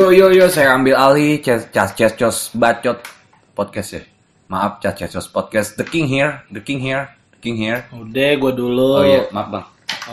Yo 0.00 0.08
yo 0.08 0.32
yo, 0.32 0.48
saya 0.48 0.80
ambil 0.80 0.96
alih 0.96 1.44
cas 1.44 1.68
cas 1.68 1.92
cas 1.92 2.16
cos 2.16 2.48
bacot 2.56 3.04
podcast 3.52 4.00
ya. 4.00 4.02
Maaf 4.48 4.80
cas 4.80 4.96
cas 4.96 5.12
cos 5.12 5.28
podcast. 5.28 5.76
The 5.76 5.84
King 5.84 6.08
here, 6.08 6.40
The 6.48 6.64
King 6.64 6.80
here, 6.80 7.12
The 7.36 7.38
King 7.44 7.60
here. 7.60 7.84
Udah, 7.92 8.32
gue 8.40 8.52
dulu. 8.56 8.96
Oh 8.96 9.04
iya, 9.04 9.28
maaf 9.28 9.52
bang. 9.52 9.66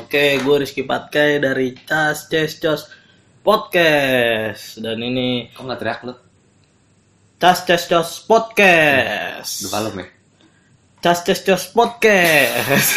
Oke, 0.03 0.43
gue 0.43 0.55
Rizky 0.59 0.83
Patkai 0.83 1.39
dari 1.39 1.71
Cas 1.71 2.27
Ces 2.27 2.59
Cos 2.59 2.91
Podcast. 3.39 4.83
Dan 4.83 4.99
ini 5.07 5.55
Kok 5.55 5.63
nggak 5.63 5.79
teriak 5.79 6.03
lu? 6.03 6.19
Cas 7.39 7.63
Ces 7.63 7.87
Cos 7.87 8.27
Podcast. 8.27 9.63
Lu 9.63 9.71
kalem 9.71 10.03
ya? 10.03 10.07
Cas 10.99 11.23
Ces 11.23 11.39
Cos 11.47 11.63
Podcast. 11.71 12.91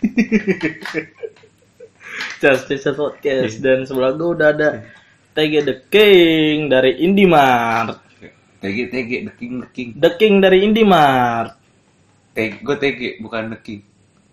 Cas 2.40 2.64
Ces 2.64 2.80
Cos 2.80 2.96
Podcast. 2.96 3.60
Dan 3.60 3.84
sebelah 3.84 4.16
gue 4.16 4.30
udah 4.32 4.56
ada 4.56 4.68
TG 5.30 5.54
The 5.62 5.76
King 5.86 6.66
dari 6.66 6.98
Indimart. 7.06 8.02
TG 8.60 8.78
TG 8.90 9.10
The 9.30 9.32
King 9.38 9.52
The 9.62 9.68
King. 9.70 9.88
The 9.94 10.10
King 10.18 10.34
dari 10.42 10.58
Indimart. 10.66 11.54
TG 12.34 12.66
gue 12.66 12.76
TG 12.76 13.00
bukan 13.22 13.54
The 13.54 13.58
King. 13.62 13.80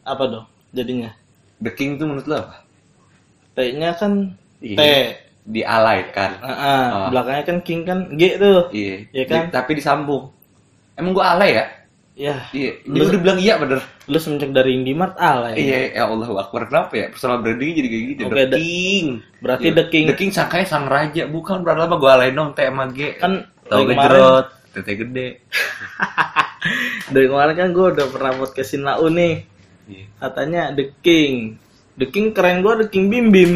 Apa 0.01 0.23
dong 0.25 0.45
jadinya? 0.73 1.13
The 1.61 1.71
King 1.73 2.01
tuh 2.01 2.05
menurut 2.09 2.25
lo 2.25 2.35
apa? 2.49 2.65
T-nya 3.57 3.93
kan 3.97 4.37
T. 4.61 4.77
Iya. 4.77 5.21
Dialaikan. 5.47 6.31
Ah, 6.43 6.51
ah. 6.51 6.85
Oh. 6.91 7.07
belakangnya 7.13 7.43
kan 7.45 7.57
King 7.61 7.81
kan 7.85 7.99
G 8.17 8.37
tuh. 8.41 8.73
Iya. 8.73 8.95
Iya 9.13 9.25
kan? 9.29 9.43
Tapi 9.53 9.77
disambung. 9.77 10.33
Emang 10.97 11.13
gua 11.13 11.37
alay 11.37 11.61
ya? 11.61 11.65
Ya, 12.17 12.49
Iya. 12.49 12.81
Lu- 12.83 13.05
udah 13.05 13.21
bilang 13.21 13.37
iya 13.37 13.61
bener. 13.61 13.77
lu 14.03 14.17
semenjak 14.17 14.49
dari 14.49 14.73
Indimart 14.73 15.13
alay. 15.15 15.53
Iya, 15.55 15.93
ya 15.93 16.03
Allah 16.03 16.25
Akbar. 16.35 16.65
Kenapa 16.65 16.89
ya? 16.91 17.13
Personal 17.13 17.39
branding 17.39 17.77
jadi 17.77 17.87
kayak 17.87 18.05
gitu. 18.09 18.21
Oke, 18.23 18.33
The 18.33 18.45
The- 18.47 18.57
King. 18.57 19.05
Berarti 19.37 19.63
Iya. 19.63 19.75
The 19.75 19.85
King 19.85 20.05
The 20.05 20.15
King 20.15 20.31
sangkanya 20.31 20.65
sang 20.65 20.85
raja. 20.87 21.23
Bukan 21.25 21.61
berapa 21.61 21.77
lama 21.77 21.95
gua 21.95 22.17
alain 22.17 22.33
dong 22.33 22.51
T 22.51 22.59
sama 22.59 22.89
G. 22.89 22.99
kan 23.15 23.45
Tahu 23.63 23.83
gejrot, 23.85 24.45
tete 24.71 24.93
gede. 24.95 25.27
dari 27.13 27.25
kemarin 27.27 27.53
kan 27.53 27.69
gue 27.69 27.85
udah 27.93 28.07
pernah 28.07 28.31
podcastin 28.33 28.81
Lau 28.81 29.07
nih. 29.07 29.45
Iya. 29.85 30.05
Katanya 30.17 30.61
The 30.73 30.85
King. 30.97 31.61
The 31.93 32.07
King 32.07 32.31
keren 32.31 32.59
gue 32.59 32.73
The 32.81 32.87
King 32.87 33.05
Bim 33.07 33.27
Bim. 33.29 33.51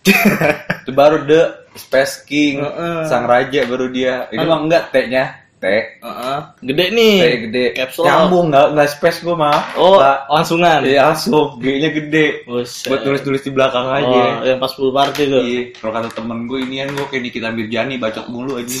Itu 0.80 0.92
baru 0.92 1.22
The 1.22 1.42
Space 1.74 2.24
King, 2.24 2.62
Heeh. 2.62 3.04
sang 3.04 3.26
raja 3.26 3.60
baru 3.64 3.90
dia. 3.90 4.30
Ini 4.30 4.38
Kan- 4.38 4.48
mah 4.48 4.60
enggak 4.60 4.84
T-nya. 4.90 5.44
T. 5.56 5.64
Heeh. 6.04 6.38
Gede 6.60 6.84
nih. 6.92 7.16
T 7.16 7.26
gede. 7.48 7.64
Caps 7.72 7.96
lock. 7.96 8.06
Nyambung 8.06 8.44
enggak 8.52 8.66
enggak 8.76 8.88
space 8.92 9.18
gua 9.24 9.34
mah. 9.40 9.60
Oh, 9.80 9.96
Pak. 9.96 10.18
langsungan. 10.28 10.80
Iya, 10.84 11.00
langsung 11.08 11.56
G-nya 11.64 11.90
gede. 11.96 12.44
Buset. 12.44 12.92
Buat 12.92 13.00
tulis-tulis 13.08 13.40
di 13.40 13.50
belakang 13.56 13.88
aja. 13.88 14.20
Oh, 14.40 14.44
yang 14.44 14.60
pas 14.60 14.72
full 14.76 14.92
party 14.92 15.22
tuh. 15.32 15.40
Iya, 15.40 15.62
kalau 15.80 15.92
kata 15.96 16.08
temen 16.12 16.44
gue 16.44 16.60
inian 16.60 16.92
gue 16.92 17.06
kayak 17.08 17.22
Nikita 17.24 17.48
Mirjani 17.56 17.96
bacot 17.96 18.28
mulu 18.28 18.60
aja. 18.60 18.76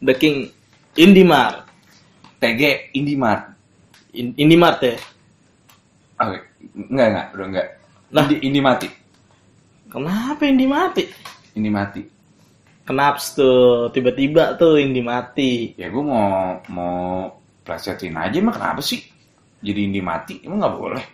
The 0.00 0.14
King 0.16 0.48
Indimart. 0.96 1.68
TG 2.40 2.92
Indimart. 2.96 3.52
In- 4.16 4.36
Indimart 4.36 4.80
ya. 4.80 4.96
Oke, 6.22 6.38
enggak 6.76 7.06
enggak, 7.12 7.26
udah 7.34 7.46
enggak. 7.50 7.66
Lah. 8.14 8.24
Indi, 8.24 8.36
Indi 8.46 8.60
mati. 8.62 8.88
Kenapa 9.90 10.42
Indi 10.46 10.66
mati? 10.70 11.04
Indi 11.58 11.70
mati. 11.70 12.13
Kenapa 12.84 13.16
tuh 13.38 13.88
tiba-tiba 13.94 14.42
tuh 14.60 14.76
Indi 14.84 15.00
mati? 15.00 15.72
Ya 15.80 15.88
gue 15.88 16.04
mau 16.04 16.60
mau 16.68 16.96
plesetin 17.64 18.12
aja 18.24 18.36
emang 18.42 18.54
kenapa 18.58 18.80
sih? 18.84 19.00
Jadi 19.64 19.80
Indi 19.88 20.00
mati 20.04 20.34
emang 20.44 20.58
nggak 20.60 20.76
boleh? 20.76 21.04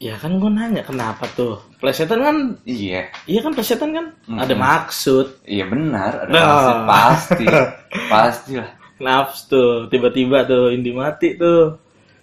Ya 0.00 0.16
kan 0.16 0.40
gue 0.40 0.48
nanya 0.48 0.80
kenapa 0.80 1.28
tuh? 1.36 1.60
Plesetan 1.76 2.20
kan 2.24 2.36
Iya, 2.64 3.12
Iya 3.28 3.40
kan 3.44 3.52
plesetan 3.52 3.90
kan 3.92 4.06
Mm-mm. 4.24 4.40
ada 4.40 4.54
maksud. 4.56 5.26
iya 5.44 5.64
benar. 5.68 6.24
Ada 6.24 6.32
Nah. 6.32 6.40
maksud, 6.40 6.76
pasti, 6.88 7.44
pasti 8.12 8.52
lah. 8.56 8.70
Naps 9.00 9.48
tuh 9.50 9.88
tiba-tiba 9.92 10.44
tuh 10.48 10.72
Indi 10.72 10.92
mati 10.94 11.36
tuh. 11.36 11.76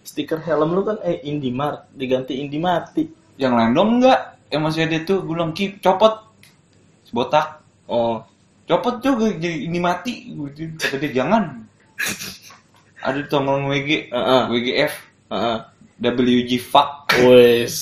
Stiker 0.08 0.40
helm 0.40 0.72
lu 0.74 0.82
kan 0.88 0.98
eh 1.04 1.20
Indi 1.28 1.52
Mart 1.52 1.92
diganti 1.94 2.40
Indi 2.40 2.58
mati. 2.58 3.04
Yang 3.38 3.54
lain 3.60 3.72
dong 3.76 3.90
enggak? 4.02 4.20
Yang 4.50 4.62
masih 4.64 4.82
ada 4.88 4.98
tuh 5.04 5.18
gue 5.28 5.34
bilang 5.36 5.52
Ki, 5.54 5.78
copot 5.84 6.14
botak 7.12 7.62
Oh, 7.88 8.20
copot 8.68 9.00
juga 9.00 9.32
jadi 9.32 9.66
ini 9.66 9.80
mati 9.80 10.28
gitu. 10.54 10.76
kata 10.78 11.00
dia 11.00 11.24
jangan 11.24 11.64
ada 13.00 13.20
tongkrong 13.26 13.72
WG 13.72 14.12
Heeh. 14.12 14.42
WGF 14.52 14.94
heeh. 15.32 15.58
WG 16.04 16.52
fuck 16.60 17.08
Wes. 17.26 17.76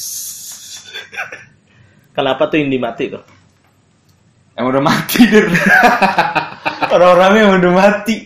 Kenapa 2.13 2.47
tuh 2.47 2.61
Indi 2.61 2.77
mati 2.79 3.11
tuh? 3.11 3.23
yang 4.55 4.71
udah 4.71 4.79
mati 4.79 5.19
der 5.27 5.51
orang-orangnya 6.95 7.39
yang 7.43 7.53
udah 7.59 7.73
mati 7.75 8.23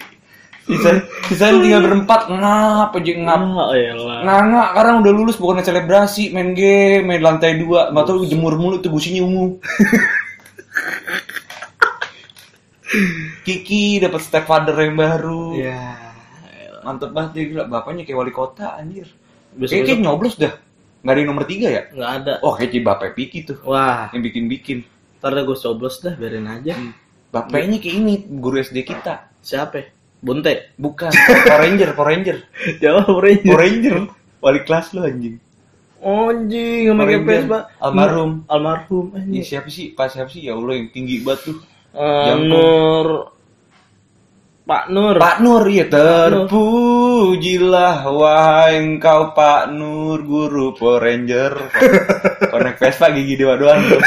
sisa 1.26 1.50
tinggal 1.50 1.82
berempat 1.82 2.30
ngap 2.30 2.94
aja 2.94 3.12
ngap 3.18 3.42
Oh, 3.50 3.74
elah. 3.74 4.22
nganga 4.22 4.64
sekarang 4.70 4.96
udah 5.02 5.10
lulus 5.18 5.42
bukannya 5.42 5.66
selebrasi 5.66 6.30
main 6.30 6.54
game 6.54 7.10
main 7.10 7.26
lantai 7.26 7.58
dua 7.58 7.90
nggak 7.90 8.06
tahu 8.06 8.30
jemur 8.30 8.54
mulu 8.62 8.78
tuh 8.78 8.94
gusinya 8.94 9.26
ungu 9.26 9.58
Kiki 13.42 14.00
dapat 14.00 14.20
stepfather 14.20 14.76
yang 14.76 14.96
baru 14.96 15.56
Ya. 15.56 16.10
mantep 16.82 17.12
banget 17.12 17.32
dia 17.34 17.44
gila 17.48 17.64
bapaknya 17.66 18.04
kayak 18.04 18.18
wali 18.18 18.32
kota 18.32 18.74
anjir 18.74 19.06
Besok 19.52 19.70
Kayaknya 19.72 19.86
kayak 19.90 20.02
nyoblos 20.02 20.36
dah 20.36 20.54
nggak 21.00 21.14
ada 21.14 21.20
yang 21.20 21.30
nomor 21.30 21.46
tiga 21.46 21.68
ya 21.70 21.82
nggak 21.88 22.12
ada. 22.18 22.34
oh 22.40 22.54
kayak 22.54 22.72
si 22.72 22.80
bapak 22.80 23.10
Piki 23.14 23.40
tuh 23.44 23.58
Wah, 23.64 24.10
yang 24.10 24.20
bikin 24.20 24.46
bikin 24.46 24.78
ntar 25.18 25.36
gue 25.36 25.54
coblos 25.54 26.00
dah 26.00 26.14
biarin 26.14 26.44
aja. 26.46 26.76
bapaknya 27.30 27.78
kayak 27.78 27.96
ini 27.96 28.14
guru 28.30 28.58
SD 28.58 28.84
kita 28.84 29.28
Siapa? 29.40 29.80
Bunte. 30.20 30.76
bukan 30.76 31.08
Power 31.12 31.60
Ranger 31.62 31.90
Power 31.94 32.10
Ranger 32.10 32.38
Jawab 32.84 33.06
Power 33.08 33.24
Ranger 33.58 33.96
wali 34.40 34.60
kelas 34.62 34.92
lu 34.92 35.02
anjing 35.02 35.36
Anjing, 36.00 36.88
sama 36.88 36.96
Power 36.98 37.10
kayak 37.10 37.22
Ranger. 37.22 37.44
Pak. 37.46 37.64
Almarhum. 37.78 38.32
Almarhum 38.46 39.06
Ini 39.10 39.20
anjing. 39.20 39.44
siapa 39.46 39.70
sih 39.70 39.92
pas 39.92 40.08
siapa 40.08 40.28
sih 40.28 40.44
ya 40.44 40.56
Allah 40.56 40.74
yang 40.74 40.88
tinggi 40.90 41.20
banget 41.20 41.42
tuh 41.46 41.58
Eh, 41.94 42.26
Jangkung. 42.30 42.50
Nur 42.50 43.08
Pak 44.70 44.94
Nur. 44.94 45.18
Pak 45.18 45.42
Nur 45.42 45.66
ya 45.66 45.90
terpujilah 45.90 46.46
wahai 48.06 48.78
engkau 48.78 49.34
Pak 49.34 49.74
Nur 49.74 50.22
guru 50.22 50.78
Power 50.78 51.02
Ranger 51.10 51.58
konek 52.54 52.78
Vespa 52.78 53.10
gigi 53.10 53.34
dua 53.34 53.58
doang 53.58 53.82
tuh 53.82 53.98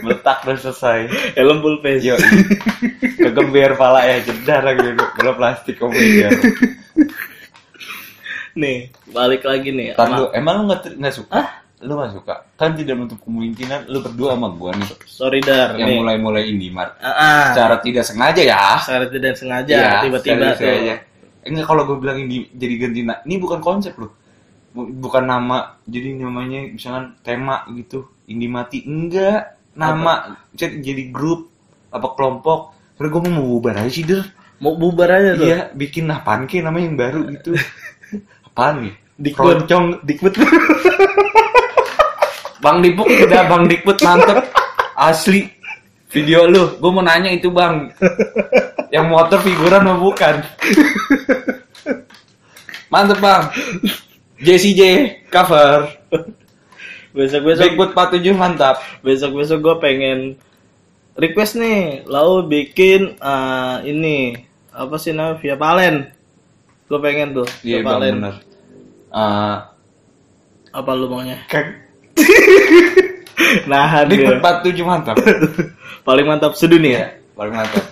meletak 0.00 0.40
dan 0.48 0.56
selesai 0.56 1.04
Helm 1.36 1.60
full 1.60 1.84
face. 1.84 2.00
Yo, 2.00 2.16
kegember 3.20 3.76
pala 3.76 4.00
ya 4.08 4.24
jedar 4.24 4.64
lagi 4.64 4.96
bola 4.96 5.36
plastik 5.36 5.76
kegember. 5.76 6.32
Nih, 8.56 8.88
balik 9.12 9.44
lagi 9.44 9.68
nih. 9.68 9.92
Lu, 9.94 10.32
emang 10.32 10.64
lu 10.64 10.72
nggak 10.72 11.12
suka? 11.12 11.44
Hah? 11.44 11.60
Lu 11.80 11.96
nggak 11.96 12.12
suka? 12.12 12.34
Kan 12.54 12.74
tidak 12.74 12.94
menutup 12.94 13.20
kemungkinan 13.20 13.88
lu 13.88 14.00
berdua 14.00 14.36
sama 14.36 14.52
gua 14.52 14.70
nih 14.72 14.84
Sorry 15.02 15.40
Dar, 15.40 15.74
yang 15.74 15.88
nih. 15.88 15.96
mulai-mulai 15.96 16.44
Indimart. 16.46 16.92
Ah, 16.98 17.08
ah. 17.08 17.44
Secara 17.50 17.80
tidak 17.80 18.04
sengaja 18.04 18.42
ya. 18.42 18.64
Secara 18.78 19.06
tidak 19.08 19.32
sengaja 19.34 19.72
Iya, 19.72 19.90
tiba-tiba 20.02 20.46
tuh. 20.50 20.60
sengaja. 20.60 20.94
Enggak 21.40 21.64
kalau 21.64 21.82
gue 21.84 21.96
bilang 21.96 22.18
ini 22.18 22.52
jadi 22.52 22.74
ganti 22.78 23.00
na- 23.00 23.22
ini 23.22 23.36
bukan 23.36 23.58
konsep 23.58 23.96
loh. 23.96 24.12
Bu- 24.70 24.92
Bukan 24.92 25.24
nama, 25.24 25.80
jadi 25.82 26.14
namanya 26.14 26.68
misalkan 26.68 27.16
tema 27.20 27.64
gitu, 27.72 28.12
Indimati. 28.26 28.84
Enggak, 28.84 29.56
nama 29.72 30.36
jadi, 30.52 30.78
jadi 30.78 31.08
grup 31.08 31.48
apa 31.88 32.12
kelompok. 32.12 32.76
Terus 32.94 33.08
gue 33.08 33.20
mau 33.26 33.48
bubar 33.50 33.80
aja 33.80 33.88
sih, 33.88 34.04
Der. 34.04 34.20
Mau 34.60 34.76
bubar 34.76 35.08
aja 35.10 35.32
tuh. 35.32 35.48
Iya, 35.48 35.72
bikin 35.72 36.04
apaan 36.06 36.44
ke 36.44 36.60
namanya 36.60 36.84
yang 36.86 36.98
baru 36.98 37.20
gitu. 37.30 37.56
apaan 38.46 38.84
nih? 38.84 38.94
Keroncong 39.32 40.04
Dikbud. 40.04 40.36
bang 42.60 42.76
Dipuk 42.80 43.08
udah 43.08 43.42
Bang 43.46 43.64
Dikbud 43.66 43.98
mantep. 44.00 44.38
Asli. 44.94 45.48
Video 46.10 46.42
lu, 46.44 46.74
gue 46.74 46.90
mau 46.90 47.00
nanya 47.00 47.30
itu 47.30 47.48
Bang. 47.48 47.94
Yang 48.90 49.06
motor 49.06 49.38
figuran 49.38 49.86
apa 49.86 49.94
bukan? 49.96 50.34
Mantep 52.90 53.18
Bang. 53.18 53.54
JCJ 54.42 54.82
cover. 55.30 55.86
Besok-besok 57.10 57.62
Dikbud 57.64 57.90
47 57.94 58.34
mantap. 58.34 58.76
besok-besok 59.00 59.58
gue 59.60 59.76
pengen 59.78 60.18
request 61.14 61.58
nih, 61.58 62.02
lalu 62.06 62.46
bikin 62.48 63.14
eh, 63.16 63.76
ini 63.84 64.34
apa 64.70 64.94
sih 64.96 65.10
namanya 65.10 65.38
via 65.38 65.54
Palen. 65.54 65.96
Gue 66.86 66.98
pengen 66.98 67.34
tuh 67.36 67.48
Iya 67.62 67.80
via 67.80 67.86
Bang 67.86 67.94
Palen. 67.98 68.14
bener. 68.18 68.34
Eh, 69.10 69.56
Apa 70.70 70.90
lu 70.94 71.06
maunya? 71.06 71.38
Nahan 73.70 74.04
Dikbud 74.06 74.38
dia. 74.38 74.82
47 74.82 74.84
mantap. 74.86 75.16
Paling 76.08 76.26
mantap 76.26 76.52
sedunia. 76.56 76.92
Iya, 76.92 77.06
paling 77.36 77.54
mantap. 77.54 77.84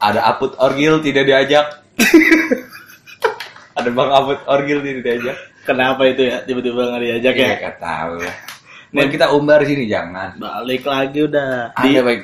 Ada 0.00 0.20
Aput 0.28 0.52
Orgil 0.60 1.00
tidak 1.00 1.24
diajak. 1.24 1.66
Ada 3.78 3.88
Bang 3.90 4.10
Aput 4.12 4.40
Orgil 4.44 4.84
tidak 4.84 5.02
diajak. 5.02 5.36
Kenapa 5.64 6.04
itu 6.04 6.28
ya? 6.28 6.44
Tiba-tiba 6.44 6.92
nggak 6.92 7.02
diajak 7.02 7.34
ya? 7.40 7.46
Ya 7.46 7.56
gak 7.56 7.76
tahu. 7.80 8.20
Dan 8.94 9.06
kita 9.08 9.32
umbar 9.32 9.64
sini 9.64 9.88
jangan. 9.88 10.36
Balik 10.36 10.84
lagi 10.84 11.24
udah. 11.24 11.72
Di 11.80 11.96
Ada 11.96 12.02
baik 12.04 12.22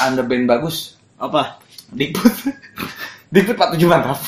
ada 0.00 0.22
band 0.26 0.44
bagus. 0.48 0.98
Apa? 1.20 1.60
Dikput. 1.94 2.34
Dikput 3.30 3.56
47 3.56 3.86
mantap. 3.86 4.18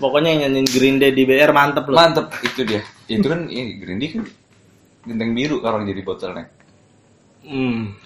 Pokoknya 0.00 0.32
yang 0.32 0.48
nyanyiin 0.48 0.68
Green 0.72 0.96
Day 0.96 1.12
di 1.12 1.28
BR 1.28 1.52
mantep 1.52 1.84
loh. 1.86 2.00
Mantep 2.00 2.32
itu 2.40 2.64
dia. 2.64 2.82
Itu 3.04 3.28
kan 3.28 3.46
ini 3.52 3.76
Green 3.76 4.00
Day 4.00 4.16
kan 4.16 4.24
genteng 5.04 5.32
biru 5.32 5.64
kalau 5.64 5.80
jadi 5.84 6.00
bottleneck. 6.04 6.48
Hmm. 7.44 7.96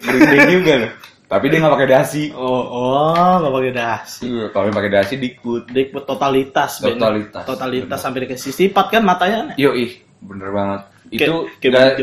Day 0.00 0.40
juga 0.48 0.72
loh. 0.86 0.92
Tapi 1.26 1.50
dia 1.50 1.58
nggak 1.58 1.74
pakai 1.74 1.90
dasi. 1.90 2.30
Oh, 2.30 2.62
oh, 2.70 3.42
nggak 3.42 3.50
pakai 3.50 3.72
dasi. 3.74 4.30
Iya, 4.30 4.46
Kalau 4.54 4.70
pakai 4.70 4.92
dasi 4.94 5.18
Dikput. 5.18 5.66
Dikput 5.74 6.06
totalitas. 6.06 6.78
Totalitas. 6.78 7.42
Totalitas 7.42 7.98
sampai 7.98 8.30
dikasih 8.30 8.54
sifat 8.54 8.94
kan 8.94 9.02
matanya. 9.02 9.50
Yo 9.58 9.74
ih, 9.74 9.98
bener 10.22 10.54
banget. 10.54 10.86
Itu 11.10 11.50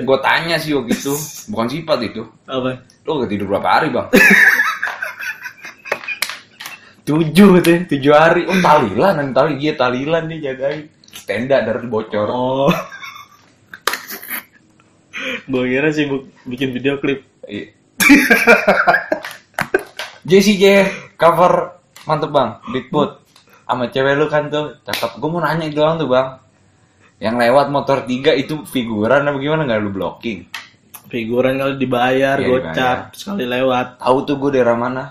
gue 0.03 0.19
tanya 0.23 0.59
sih 0.59 0.75
waktu 0.75 0.95
itu, 0.95 1.15
bukan 1.51 1.67
sifat 1.71 1.99
itu. 2.03 2.23
Apa? 2.47 2.83
Lo 3.07 3.23
gak 3.23 3.31
tidur 3.31 3.47
berapa 3.51 3.67
hari 3.67 3.87
bang? 3.91 4.07
tujuh 7.07 7.59
gitu 7.59 7.69
tujuh 7.95 8.13
hari. 8.15 8.47
Oh 8.47 8.59
talilan, 8.63 9.31
tali 9.31 9.59
dia 9.59 9.75
talilan 9.75 10.27
dia 10.27 10.51
jagain. 10.51 10.87
Tenda 11.23 11.63
dari 11.63 11.87
bocor. 11.87 12.27
Oh. 12.27 12.71
Gue 15.45 15.63
kira 15.67 15.89
sih 15.89 16.05
bu- 16.05 16.27
bikin 16.45 16.71
video 16.71 16.97
klip. 16.97 17.23
Iya. 17.43 17.71
Jessie 20.23 20.55
J 20.55 20.87
cover 21.13 21.75
mantep 22.03 22.31
bang, 22.31 22.49
Bigfoot 22.69 23.19
sama 23.63 23.87
cewek 23.87 24.13
lu 24.15 24.27
kan 24.27 24.47
tuh 24.47 24.79
cakep. 24.81 25.17
Gue 25.17 25.29
mau 25.29 25.39
nanya 25.39 25.67
doang 25.67 25.95
tuh 25.97 26.07
bang, 26.07 26.39
yang 27.17 27.35
lewat 27.35 27.67
motor 27.67 28.03
tiga 28.03 28.31
itu 28.31 28.63
figuran 28.63 29.23
apa 29.23 29.37
gimana 29.37 29.63
nggak 29.63 29.81
lu 29.81 29.91
blocking? 29.91 30.47
Figuran 31.07 31.57
kali 31.57 31.77
dibayar, 31.77 32.37
Iya, 32.37 32.47
gocap 32.47 32.71
dibayar. 32.71 32.97
sekali 33.13 33.45
lewat. 33.45 33.87
Tahu 33.99 34.17
tuh 34.23 34.35
gue 34.37 34.49
daerah 34.51 34.73
mana? 34.73 35.03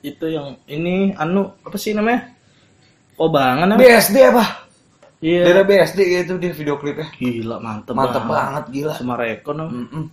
Itu 0.00 0.26
yang 0.26 0.58
ini 0.64 1.12
anu 1.12 1.52
apa 1.60 1.76
sih 1.76 1.92
namanya? 1.92 2.32
Kobangan 3.14 3.68
apa? 3.68 3.78
BSD 3.78 4.16
apa? 4.24 4.44
Iya. 5.18 5.42
Daerah 5.50 5.64
BSD 5.66 5.98
gitu 6.06 6.38
dia 6.38 6.54
video 6.54 6.78
klipnya. 6.78 7.10
Gila 7.18 7.58
mantep, 7.58 7.90
Mantep 7.90 8.22
banget 8.22 8.64
gila. 8.70 8.94
Sumarekon 8.94 9.54
no. 9.58 9.66
Mm-mm. 9.66 10.04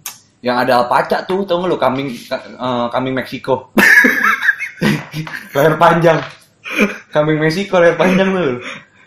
Yang 0.42 0.58
ada 0.66 0.72
alpaca 0.82 1.18
tuh, 1.26 1.46
tau 1.46 1.62
gak 1.62 1.70
lu 1.70 1.78
kambing 1.78 2.10
eh, 2.10 2.86
kambing 2.90 3.14
Meksiko. 3.14 3.70
leher 5.56 5.76
panjang. 5.78 6.20
Kambing 7.14 7.38
Meksiko 7.38 7.78
leher 7.78 7.98
panjang 7.98 8.30
tuh. 8.34 8.58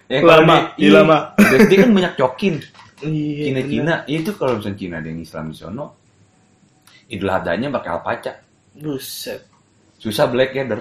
Ya, 0.09 0.25
Lama, 0.25 0.73
di- 0.79 0.89
iya, 0.89 1.05
lama. 1.05 1.37
BSD 1.37 1.73
kan 1.85 1.91
banyak 1.93 2.15
cokin. 2.17 2.55
Iya. 3.05 3.45
Cina-Cina, 3.53 3.95
itu 4.09 4.31
kalau 4.35 4.56
misalnya 4.59 4.79
Cina 4.81 4.95
ada 4.99 5.09
yang 5.12 5.21
Islam 5.21 5.45
di 5.53 5.56
sono, 5.61 5.87
Idul 7.12 7.29
Adhanya 7.29 7.69
pakai 7.71 7.91
alpaca. 7.93 8.33
Buset. 8.73 9.41
Susah 10.00 10.27
black 10.31 10.56
header. 10.56 10.81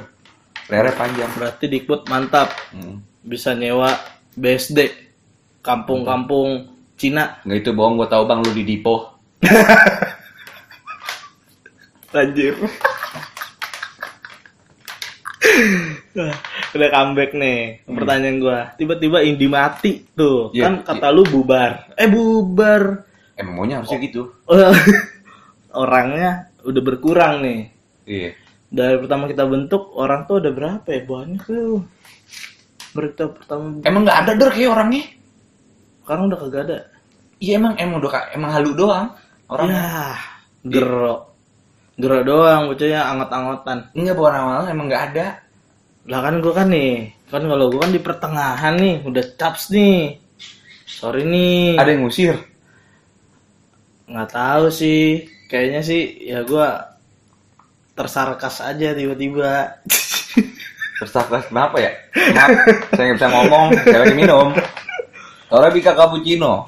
Lehernya 0.70 0.94
panjang. 0.96 1.32
Berarti 1.36 1.66
Dikbud 1.68 2.08
mantap. 2.08 2.54
Hmm. 2.72 3.04
Bisa 3.20 3.52
nyewa 3.52 3.92
BSD. 4.34 5.07
Kampung-kampung 5.68 6.72
Cina. 6.96 7.44
Nggak 7.44 7.60
itu 7.60 7.72
bohong, 7.76 8.00
gue 8.00 8.08
tahu 8.08 8.24
bang 8.24 8.40
lu 8.40 8.52
di 8.56 8.64
Dipo. 8.64 8.96
Anjir. 12.18 12.56
Udah 16.74 16.90
comeback 16.90 17.32
nih. 17.38 17.86
Pertanyaan 17.86 18.38
gua. 18.42 18.60
Tiba-tiba 18.74 19.22
Indi 19.22 19.46
mati 19.46 20.02
tuh. 20.18 20.50
Iya, 20.52 20.66
kan 20.66 20.74
kata 20.82 21.08
lu 21.14 21.24
bubar. 21.30 21.94
Eh 21.94 22.10
bubar. 22.10 23.06
Emang 23.38 23.54
maunya 23.54 23.80
harusnya 23.82 24.02
gitu. 24.02 24.34
Orangnya 25.84 26.50
udah 26.66 26.82
berkurang 26.82 27.46
nih. 27.46 27.60
Iya. 28.10 28.32
Dari 28.68 28.98
pertama 29.00 29.30
kita 29.30 29.46
bentuk 29.46 29.94
orang 29.94 30.26
tuh 30.26 30.42
udah 30.42 30.52
berapa 30.52 30.88
ya? 30.90 31.02
Banyak 31.06 31.44
tuh. 31.46 31.86
Berita 32.98 33.30
pertama 33.30 33.78
Emang 33.86 34.02
nggak 34.10 34.20
ada 34.26 34.32
der 34.34 34.50
kayak 34.50 34.74
orangnya? 34.74 35.06
Sekarang 36.08 36.32
udah 36.32 36.40
kagak 36.40 36.64
ada. 36.72 36.80
Iya 37.44 37.60
emang 37.60 37.76
emang 37.76 38.00
udah 38.00 38.32
emang 38.32 38.52
halu 38.56 38.72
doang 38.72 39.12
orang. 39.52 39.68
Ya, 39.76 40.16
gero. 40.64 41.36
Gero 42.00 42.24
doang 42.24 42.72
bocahnya 42.72 43.12
angot-angotan. 43.12 43.92
Enggak 43.92 44.16
bukan 44.16 44.34
awalnya 44.40 44.72
emang 44.72 44.88
nggak 44.88 45.04
ada. 45.12 45.28
Lah 46.08 46.20
kan 46.24 46.40
gua 46.40 46.64
kan 46.64 46.72
nih, 46.72 47.12
kan 47.28 47.44
kalau 47.44 47.68
gua 47.68 47.84
kan 47.84 47.92
di 47.92 48.00
pertengahan 48.00 48.74
nih, 48.80 49.04
udah 49.04 49.24
caps 49.36 49.68
nih. 49.76 50.16
Sorry 50.88 51.28
nih. 51.28 51.76
Ada 51.76 51.92
yang 51.92 52.08
ngusir. 52.08 52.40
nggak 54.08 54.32
tahu 54.32 54.72
sih. 54.72 55.28
Kayaknya 55.52 55.82
sih 55.84 56.02
ya 56.24 56.48
gua 56.48 56.96
tersarkas 58.00 58.64
aja 58.64 58.96
tiba-tiba. 58.96 59.84
Tersakas 61.04 61.52
kenapa 61.52 61.78
ya? 61.84 61.92
Maaf, 62.32 62.50
saya 62.96 63.04
nggak 63.12 63.18
bisa 63.20 63.28
ngomong. 63.28 63.68
Saya 63.84 64.00
lagi 64.08 64.16
minum. 64.16 64.56
Torabika 65.48 65.96
cappuccino. 65.96 66.68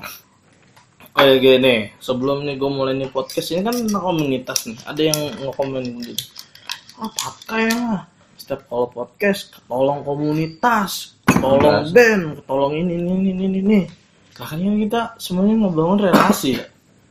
Kayak 1.12 1.38
gini, 1.44 1.76
sebelum 2.00 2.48
nih 2.48 2.56
gue 2.56 2.72
mulai 2.72 2.96
nih 2.96 3.12
podcast 3.12 3.52
ini 3.52 3.60
kan 3.60 3.76
komunitas 3.92 4.72
nih. 4.72 4.80
Ada 4.88 5.02
yang 5.04 5.20
nge-komen 5.44 5.84
gitu. 6.00 6.24
Ah, 6.96 7.12
pakai 7.12 7.68
lah. 7.76 8.08
Setiap 8.40 8.72
kalau 8.72 8.88
podcast, 8.88 9.60
tolong 9.68 10.00
komunitas, 10.08 11.20
tolong 11.28 11.92
band, 11.92 12.40
tolong 12.48 12.72
ini, 12.72 13.04
ini, 13.04 13.12
ini, 13.20 13.30
ini, 13.36 13.60
ini. 13.60 13.82
Makanya 14.40 14.72
kita 14.80 15.02
semuanya 15.20 15.68
ngebangun 15.68 16.00
relasi 16.00 16.56
ya. 16.56 16.66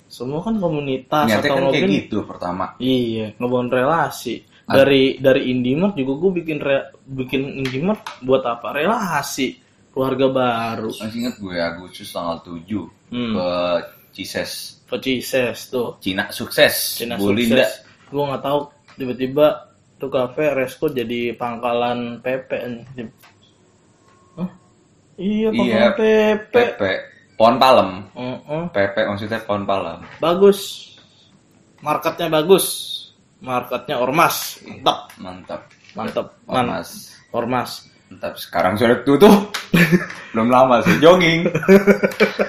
Semua 0.08 0.40
kan 0.40 0.56
komunitas 0.56 1.28
Niatnya 1.28 1.52
atau 1.52 1.68
kan 1.68 1.76
kayak 1.76 1.88
gitu 2.08 2.24
pertama. 2.24 2.64
Iya, 2.80 3.36
ngebangun 3.36 3.68
relasi. 3.68 4.40
Dari 4.64 5.20
dari 5.20 5.52
Indimart 5.52 6.00
juga 6.00 6.12
gue 6.16 6.30
bikin 6.40 6.58
re- 6.64 6.96
bikin 7.04 7.60
Indimart 7.60 8.24
buat 8.24 8.40
apa? 8.48 8.72
Relasi. 8.72 9.67
Keluarga 9.98 10.26
baru. 10.30 10.94
Masih 10.94 11.18
ingat 11.18 11.34
gue 11.36 11.56
Agustus 11.58 12.06
tanggal 12.08 12.38
7 12.38 12.86
Hmm. 13.10 13.34
ke 13.34 13.48
Cises. 14.14 14.78
Pecises 14.86 15.58
tuh. 15.66 15.98
Cina 15.98 16.30
sukses. 16.30 17.02
Cina 17.02 17.18
Bu 17.18 17.34
Linda. 17.34 17.66
sukses. 17.66 17.82
Gue 18.06 18.22
nggak 18.22 18.40
tahu 18.40 18.58
tiba-tiba 18.94 19.46
tuh 19.98 20.06
kafe 20.06 20.54
Resko 20.54 20.86
jadi 20.86 21.34
pangkalan 21.34 22.22
PP 22.22 22.50
nih. 22.94 23.10
Hah? 24.38 24.48
Iya 25.18 25.48
pangkalan 25.50 25.66
Iya, 25.66 25.88
PP. 25.90 26.54
PP. 26.54 26.82
Pohon 27.34 27.56
palem. 27.58 27.90
Heeh. 28.14 28.62
PP 28.70 28.96
maksudnya 29.02 29.42
pohon 29.42 29.66
palem. 29.66 29.98
Bagus. 30.18 30.58
Marketnya 31.78 32.30
bagus. 32.30 32.66
Marketnya 33.38 33.98
ormas. 33.98 34.62
Mantap. 34.62 35.10
Mantap. 35.18 35.60
Mantap. 35.92 36.26
Man- 36.46 36.70
Mas. 36.70 37.18
Ormas. 37.28 37.87
Mantap. 38.08 38.40
Sekarang 38.40 38.72
sudah 38.80 39.04
tutup. 39.04 39.52
Belum 40.32 40.48
lama 40.48 40.80
sih 40.84 40.96
jogging. 40.96 41.44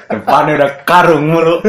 Depannya 0.07 0.63
udah 0.63 0.71
karung 0.87 1.27
mulu. 1.27 1.59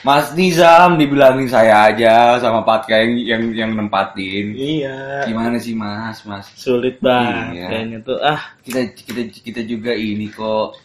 Mas 0.00 0.32
Nizam 0.32 0.96
dibilangin 0.96 1.44
saya 1.44 1.92
aja 1.92 2.40
sama 2.40 2.64
Pat 2.64 2.88
yang 2.88 3.20
yang 3.20 3.42
yang 3.52 3.70
nempatin. 3.76 4.56
Iya. 4.56 5.28
Gimana 5.28 5.60
sih 5.60 5.76
Mas? 5.76 6.24
Mas 6.24 6.48
Sulit 6.56 6.96
banget 7.04 7.60
Iya. 7.60 7.66
kayaknya 7.68 7.98
tuh. 8.00 8.16
Ah. 8.24 8.40
kita 8.64 8.96
kita 8.96 9.22
kita 9.44 9.60
juga 9.68 9.92
ini 9.92 10.32
kok 10.32 10.80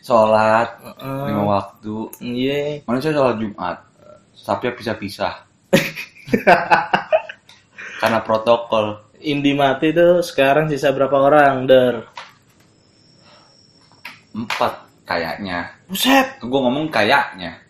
sholat 0.00 0.80
lima 1.28 1.44
waktu. 1.44 2.08
Iya. 2.24 2.80
Manusia 2.88 3.12
sholat 3.12 3.36
Jumat, 3.36 3.84
Sabtu 4.32 4.72
pisah-pisah. 4.80 5.34
Karena 8.00 8.18
protokol. 8.24 9.11
Indi 9.22 9.54
mati 9.54 9.94
tuh 9.94 10.20
sekarang 10.20 10.66
sisa 10.66 10.90
berapa 10.90 11.14
orang, 11.14 11.64
Der? 11.70 12.02
Empat 14.34 14.90
kayaknya. 15.06 15.78
Buset. 15.86 16.42
Gue 16.42 16.60
ngomong 16.60 16.90
kayaknya. 16.90 17.62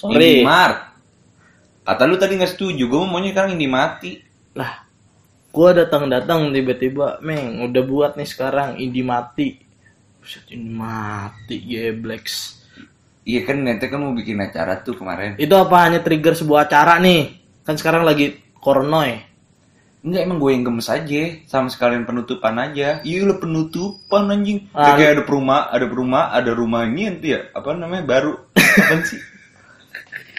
Sorry. 0.00 0.40
Indimart. 0.40 0.96
Kata 1.86 2.02
lu 2.08 2.18
tadi 2.18 2.34
nggak 2.34 2.52
setuju, 2.56 2.88
gue 2.88 2.98
maunya 3.06 3.30
sekarang 3.30 3.54
Indi 3.54 3.68
mati. 3.70 4.12
Lah, 4.58 4.82
gua 5.54 5.70
datang-datang 5.76 6.50
tiba-tiba, 6.50 7.22
Meng, 7.22 7.62
udah 7.62 7.82
buat 7.86 8.12
nih 8.18 8.26
sekarang 8.26 8.80
Indi 8.80 9.06
mati. 9.06 9.60
Buset, 10.18 10.50
Indi 10.50 10.72
mati, 10.72 11.62
Geblex. 11.62 12.56
Iya 13.26 13.42
kan 13.42 13.58
nanti 13.62 13.90
kan 13.90 13.98
mau 13.98 14.14
bikin 14.14 14.38
acara 14.38 14.82
tuh 14.86 14.94
kemarin. 14.94 15.34
Itu 15.34 15.58
apa 15.58 15.86
hanya 15.86 15.98
trigger 15.98 16.38
sebuah 16.38 16.70
acara 16.70 17.02
nih? 17.02 17.34
Kan 17.66 17.74
sekarang 17.74 18.06
lagi 18.06 18.38
koronoy. 18.62 19.18
Enggak 20.06 20.22
emang 20.22 20.38
gue 20.38 20.50
yang 20.54 20.62
gemes 20.62 20.86
aja 20.86 21.22
sama 21.50 21.66
sekalian 21.66 22.06
penutupan 22.06 22.54
aja. 22.62 23.02
Iya 23.02 23.26
lu 23.26 23.42
penutupan 23.42 24.30
anjing. 24.30 24.70
Ah, 24.70 24.94
Kayak 24.94 25.18
ada 25.18 25.22
perumah, 25.26 25.66
ada 25.66 25.86
perumah, 25.90 26.24
ada 26.30 26.50
rumah 26.54 26.86
ini 26.86 27.10
nanti 27.10 27.34
ya. 27.34 27.50
Apa 27.50 27.74
namanya 27.74 28.06
baru? 28.06 28.38
Apa 28.54 29.02
sih? 29.02 29.18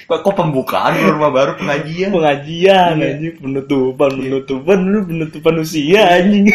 Kok, 0.07 0.23
kok 0.23 0.39
pembukaan 0.39 0.95
rumah 1.03 1.35
baru 1.35 1.59
pengajian? 1.59 2.15
Pengajian 2.15 2.95
Iya. 2.95 3.19
anjing, 3.19 3.35
penutupan, 3.43 4.07
penutupan, 4.15 4.79
lu 4.87 5.03
penutupan 5.03 5.59
usia 5.59 6.07
anjing. 6.15 6.47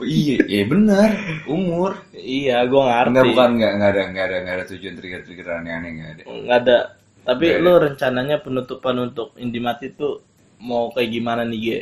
Oh, 0.00 0.08
iya, 0.08 0.40
iya 0.48 0.64
benar. 0.64 1.12
Umur. 1.44 2.00
iya, 2.16 2.64
gua 2.64 2.88
ngerti. 2.88 3.12
Enggak 3.12 3.26
bukan 3.36 3.48
enggak 3.60 3.72
enggak 3.76 3.90
ada 3.92 4.00
enggak 4.08 4.24
ada 4.24 4.36
enggak 4.40 4.54
ada 4.56 4.64
tujuan 4.72 4.94
trigger 4.96 5.20
trigger 5.28 5.46
aneh-aneh 5.60 5.90
enggak 5.92 6.08
ada. 6.08 6.22
Nggak 6.24 6.58
ada. 6.64 6.78
Tapi 7.20 7.46
lu 7.60 7.72
rencananya 7.76 8.36
penutupan 8.40 8.96
untuk 8.96 9.36
Indi 9.36 9.60
mati 9.60 9.92
tuh 9.92 10.24
mau 10.64 10.88
kayak 10.88 11.10
gimana 11.12 11.44
nih 11.44 11.60
Ge? 11.60 11.78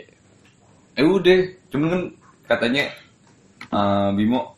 Eh 0.95 1.03
udah, 1.03 1.39
cuman 1.69 1.89
kan 1.91 2.03
katanya 2.47 2.85
eh, 3.69 4.09
Bimo 4.15 4.55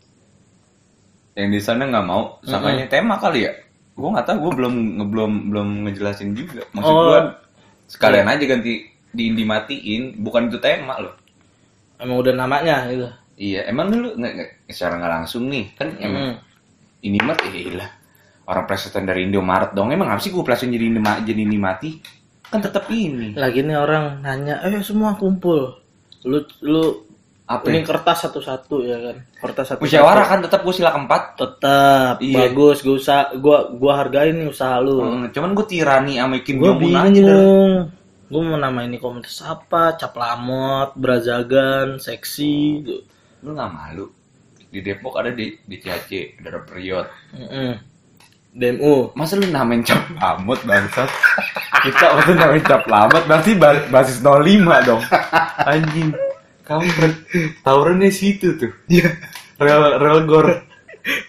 yang 1.33 1.53
di 1.53 1.61
sana 1.61 1.85
nggak 1.85 2.07
mau, 2.07 2.41
sangkanya 2.43 2.89
tema 2.89 3.17
kali 3.17 3.45
ya. 3.45 3.53
Gue 3.93 4.09
nggak 4.09 4.25
tahu, 4.25 4.37
gue 4.41 4.53
belum 4.57 4.75
nge- 4.97 5.09
belum 5.09 5.33
belum 5.53 5.69
ngejelasin 5.85 6.33
juga. 6.33 6.65
Maksud 6.73 6.93
Oh. 6.93 7.05
gue 7.07 7.21
sekalian 7.87 8.25
aja 8.27 8.45
ganti 8.45 8.89
diindimatiin, 9.11 10.21
bukan 10.21 10.49
itu 10.49 10.59
tema 10.59 10.97
loh. 10.97 11.13
Emang 11.97 12.21
udah 12.21 12.35
namanya 12.35 12.89
gitu. 12.89 13.09
Iya, 13.37 13.69
emang 13.69 13.93
dulu 13.93 14.17
nggak 14.17 14.33
secara 14.69 14.97
nggak 14.97 15.13
langsung 15.13 15.49
nih 15.49 15.77
kan 15.77 15.93
emang 16.01 16.37
Hmm. 16.37 16.37
Indomaret 17.05 17.41
eh 17.47 17.77
lah 17.77 17.91
orang 18.49 18.65
presiden 18.65 19.05
dari 19.05 19.29
Indomaret 19.29 19.77
dong 19.77 19.93
emang 19.93 20.09
apa 20.09 20.19
sih 20.19 20.33
gue 20.33 20.41
presiden 20.41 20.73
jadi 20.73 20.89
jadi 21.23 21.41
Indimati 21.45 22.01
kan 22.49 22.65
tetap 22.65 22.89
ini 22.89 23.37
Lagi 23.37 23.61
nih 23.61 23.77
orang 23.77 24.25
nanya, 24.25 24.65
eh 24.65 24.81
semua 24.81 25.13
kumpul. 25.15 25.77
Lu 26.27 26.39
lu 26.61 26.85
apa 27.47 27.63
ini 27.71 27.79
ya? 27.81 27.87
kertas 27.87 28.27
satu-satu 28.27 28.77
ya 28.83 28.99
kan? 29.01 29.17
Kertas 29.39 29.65
satu. 29.71 29.81
musyawarah 29.81 30.27
kan 30.27 30.39
tetap 30.43 30.67
gue 30.67 30.75
sila 30.75 30.91
keempat 30.91 31.23
Tetap 31.37 32.15
Iya. 32.19 32.35
bagus, 32.43 32.83
gue 32.83 32.97
usah 32.99 33.31
gua 33.39 33.71
gua 33.71 34.03
hargain 34.03 34.35
nih 34.35 34.51
usaha 34.51 34.83
lu. 34.83 34.99
Hmm, 34.99 35.25
cuman 35.31 35.55
gue 35.55 35.65
tirani 35.65 36.19
sama 36.19 36.43
Kim 36.43 36.59
gue 36.59 36.67
Jong 36.67 36.83
Un 36.83 36.83
aja 36.91 37.21
dah. 37.23 37.39
bingung 37.39 37.75
gue 38.27 38.43
mau 38.43 38.59
namain 38.59 38.91
ini 38.91 38.99
komunitas 38.99 39.39
apa 39.41 39.95
cap 39.95 40.11
lamot 40.19 40.99
brazagan 40.99 42.03
seksi 42.03 42.83
gitu. 42.83 42.99
lu 43.39 43.55
nggak 43.55 43.71
malu 43.71 44.11
di 44.67 44.83
Depok 44.83 45.15
ada 45.15 45.31
di 45.31 45.55
di 45.63 45.77
CAC 45.79 46.43
ada 46.43 46.59
period 46.67 47.07
Mm-mm. 47.31 47.79
DMU 48.57 49.13
masa 49.13 49.37
lu 49.37 49.45
namain 49.47 49.85
cap 49.85 50.01
lamut 50.11 50.57
bangsat 50.65 51.13
kita 51.83 52.05
waktu 52.17 52.33
namain 52.35 52.65
cap 52.65 52.83
lamut 52.87 53.21
berarti 53.25 53.53
ba- 53.53 53.85
basis 53.87 54.19
05 54.19 54.41
dong 54.83 55.03
anjing 55.63 56.17
kamu 56.65 56.89
ber- 56.95 57.21
tawurannya 57.61 58.09
situ 58.09 58.57
tuh 58.57 58.73
Iya. 58.89 59.13
rel 59.57 60.01
rel 60.01 60.25
gor 60.25 60.49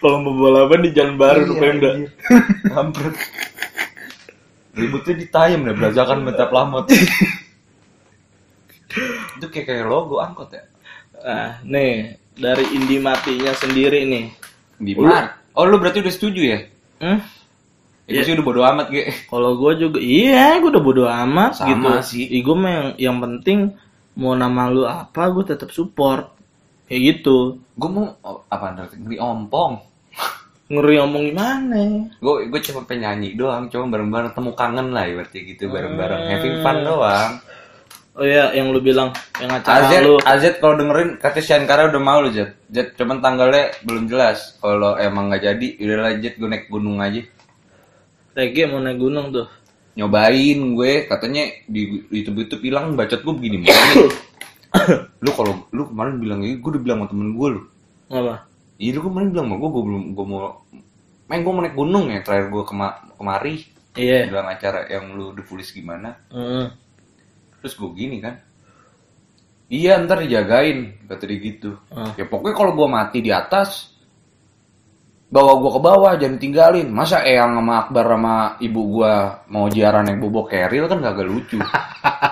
kalau 0.00 0.18
mau 0.20 0.34
balapan 0.34 0.82
di 0.82 0.90
jalan 0.90 1.14
baru 1.14 1.42
Iya, 1.44 1.54
Pemda 1.54 1.88
anjir. 1.94 2.10
Kampret. 2.74 3.14
Ributnya 4.74 5.14
di 5.14 5.26
tayem 5.26 5.62
deh, 5.62 5.70
belajakan 5.70 6.26
metap 6.26 6.50
lamot. 6.50 6.90
itu 9.38 9.46
kayak 9.46 9.66
kayak 9.66 9.86
logo 9.86 10.18
angkot 10.18 10.50
ya. 10.50 10.62
nah 11.18 11.62
nih 11.62 12.14
dari 12.34 12.64
Indi 12.72 12.98
matinya 12.98 13.50
sendiri 13.52 14.02
nih 14.02 14.26
Di 14.78 14.92
Mart. 14.94 15.54
Oh, 15.54 15.62
lu 15.62 15.78
berarti 15.78 16.02
udah 16.02 16.10
setuju 16.10 16.40
ya? 16.42 16.58
Hmm? 17.00 17.18
Ya, 18.08 18.20
gue 18.20 18.24
sih 18.24 18.32
udah 18.32 18.46
bodo 18.46 18.60
amat, 18.64 18.86
Ge. 18.88 19.04
kalau 19.28 19.52
gue 19.60 19.72
juga 19.76 19.98
iya 20.00 20.56
gue 20.56 20.72
udah 20.72 20.80
bodo 20.80 21.04
amat 21.04 21.60
Sama 21.60 21.68
gitu 21.68 21.88
sih. 22.08 22.24
Ih, 22.24 22.40
gue 22.40 22.56
mah 22.56 22.72
yang 22.72 22.88
yang 22.96 23.16
penting 23.20 23.58
mau 24.16 24.32
nama 24.32 24.72
lu 24.72 24.88
apa 24.88 25.28
gue 25.28 25.44
tetap 25.44 25.68
support 25.70 26.32
kayak 26.88 27.00
gitu 27.20 27.60
Gue 27.76 27.90
mau 27.92 28.16
oh, 28.24 28.42
apa 28.48 28.88
ngeri 28.96 29.20
ompong. 29.20 29.72
ngeri 30.72 30.94
ngomong 31.00 31.22
gimana 31.28 31.80
Gue 32.16 32.48
gue 32.48 32.60
cuma 32.64 32.88
pengen 32.88 33.04
nyanyi 33.04 33.36
doang, 33.36 33.68
cuma 33.68 33.88
bareng-bareng 33.88 34.32
temu 34.32 34.52
kangen 34.52 34.88
lah 34.90 35.04
ibaratnya 35.04 35.40
gitu 35.44 35.68
bareng-bareng 35.68 36.20
Hmm. 36.24 36.30
having 36.32 36.56
fun 36.64 36.76
doang. 36.84 37.32
Oh 38.18 38.26
iya 38.26 38.50
yang 38.50 38.74
lu 38.74 38.82
bilang 38.82 39.14
yang 39.38 39.54
acara 39.54 39.86
AZ, 39.86 39.92
lu 40.02 40.18
AZ 40.26 40.44
kalau 40.58 40.74
dengerin 40.74 41.22
katanya 41.22 41.44
Shankara 41.46 41.88
udah 41.88 42.02
mau 42.02 42.18
lu 42.18 42.34
Jet. 42.34 42.58
Jet 42.66 42.98
cuman 42.98 43.22
tanggalnya 43.22 43.70
belum 43.86 44.10
jelas. 44.10 44.58
Kalau 44.58 44.98
emang 44.98 45.30
nggak 45.30 45.46
jadi, 45.46 45.66
udah 45.78 46.18
Jet 46.18 46.34
gue 46.34 46.50
naik 46.50 46.66
gunung 46.66 46.98
aja. 46.98 47.22
Rege 48.34 48.66
mau 48.66 48.82
naik 48.82 48.98
gunung 48.98 49.30
tuh 49.30 49.46
nyobain 49.98 50.58
gue 50.78 51.10
katanya 51.10 51.42
di 51.66 52.06
YouTube 52.14 52.46
YouTube 52.46 52.62
bilang 52.70 52.94
bacot 52.94 53.18
gue 53.18 53.34
begini 53.34 53.66
lu 55.26 55.30
kalau 55.34 55.66
lu 55.74 55.90
kemarin 55.90 56.22
bilang 56.22 56.40
ini 56.46 56.62
gue 56.62 56.70
udah 56.70 56.82
bilang 56.86 56.98
sama 57.02 57.10
temen 57.10 57.34
gue 57.34 57.48
lu 57.58 57.62
apa 58.14 58.46
iya 58.78 58.94
lu 58.94 59.02
kemarin 59.02 59.34
bilang 59.34 59.50
sama 59.50 59.56
gue 59.58 59.70
gue 59.74 59.82
belum 59.90 60.02
gue 60.14 60.26
mau 60.30 60.62
main 61.26 61.40
gue 61.42 61.50
mau 61.50 61.62
naik 61.66 61.74
gunung 61.74 62.06
ya 62.14 62.22
terakhir 62.22 62.46
gue 62.46 62.62
kema 62.62 62.88
kemari 63.18 63.54
iya 63.98 64.30
bilang 64.30 64.46
acara 64.46 64.86
yang 64.86 65.04
lu 65.18 65.34
ditulis 65.34 65.66
gimana 65.74 66.14
Heeh. 66.30 66.70
Terus 67.62 67.74
gue 67.74 67.90
gini 67.94 68.18
kan. 68.22 68.38
Iya 69.68 70.00
ntar 70.00 70.24
dijagain 70.24 71.04
kata 71.04 71.24
dia 71.28 71.38
gitu. 71.44 71.76
Ah. 71.92 72.16
ya 72.16 72.24
pokoknya 72.24 72.56
kalau 72.56 72.72
gue 72.72 72.88
mati 72.88 73.18
di 73.20 73.28
atas 73.28 73.92
bawa 75.28 75.60
gue 75.60 75.70
ke 75.76 75.80
bawah 75.84 76.12
jangan 76.16 76.40
tinggalin 76.40 76.88
masa 76.88 77.20
eyang 77.20 77.52
sama 77.60 77.84
Akbar 77.84 78.16
sama 78.16 78.36
ibu 78.64 78.80
gue 78.96 79.12
mau 79.52 79.68
ziarah 79.68 80.00
naik 80.00 80.24
bobok 80.24 80.56
keril 80.56 80.88
kan 80.88 81.04
kagak 81.04 81.28
lucu. 81.28 81.60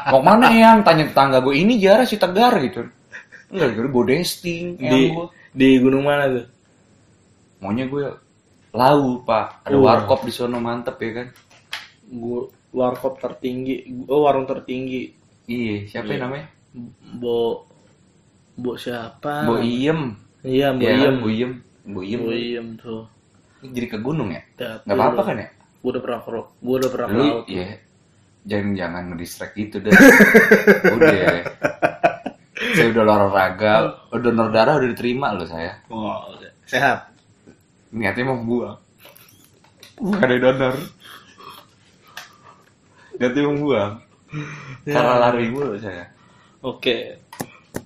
Mau 0.06 0.22
mana 0.22 0.54
eyang? 0.54 0.86
Tanya 0.86 1.04
tetangga 1.10 1.42
gue 1.42 1.60
ini 1.60 1.82
ziarah 1.82 2.06
si 2.06 2.16
tegar 2.16 2.56
gitu. 2.62 2.86
Enggak 3.52 3.74
gue 3.74 3.90
bodesting 3.90 4.80
di 4.80 5.12
gue 5.12 5.26
di 5.52 5.76
gunung 5.82 6.08
mana 6.08 6.30
tuh? 6.30 6.46
Maunya 7.60 7.84
gue 7.84 8.06
lau 8.72 9.20
pak. 9.24 9.66
Ada 9.68 9.76
Wah. 9.76 9.84
warkop 10.00 10.24
di 10.24 10.32
sono 10.32 10.56
mantep 10.56 10.96
ya 11.00 11.10
kan. 11.20 11.28
Gua 12.06 12.48
warkop 12.76 13.16
tertinggi 13.16 14.04
oh 14.12 14.28
warung 14.28 14.44
tertinggi. 14.44 15.16
Iya 15.48 15.88
siapa 15.88 16.12
Iya. 16.12 16.14
yang 16.20 16.22
namanya? 16.28 16.46
Bo 17.16 17.64
bo 18.52 18.76
siapa? 18.76 19.48
Bo 19.48 19.56
Iem. 19.64 20.12
Iya 20.44 20.76
bo 20.76 20.80
Iya 20.84 20.92
kan, 20.92 21.00
iem. 21.00 21.16
Bo 21.16 21.28
Iem. 21.32 21.52
Bo 21.88 22.00
Iem. 22.04 22.20
Bo 22.20 22.32
iem 22.36 22.68
tuh. 22.76 23.02
Jadi 23.64 23.86
ke 23.88 23.98
gunung 24.04 24.28
ya? 24.28 24.44
Nggak 24.84 24.92
apa-apa 24.92 25.20
lu. 25.24 25.28
kan 25.32 25.36
ya? 25.40 25.48
Gua 25.80 25.90
udah 25.96 26.02
pernah 26.04 26.20
ke 26.20 26.28
gua 26.60 26.74
udah 26.76 26.90
pernah 26.92 27.08
ke 27.08 27.16
laut 27.16 27.46
ya 27.48 27.68
jangan 28.46 28.70
jangan 28.78 29.02
ngedistract 29.10 29.54
gitu 29.58 29.82
deh. 29.82 29.90
Udah. 30.94 31.42
Saya 32.78 32.86
udah 32.94 33.02
olahraga 33.02 33.72
udah 34.14 34.22
donor 34.22 34.48
darah 34.54 34.78
udah 34.78 34.86
diterima 34.94 35.34
loh 35.34 35.50
saya. 35.50 35.82
Udah. 35.90 36.54
sehat. 36.62 37.10
Niatnya 37.90 38.22
mau 38.22 38.38
buang. 38.46 38.78
Bukan 39.98 40.22
ada 40.30 40.38
donor 40.38 40.74
niatnya 43.16 43.42
mau 43.48 43.56
buang 43.58 43.92
karena 44.84 45.14
lari 45.22 45.48
mulu 45.50 45.76
saya 45.78 46.12
Oke. 46.66 47.22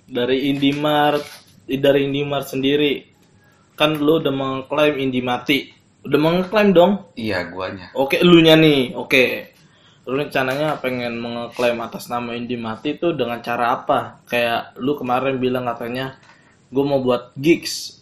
Dari 0.08 0.49
Indimart 0.49 1.20
dari 1.68 2.08
Indimart 2.08 2.49
sendiri 2.49 3.04
kan 3.76 3.92
lu 4.00 4.16
udah 4.25 4.32
mengklaim 4.32 4.96
Indimati. 4.96 5.68
Udah 6.00 6.16
mengklaim 6.16 6.72
dong. 6.72 7.12
iya 7.12 7.44
guanya 7.44 7.92
Oke, 7.92 8.16
elunya 8.25 8.56
nih. 8.56 8.96
Oke. 8.96 9.52
Lu 10.08 10.16
rencananya 10.16 10.80
pengen 10.80 11.20
mengeklaim 11.20 11.76
atas 11.84 12.08
nama 12.08 12.32
Indimati 12.32 12.96
itu 12.96 13.12
dengan 13.12 13.44
cara 13.44 13.76
apa? 13.76 14.25
Kayak 14.25 14.80
lu 14.80 14.96
kemarin 14.96 15.37
bilang 15.37 15.68
katanya 15.68 16.16
gue 16.72 16.84
mau 16.87 17.04
buat 17.04 17.37
gigs. 17.37 18.00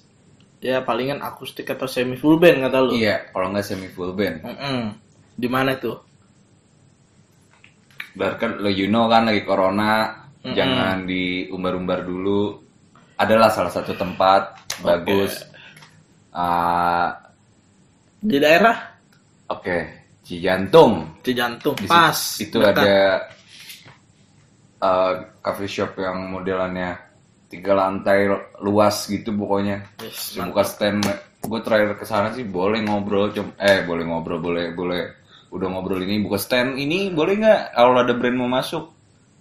Ya 0.63 0.83
palingan 0.87 1.23
akustik 1.27 1.67
atau 1.67 1.91
semi 1.91 2.15
full 2.15 2.39
band 2.39 2.71
kata 2.71 2.79
lu. 2.87 2.91
iya 2.95 3.31
kalau 3.35 3.51
nggak 3.51 3.67
semi 3.67 3.91
full 3.91 4.15
band 4.15 4.47
Mm-mm. 4.47 4.95
Di 5.35 5.47
mana 5.51 5.75
tuh? 5.75 6.03
Bahkan 8.15 8.57
lo 8.57 8.69
you 8.69 8.87
know 8.87 9.07
kan 9.07 9.25
lagi 9.25 9.43
corona 9.43 10.15
Mm-mm. 10.39 10.55
jangan 10.55 11.05
diumbar-umbar 11.05 12.03
dulu 12.03 12.57
adalah 13.17 13.51
salah 13.51 13.71
satu 13.71 13.93
tempat 13.93 14.55
bagus 14.81 15.43
Ah, 16.31 17.11
Di 18.19 18.37
daerah 18.37 18.77
oke 19.49 19.79
Cijantung 20.23 21.19
Cijantung. 21.21 21.75
Di 21.75 21.85
situ- 21.85 21.93
Pas. 21.93 22.19
itu 22.39 22.57
dekat. 22.59 22.77
ada 22.77 22.97
uh, 24.79 25.13
coffee 25.41 25.67
shop 25.69 25.97
yang 25.97 26.31
modelannya 26.31 26.95
tiga 27.49 27.73
lantai 27.73 28.29
luas 28.61 29.09
gitu 29.09 29.33
pokoknya 29.33 29.81
Yes, 29.99 30.37
buka 30.37 30.63
stand 30.63 31.03
gue 31.41 31.61
terakhir 31.65 31.97
ke 31.97 32.05
sana 32.05 32.29
sih 32.31 32.45
boleh 32.45 32.83
ngobrol 32.83 33.33
cum 33.33 33.57
eh 33.57 33.81
boleh 33.83 34.05
ngobrol 34.05 34.39
boleh 34.39 34.71
boleh 34.71 35.03
udah 35.49 35.67
ngobrol 35.73 36.01
ini 36.05 36.21
buka 36.21 36.37
stand 36.37 36.77
ini 36.77 37.09
boleh 37.09 37.35
nggak 37.41 37.61
kalau 37.73 37.99
ada 38.01 38.13
brand 38.13 38.37
mau 38.37 38.51
masuk 38.51 38.93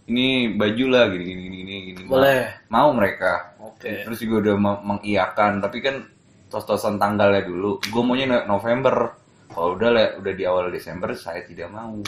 ini 0.07 0.55
baju 0.55 0.85
lah 0.87 1.03
gini 1.11 1.23
gini 1.25 1.41
gini 1.43 1.57
gini, 1.59 1.75
gini 1.91 2.01
Boleh. 2.07 2.47
mau 2.71 2.89
mereka 2.95 3.53
Oke. 3.59 4.07
terus 4.07 4.23
juga 4.23 4.35
udah 4.47 4.55
me- 4.55 4.83
mengiyakan 4.95 5.59
tapi 5.59 5.83
kan 5.83 5.99
tos-tosan 6.47 6.95
tanggalnya 6.95 7.43
dulu 7.43 7.83
gue 7.83 8.01
maunya 8.01 8.23
no- 8.23 8.47
November 8.47 9.19
kalau 9.51 9.75
udah 9.75 9.89
lah 9.91 10.07
udah 10.15 10.31
di 10.31 10.43
awal 10.47 10.71
Desember 10.71 11.11
saya 11.11 11.43
tidak 11.43 11.67
mau 11.67 11.99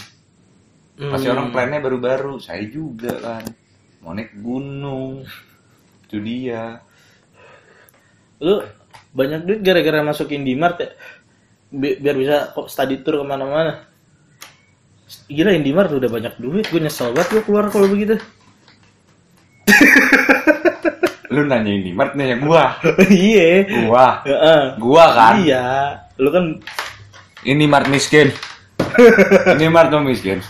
pasti 1.00 1.28
Hmm. 1.28 1.36
orang 1.36 1.48
plannya 1.52 1.80
baru-baru 1.80 2.40
saya 2.40 2.64
juga 2.68 3.12
kan 3.20 3.44
mau 4.00 4.16
naik 4.16 4.32
gunung 4.40 5.28
itu 6.08 6.18
dia 6.20 6.80
Lu 8.40 8.64
banyak 9.12 9.44
duit 9.44 9.60
gara-gara 9.60 10.00
masuk 10.00 10.32
Indimart 10.32 10.80
ya? 10.80 10.90
Bi- 11.70 12.00
biar 12.00 12.16
bisa 12.16 12.36
kok 12.56 12.72
study 12.72 13.04
tour 13.04 13.20
ke 13.20 13.26
mana-mana. 13.28 13.89
Gila 15.30 15.52
Indimart 15.54 15.90
udah 15.94 16.10
banyak 16.10 16.34
duit, 16.38 16.66
gue 16.70 16.82
nyesel 16.82 17.14
banget 17.14 17.30
gue 17.40 17.42
keluar 17.46 17.70
kalau 17.70 17.88
begitu. 17.90 18.18
lu 21.30 21.46
nanya 21.46 21.70
ini 21.70 21.94
Mart 21.94 22.18
nanya 22.18 22.42
gua 22.42 22.74
Iya. 23.06 23.62
gua 23.86 24.26
gua 24.82 25.06
kan 25.14 25.46
Iya. 25.46 25.94
Lu 26.18 26.34
kan 26.34 26.58
ini 27.46 27.70
Mart 27.70 27.86
miskin 27.86 28.34
ini 29.62 29.70
Mart 29.70 29.94
tuh 29.94 30.02
miskin 30.02 30.42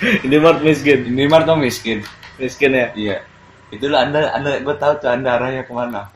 Indomart 0.00 0.64
miskin. 0.64 1.04
Indomart 1.12 1.44
tuh 1.44 1.60
miskin. 1.60 2.00
Miskin 2.40 2.72
ya. 2.72 2.88
Iya. 2.96 3.16
Itulah 3.70 4.08
anda, 4.08 4.32
anda, 4.32 4.58
gue 4.58 4.74
tahu 4.80 4.96
tuh 4.98 5.12
anda 5.12 5.36
arahnya 5.36 5.62
ke 5.68 5.72
mana. 5.76 6.08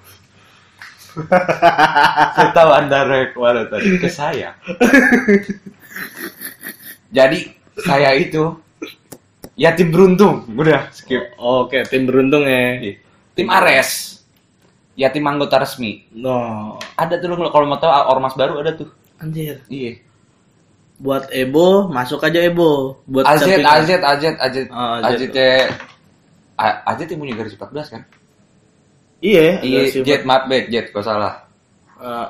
saya 2.35 2.51
tahu 2.51 2.71
anda 2.75 3.07
arahnya 3.07 3.29
ke 3.31 3.39
mana 3.39 3.63
tadi 3.69 3.89
ke 4.01 4.09
saya. 4.09 4.57
Jadi 7.13 7.55
saya 7.81 8.14
itu 8.14 8.54
yatim 9.54 9.90
beruntung. 9.90 10.47
Udah 10.50 10.90
skip. 10.90 11.35
Oke, 11.37 11.83
tim 11.87 12.07
beruntung 12.07 12.43
ya. 12.43 12.78
Iya. 12.78 12.95
Tim 13.35 13.49
Ares. 13.50 14.23
Yatim 14.95 15.26
anggota 15.26 15.59
resmi. 15.59 16.07
No. 16.14 16.78
Ada 16.95 17.19
tuh 17.19 17.26
lu 17.26 17.50
kalau 17.50 17.66
mau 17.66 17.78
tahu 17.78 17.90
ormas 17.90 18.38
baru 18.38 18.62
ada 18.62 18.78
tuh. 18.78 18.87
Anjir. 19.19 19.59
Iya. 19.66 19.99
Buat 20.95 21.26
Ebo, 21.35 21.90
masuk 21.90 22.23
aja 22.23 22.38
Ebo. 22.38 23.02
Buat 23.11 23.26
AZ, 23.26 23.43
sampingan. 23.43 23.66
AZ, 23.66 23.90
AZ, 23.90 24.25
AZ, 24.38 24.57
Oh, 24.71 24.95
AZ. 25.02 25.19
AZ, 25.19 25.23
A- 26.54 26.78
AZ 26.87 27.02
yang 27.02 27.19
punya 27.19 27.35
garis 27.35 27.59
14 27.59 27.90
kan? 27.90 28.02
Iya, 29.19 29.59
Iya, 29.64 29.81
Jet, 30.07 30.23
maaf 30.23 30.47
bet, 30.47 30.71
Jet, 30.71 30.95
kau 30.95 31.02
salah. 31.02 31.49
eh, 31.99 32.26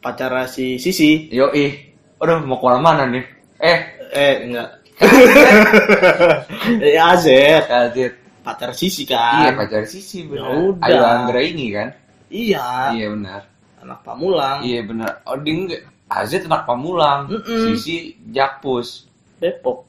pacara 0.00 0.48
si 0.48 0.80
Sisi. 0.80 1.28
Yo 1.28 1.52
ih, 1.52 1.92
aduh 2.16 2.40
mau 2.40 2.56
ke 2.56 2.80
mana 2.80 3.04
nih? 3.04 3.24
Eh, 3.58 3.93
Eh, 4.14 4.34
enggak. 4.46 4.68
Eh, 6.86 6.94
AZ. 6.96 7.26
AZ. 7.66 7.96
Pacar 8.44 8.70
Sisi 8.76 9.08
Iya, 9.08 9.50
kan. 9.50 9.64
pacar 9.64 9.84
Sisi 9.88 10.28
benar. 10.28 10.52
Ya 10.52 10.56
udah. 10.70 10.84
Ayo 10.86 11.00
Anggra 11.02 11.40
ini 11.42 11.66
kan? 11.72 11.88
Iya. 12.30 12.92
Iya 12.94 13.06
benar. 13.10 13.40
Anak 13.82 14.00
Pamulang. 14.04 14.58
Iya 14.62 14.80
benar. 14.86 15.10
Oh, 15.26 15.36
dia 15.40 15.52
enggak. 15.56 15.82
AZ 16.06 16.30
anak 16.38 16.62
Pamulang. 16.68 17.20
Mm-mm. 17.32 17.62
Sisi 17.74 18.14
Jakpus. 18.30 19.08
Depok. 19.42 19.88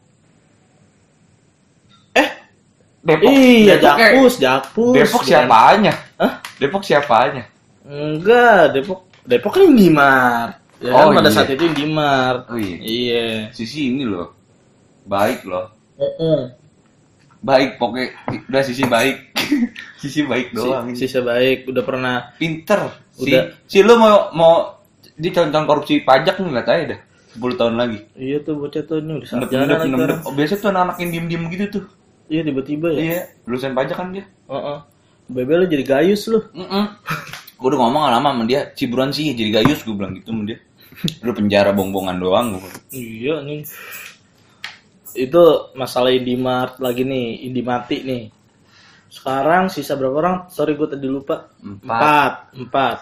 Depok. 3.05 3.29
Iya, 3.29 3.77
Depok, 3.77 3.85
eh, 3.85 4.01
Jakpus, 4.01 4.33
Jakpus. 4.41 4.93
Depok 4.97 5.21
siapanya? 5.21 5.93
Hah? 6.17 6.41
Depok 6.57 6.81
siapanya? 6.81 7.45
Enggak, 7.85 8.73
Depok. 8.73 9.05
Depok 9.29 9.51
kan 9.53 9.69
Indimart. 9.69 10.57
Ya 10.83 10.91
Oh, 10.91 11.07
kan 11.09 11.23
pada 11.23 11.29
iya. 11.31 11.35
saat 11.35 11.49
itu 11.51 11.63
Indimart. 11.65 12.51
Oh 12.51 12.59
iya. 12.59 12.77
Iya. 12.79 13.25
Sisi 13.55 13.93
ini 13.93 14.03
loh. 14.03 14.35
Baik 15.07 15.47
loh. 15.47 15.71
Heeh. 15.95 16.51
Baik 17.39 17.77
pokoknya 17.77 18.11
udah 18.49 18.61
sisi 18.65 18.83
baik. 18.83 19.17
sisi 20.01 20.25
baik 20.25 20.51
doang. 20.51 20.91
Si, 20.97 21.05
sisa 21.05 21.21
baik 21.21 21.69
udah 21.69 21.83
pernah 21.85 22.15
pinter 22.35 22.89
si 23.15 23.31
Udah. 23.31 23.43
si 23.63 23.79
lu 23.79 23.95
mau 23.95 24.27
mau 24.35 24.75
dicontoh 25.15 25.63
korupsi 25.63 26.03
pajak 26.03 26.43
nih 26.43 26.51
lihat 26.51 26.67
aja 26.67 26.83
dah 26.91 26.99
10 27.39 27.55
tahun 27.55 27.75
lagi 27.79 27.99
iya 28.19 28.43
tuh 28.43 28.59
bocah 28.59 28.83
tuh 28.83 28.99
ini 28.99 29.23
udah 29.23 29.27
sarjana 29.27 29.79
sekarang. 29.79 30.19
oh, 30.27 30.33
biasa 30.35 30.53
tuh 30.59 30.67
anak-anak 30.67 30.95
yang 30.99 31.09
diem-diem 31.15 31.43
gitu 31.47 31.65
tuh 31.79 31.85
Iya 32.25 32.41
tiba-tiba 32.43 32.87
ya. 32.91 32.99
iya 32.99 33.19
lulusan 33.47 33.71
pajak 33.71 33.95
kan 33.95 34.11
dia 34.11 34.25
Heeh. 34.51 34.79
Bebe 35.25 35.53
lu 35.57 35.65
jadi 35.65 35.83
gayus 35.87 36.27
lu. 36.27 36.43
gue 37.65 37.73
udah 37.73 37.81
ngomong 37.81 38.13
lama 38.13 38.29
sama 38.29 38.43
dia 38.45 38.69
ciburan 38.77 39.09
sih 39.09 39.33
jadi 39.33 39.57
gayus 39.57 39.81
gue 39.81 39.97
bilang 39.97 40.13
gitu 40.13 40.29
sama 40.29 40.45
dia 40.45 40.61
lu 41.25 41.33
penjara 41.33 41.73
bongbongan 41.73 42.21
doang 42.21 42.61
bilang. 42.61 42.77
Iya 42.93 43.41
nih. 43.41 43.65
Itu 45.17 45.73
masalah 45.73 46.13
Indimart 46.13 46.77
lagi 46.77 47.03
nih, 47.03 47.49
Indimati 47.49 48.05
nih. 48.05 48.23
Sekarang 49.09 49.67
sisa 49.73 49.97
berapa 49.97 50.15
orang? 50.15 50.37
Sorry 50.53 50.77
gue 50.77 50.87
tadi 50.87 51.09
lupa. 51.09 51.51
Empat. 51.59 52.53
Empat. 52.53 52.53
Empat. 52.53 52.97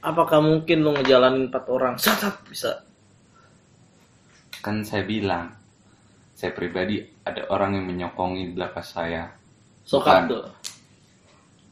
Apakah 0.00 0.38
mungkin 0.40 0.80
lu 0.80 0.96
ngejalanin 0.96 1.52
empat 1.52 1.64
orang? 1.68 1.98
Sat, 1.98 2.22
sat, 2.22 2.40
bisa. 2.46 2.86
kan 4.60 4.84
saya 4.84 5.08
bilang 5.08 5.56
saya 6.36 6.52
pribadi 6.52 7.00
ada 7.24 7.48
orang 7.48 7.80
yang 7.80 7.88
menyokongi 7.88 8.48
di 8.48 8.52
belakang 8.52 8.84
saya 8.84 9.32
Sokap 9.88 10.28
tuh. 10.28 10.44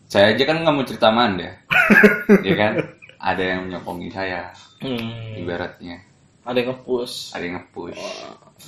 Saya 0.08 0.32
aja 0.32 0.42
kan 0.42 0.56
nggak 0.60 0.74
mau 0.74 0.84
cerita 0.84 1.12
sama 1.12 1.28
anda. 1.28 1.50
Ya 2.48 2.54
kan? 2.56 2.72
Ada 3.18 3.42
yang 3.44 3.60
menyokongi 3.68 4.08
saya 4.08 4.50
Hmm. 4.78 5.34
ibaratnya. 5.34 5.98
Ada 6.46 6.62
yang 6.62 6.68
nge-push. 6.72 7.34
ada 7.34 7.42
yang 7.42 7.54
nge-push. 7.60 7.98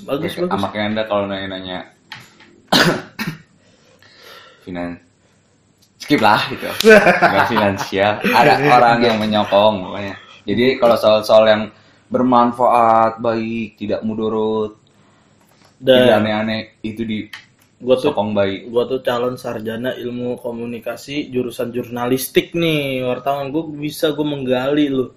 Bagus, 0.05 0.33
Ya, 0.35 0.42
bagus. 0.42 0.53
sama 0.53 0.68
kayak 0.68 0.87
anda 0.90 1.03
kalau 1.07 1.24
nanya-nanya. 1.24 1.79
Finan 4.64 5.00
skip 6.00 6.18
lah 6.18 6.40
gitu. 6.50 6.66
Nggak 6.90 7.46
finansial. 7.46 8.12
Ada 8.24 8.53
orang 8.74 8.98
yang 9.00 9.16
menyokong 9.16 9.87
pokoknya. 9.87 10.14
Jadi 10.42 10.64
kalau 10.81 10.96
soal-soal 10.96 11.44
yang 11.46 11.62
bermanfaat 12.11 13.22
baik 13.22 13.79
tidak 13.79 14.03
mudorot 14.03 14.74
tidak 15.79 16.11
Dan 16.11 16.18
aneh-aneh 16.26 16.61
itu 16.83 17.07
di 17.07 17.18
gue 17.80 17.96
tuh 17.96 18.12
sokong 18.12 18.36
baik 18.36 18.68
gua 18.68 18.84
tuh 18.84 19.00
calon 19.00 19.40
sarjana 19.40 19.96
ilmu 19.96 20.36
komunikasi 20.36 21.32
jurusan 21.32 21.72
jurnalistik 21.72 22.52
nih 22.52 23.00
wartawan. 23.08 23.48
Gue 23.48 23.72
bisa 23.72 24.12
gue 24.12 24.26
menggali 24.26 24.92
lu. 24.92 25.08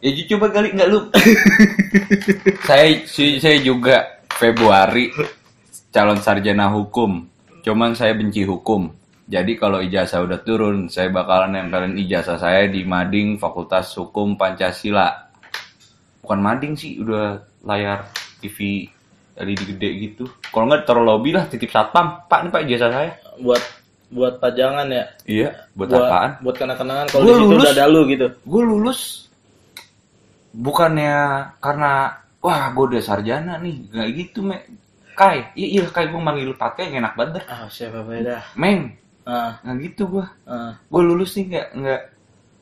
Ya 0.00 0.16
coba 0.32 0.48
kali 0.48 0.72
nggak 0.72 0.88
lu? 0.88 1.12
Saya 2.68 3.04
saya 3.36 3.58
juga 3.60 4.24
Februari 4.32 5.12
calon 5.92 6.16
sarjana 6.24 6.72
hukum. 6.72 7.28
Cuman 7.60 7.92
saya 7.92 8.16
benci 8.16 8.48
hukum. 8.48 8.88
Jadi 9.30 9.60
kalau 9.60 9.84
ijazah 9.84 10.24
udah 10.24 10.40
turun 10.42 10.88
saya 10.88 11.12
bakalan 11.12 11.54
nempelin 11.54 11.94
ijazah 12.00 12.40
saya 12.40 12.66
di 12.66 12.82
Mading 12.82 13.36
Fakultas 13.36 13.92
Hukum 13.94 14.34
Pancasila. 14.34 15.30
Bukan 16.24 16.40
Mading 16.40 16.74
sih 16.74 16.98
udah 16.98 17.38
layar 17.62 18.08
TV 18.40 18.88
tadi 19.40 19.56
gede 19.56 19.88
gitu. 20.04 20.24
Kalau 20.52 20.68
nggak 20.68 20.84
taruh 20.84 21.00
lobby 21.00 21.32
lah 21.32 21.48
titip 21.48 21.72
satpam. 21.72 22.28
Pak 22.28 22.38
ini 22.44 22.48
pak 22.52 22.62
ijazah 22.68 22.90
saya. 22.92 23.12
Buat 23.40 23.62
buat 24.12 24.34
pajangan 24.36 24.86
ya? 24.92 25.04
Iya 25.24 25.50
buat, 25.72 25.88
apaan? 25.88 26.30
buat 26.44 26.56
kenang-kenangan. 26.60 27.06
Kalau 27.08 27.24
di 27.24 27.32
situ 27.32 27.40
lulus. 27.48 27.62
udah 27.64 27.72
ada 27.72 27.86
lu 27.88 28.00
gitu. 28.12 28.26
Gue 28.44 28.62
lulus. 28.68 29.00
Bukannya 30.52 31.16
karena 31.62 32.20
wah 32.44 32.68
gue 32.76 32.84
udah 32.92 33.00
sarjana 33.00 33.56
nih. 33.56 33.88
Nggak 33.88 34.08
gitu 34.20 34.38
me 34.44 34.60
kai 35.16 35.44
iya 35.56 35.80
iya 35.80 35.82
kai 35.88 36.08
gue 36.08 36.20
manggil 36.20 36.52
pakai 36.56 36.96
enak 36.96 37.16
banget 37.16 37.44
ah 37.48 37.64
siapa 37.72 38.04
beda? 38.04 38.44
Meng. 38.60 38.92
Ah. 39.24 39.56
Nggak 39.64 39.76
gitu 39.88 40.20
gue 40.20 40.26
ah. 40.44 40.76
Gue 40.92 41.02
lulus 41.06 41.32
nih 41.40 41.44
nggak 41.56 41.68
nggak. 41.80 42.02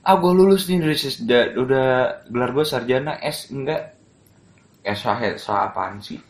Ah 0.07 0.15
gue 0.15 0.33
lulus 0.37 0.63
nih 0.71 0.79
dari 0.79 0.97
da- 1.27 1.53
udah 1.59 1.89
gelar 2.31 2.51
gue 2.55 2.65
sarjana 2.65 3.19
S 3.19 3.51
enggak 3.51 3.99
S 4.85 5.05
S 5.05 5.49
apaan 5.49 5.99
sih 6.01 6.28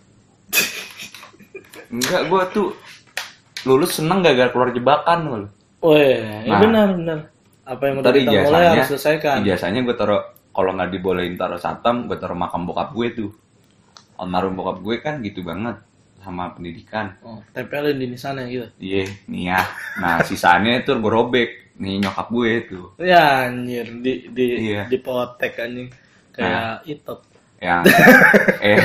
enggak 1.88 2.22
gue 2.27 2.42
tuh 2.53 2.68
lulus 3.64 3.98
seneng 3.98 4.20
gak 4.20 4.35
gara 4.35 4.51
keluar 4.51 4.70
jebakan 4.70 5.18
gue 5.27 5.42
oh 5.81 5.94
iya 5.94 6.16
ya 6.18 6.37
Nah. 6.48 6.61
benar 6.62 6.88
benar 6.94 7.18
apa 7.64 7.83
yang 7.85 7.94
Tadi 8.01 8.18
kita 8.24 8.40
mulai 8.44 8.64
harus 8.66 8.87
selesaikan 8.88 9.37
ijazahnya 9.44 9.81
gue 9.85 9.92
taruh 9.92 10.22
kalau 10.48 10.74
nggak 10.74 10.90
dibolehin 10.90 11.38
taruh 11.38 11.55
satam, 11.55 12.11
gue 12.11 12.18
taruh 12.18 12.35
makam 12.35 12.66
bokap 12.66 12.90
gue 12.90 13.09
tuh. 13.14 13.31
Almarhum 14.18 14.59
bokap 14.59 14.83
gue 14.83 14.96
kan 14.98 15.22
gitu 15.22 15.46
banget 15.46 15.79
sama 16.18 16.51
pendidikan. 16.51 17.14
oh, 17.22 17.38
tempelin 17.55 17.94
di 17.94 18.18
sana 18.18 18.42
gitu 18.51 18.66
Iya, 18.83 19.07
nih 19.31 19.55
ya. 19.55 19.62
Nah 20.03 20.18
sisanya 20.27 20.83
itu 20.83 20.90
gue 20.90 21.07
robek 21.07 21.79
nih 21.79 22.03
nyokap 22.03 22.27
gue 22.27 22.51
tuh. 22.66 22.87
ya 22.98 23.46
anjir 23.46 23.87
di 24.03 24.27
di 24.35 24.46
Iya. 24.74 24.90
dipotek 24.90 25.55
anjing 25.62 25.88
kayak 26.35 26.83
itu 26.90 27.14
Yang 27.58 27.82
eh 28.66 28.78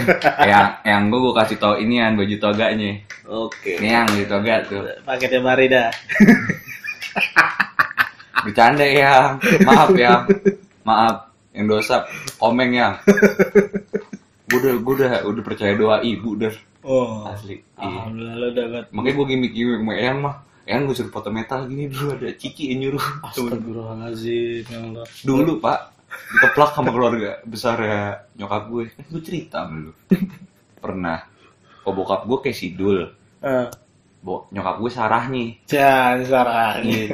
yang 0.49 0.67
yang 0.81 1.01
gue 1.13 1.19
gue 1.21 1.33
kasih 1.37 1.57
tau 1.61 1.77
inian 1.77 2.17
baju 2.17 2.35
toganya. 2.41 2.97
oke 3.29 3.69
Ini 3.77 3.87
yang 4.01 4.07
baju 4.09 4.25
toga 4.25 4.55
tuh. 4.65 4.81
paketnya 5.05 5.39
Barida 5.45 5.83
Bercanda 8.43 8.83
ya. 8.83 9.39
Maaf 9.63 9.95
ya. 9.95 10.25
Maaf. 10.83 11.31
Yang 11.53 11.65
dosa 11.69 11.95
komeng 12.41 12.73
ya. 12.75 12.97
Gue 14.49 14.57
udah 14.59 14.73
gue 14.81 14.93
udah 14.99 15.11
udah 15.29 15.43
percaya 15.45 15.73
doa 15.77 16.01
ibu 16.01 16.33
udah 16.35 16.51
oh 16.83 17.29
asli. 17.29 17.61
Alhamdulillah 17.79 18.35
lu 18.35 18.47
dapat 18.51 18.83
Makanya 18.91 19.13
gue 19.15 19.25
gimmick 19.31 19.53
gimmick 19.53 19.79
sama 19.79 19.93
Eyang 19.95 20.17
mah. 20.19 20.35
Eyang 20.65 20.81
gue 20.89 20.95
suruh 20.97 21.13
foto 21.13 21.29
metal 21.29 21.69
gini 21.69 21.87
dulu 21.87 22.17
ada 22.17 22.27
Cici 22.35 22.73
yang 22.73 22.89
nyuruh. 22.89 23.05
Astagfirullahaladzim 23.21 24.65
ya 24.67 24.77
Allah. 24.81 25.05
Dulu 25.21 25.61
pak 25.61 25.92
dikeplak 26.33 26.71
sama 26.73 26.89
keluarga 26.89 27.39
besar 27.45 27.77
ya 27.81 28.01
nyokap 28.35 28.63
gue. 28.69 28.83
Kan 28.93 29.05
gue 29.11 29.21
cerita 29.23 29.57
sama 29.65 29.89
lu. 29.89 29.91
Pernah. 30.81 31.19
Kok 31.83 31.93
bokap 31.93 32.21
gue 32.25 32.37
kayak 32.43 32.57
sidul. 32.57 32.99
Eh, 33.43 33.67
Bo 34.23 34.47
nyokap 34.55 34.79
gue 34.79 34.91
Sarah 34.91 35.23
nih. 35.27 35.49
jangan 35.67 36.19
sarang. 36.23 36.77
Iya. 36.87 37.05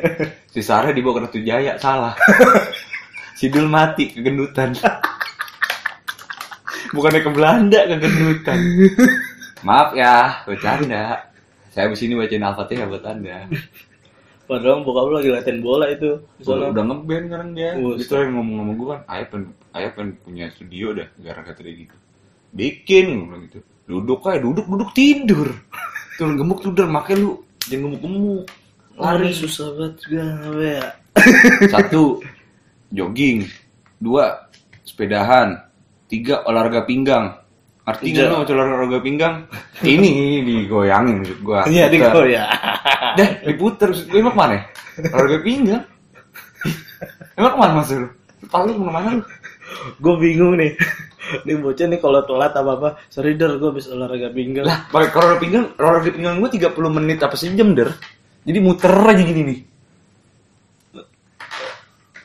Si 0.49 0.61
Sarah 0.61 0.93
dibawa 0.93 1.17
ke 1.17 1.21
Ratu 1.25 1.39
Jaya 1.41 1.73
salah. 1.81 2.13
Sidul 3.39 3.65
mati 3.65 4.11
kegendutan. 4.13 4.75
Bukannya 6.93 7.21
ke 7.21 7.31
Belanda 7.33 7.79
kegendutan. 7.85 8.57
Maaf 9.61 9.93
ya, 9.93 10.43
bercanda. 10.47 11.27
Saya 11.69 11.87
abis 11.91 12.01
ini 12.03 12.17
bacain 12.17 12.41
Al-Fatihah 12.41 12.89
buat 12.89 13.05
anda. 13.05 13.45
Padahal 14.49 14.81
bokap 14.81 15.05
lu 15.05 15.13
lagi 15.21 15.29
latihan 15.29 15.61
bola 15.61 15.85
itu. 15.93 16.17
Udah, 16.41 16.73
udah 16.73 16.83
ngeband 16.89 17.25
sekarang 17.29 17.49
dia. 17.53 17.69
Oh, 17.77 17.93
itu 17.93 18.09
yang 18.09 18.33
ngomong 18.33 18.55
sama 18.57 18.73
gue 18.73 18.87
kan, 18.89 19.01
ayah 19.13 19.25
pengen, 19.29 19.45
ayah 19.77 19.91
pengen 19.93 20.11
punya 20.25 20.45
studio 20.49 20.87
dah, 20.97 21.07
gara 21.21 21.41
kata 21.45 21.61
dia 21.61 21.73
gitu. 21.85 21.95
Bikin, 22.57 23.07
gue 23.29 23.37
gitu. 23.45 23.59
Duduk 23.85 24.25
aja, 24.25 24.41
duduk, 24.41 24.65
duduk 24.65 24.89
tidur. 24.97 25.53
turun 26.19 26.35
gemuk 26.35 26.59
tuh 26.59 26.75
der 26.75 26.91
makanya 26.91 27.23
lu 27.23 27.31
jangan 27.63 27.95
gemuk-gemuk 27.95 28.43
lari 28.99 29.31
susah 29.31 29.71
banget 29.71 29.93
juga 30.03 30.23
ya 30.59 30.87
satu 31.71 32.19
jogging 32.91 33.47
dua 34.03 34.51
sepedahan 34.83 35.63
tiga 36.11 36.43
olahraga 36.43 36.83
pinggang 36.83 37.38
arti 37.89 38.13
nggak 38.13 38.25
Iya. 38.25 38.33
mau 38.33 38.43
olahraga 38.45 38.99
pinggang? 39.01 39.35
Ini 39.97 40.11
digoyangin 40.45 41.15
maksud 41.21 41.39
gua. 41.41 41.65
Iya 41.65 41.85
di 41.87 41.97
Puter. 41.97 42.25
ya 42.29 42.43
dah 43.17 43.29
diputer. 43.43 43.87
Maksud 43.89 44.07
gua 44.07 44.19
emang 44.19 44.33
ke 44.33 44.39
mana? 44.39 44.55
Olahraga 45.09 45.39
pinggang? 45.41 45.83
Emang 47.33 47.51
ke 47.51 47.57
mana 47.57 47.73
maksud 47.79 47.95
lu? 47.99 48.07
Paling 48.47 48.75
ke 48.75 48.83
mana 48.83 49.09
lu? 49.17 49.23
Gue 49.97 50.15
bingung 50.17 50.53
nih. 50.55 50.73
Nih 51.45 51.61
bocah 51.61 51.85
nih 51.85 52.01
kalau 52.01 52.25
telat 52.25 52.57
apa 52.57 52.71
apa 52.73 52.89
sorry 53.05 53.37
der 53.37 53.61
gue 53.61 53.69
habis 53.69 53.85
olahraga 53.85 54.33
pinggang. 54.33 54.65
Lah 54.65 54.89
pakai 54.89 55.13
olahraga 55.13 55.37
pinggang 55.37 55.65
olahraga 55.77 56.09
pinggang 56.09 56.35
gua 56.37 56.49
30 56.49 56.73
menit 56.89 57.19
apa 57.21 57.35
sejam 57.37 57.77
der? 57.77 57.93
Jadi 58.43 58.57
muter 58.57 58.89
aja 58.89 59.21
gini 59.21 59.41
nih. 59.45 59.59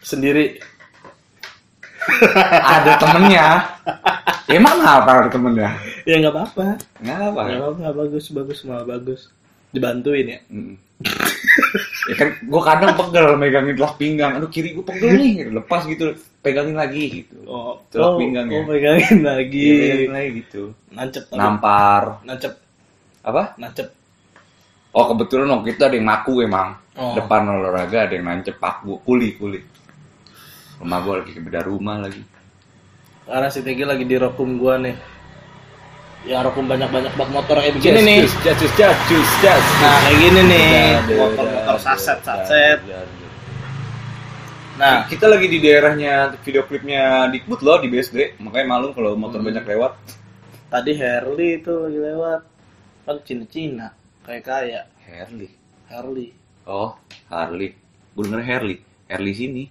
Sendiri. 0.00 0.56
Ada 2.44 3.00
temennya 3.00 3.46
emang 4.48 4.76
apa 4.84 5.10
ada 5.24 5.30
temennya? 5.32 5.70
Ya 6.04 6.20
nggak 6.20 6.34
apa-apa. 6.34 6.66
Nggak 7.00 7.18
apa 7.32 7.40
nggak 7.40 7.58
apa-apa 7.60 7.76
nggak 7.80 7.96
bagus 7.96 8.24
bagus 8.32 8.58
malah 8.68 8.86
bagus. 8.86 9.20
Dibantuin 9.72 10.26
ya? 10.38 10.40
Mm. 10.52 10.74
ya 12.08 12.14
kan 12.16 12.28
gue 12.40 12.62
kadang 12.62 12.92
pegel 12.96 13.26
megangin 13.40 13.74
telak 13.76 13.94
pinggang. 13.96 14.32
Aduh 14.36 14.50
kiri 14.52 14.76
gue 14.76 14.84
pegel 14.84 15.10
nih. 15.16 15.48
Lepas 15.50 15.88
gitu 15.88 16.14
pegangin 16.44 16.76
lagi 16.76 17.24
gitu. 17.24 17.36
Oh 17.48 17.80
Telak 17.88 18.14
oh, 18.14 18.18
pinggang 18.20 18.46
ya. 18.52 18.60
oh, 18.60 18.64
pegangin 18.68 19.20
lagi. 19.24 19.64
Iya, 19.64 19.74
pegangin 19.80 20.12
lagi 20.12 20.30
gitu. 20.44 20.62
Nancep 20.92 21.24
tapi. 21.32 21.40
nampar. 21.40 22.02
Nancep. 22.22 22.52
Apa? 23.24 23.42
Nancep. 23.56 23.88
Oh 24.94 25.04
kebetulan 25.10 25.50
waktu 25.50 25.74
itu 25.74 25.82
ada 25.82 25.96
yang 25.96 26.06
ngaku 26.08 26.34
emang. 26.44 26.70
Oh. 26.94 27.10
depan 27.10 27.42
olahraga 27.50 28.06
ada 28.06 28.14
yang 28.14 28.30
nancep 28.30 28.54
paku 28.62 29.02
kuli 29.02 29.34
kuli. 29.34 29.58
Rumah 30.78 30.98
gue 31.02 31.14
lagi 31.18 31.30
beda 31.42 31.60
rumah 31.66 31.98
lagi 31.98 32.33
karena 33.24 33.48
si 33.48 33.60
Tegi 33.60 33.84
lagi 33.84 34.04
di 34.04 34.16
rokum 34.16 34.56
gua 34.56 34.76
nih. 34.76 34.96
Yang 36.24 36.42
rokum 36.48 36.64
banyak-banyak 36.64 37.12
bak 37.14 37.28
motor 37.28 37.56
kayak 37.60 37.76
begini 37.76 38.00
nih. 38.00 38.18
Jus 38.24 38.34
jus 38.40 38.72
jus 38.72 38.98
jus 39.08 39.30
jus 39.40 39.64
nah 39.78 39.96
kayak 40.02 40.16
gini 40.18 40.40
nih. 40.42 40.72
Motor-motor 41.12 41.76
saset 41.78 42.18
saset. 42.20 42.78
nah. 44.74 45.04
Kita 45.04 45.28
lagi 45.28 45.46
di 45.46 45.60
daerahnya 45.60 46.32
video 46.40 46.64
klipnya 46.64 47.28
Dikbud 47.28 47.60
loh 47.60 47.76
di 47.78 47.88
BSD 47.88 48.40
makanya 48.40 48.66
malu 48.70 48.90
kalau 48.90 49.12
motor 49.14 49.40
Hmm. 49.40 49.48
banyak 49.52 49.64
lewat. 49.64 49.92
Tadi 50.66 50.92
Harley 50.96 51.60
itu 51.60 51.72
lagi 51.76 51.98
lewat. 52.00 52.40
Kan 53.04 53.16
Cina-Cina 53.20 53.92
kayak 54.24 54.42
kaya 54.42 54.80
Harley 55.04 55.52
Harley 55.86 56.32
Oh, 56.64 56.96
Harley. 57.28 57.76
Gue 58.16 58.24
denger 58.24 58.40
Harley. 58.40 58.80
Harley 59.04 59.32
sini. 59.36 59.64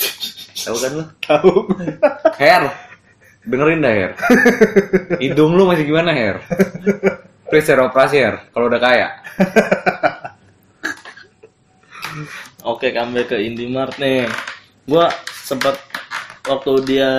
Tahu 0.64 0.76
kan 0.76 0.90
lu? 0.96 1.04
tahu. 1.20 1.52
Her. 2.40 2.64
Dengerin 3.50 3.82
dah 3.82 3.90
Her. 3.90 4.12
Hidung 5.22 5.58
lu 5.58 5.66
masih 5.66 5.82
gimana 5.82 6.14
Her? 6.14 6.38
Please 7.50 7.66
Her, 7.66 7.90
operasi 7.90 8.22
Her. 8.22 8.46
Kalau 8.54 8.70
udah 8.70 8.78
kaya. 8.78 9.08
Oke, 12.62 12.94
kembali 12.94 13.26
ke 13.26 13.42
Indimart 13.42 13.98
nih. 13.98 14.30
Gua 14.86 15.10
sempat 15.26 15.82
waktu 16.46 16.72
dia 16.86 17.10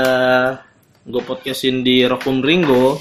gue 1.01 1.21
podcastin 1.25 1.81
di 1.81 2.05
Rokum 2.05 2.39
Ringo, 2.39 2.95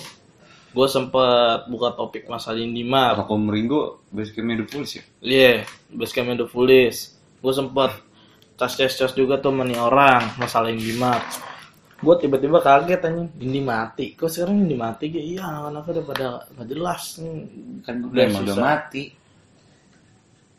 gue 0.73 0.89
sempat 0.89 1.69
buka 1.71 1.95
topik 1.95 2.27
masalah 2.27 2.59
Indimart. 2.59 3.23
Kalau 3.23 3.47
Ringo, 3.47 4.03
basicnya 4.11 4.59
udah 4.59 4.69
pulis 4.69 4.91
ya? 4.99 5.03
Iya, 5.23 5.53
basecamp 5.95 6.35
the 6.35 6.49
Police. 6.51 7.15
Gue 7.39 7.53
sempat 7.55 7.95
cas-cas 8.59 9.15
juga 9.15 9.39
tuh 9.39 9.55
meni 9.55 9.79
orang 9.79 10.35
masalah 10.41 10.73
Indimart. 10.73 11.50
Gue 12.01 12.15
tiba-tiba 12.17 12.65
kaget 12.65 13.01
anjing, 13.05 13.29
Indi 13.39 13.61
mati. 13.61 14.17
Kok 14.17 14.25
sekarang 14.27 14.65
Indi 14.65 14.73
mati? 14.73 15.13
Ya, 15.13 15.21
iya, 15.21 15.43
anak-anak 15.45 15.85
udah 15.85 16.05
pada 16.09 16.27
nggak 16.57 16.69
jelas. 16.73 17.03
Kan 17.85 17.95
gue 18.01 18.09
Udah 18.09 18.25
emang 18.25 18.43
udah 18.49 18.57
mati. 18.59 19.03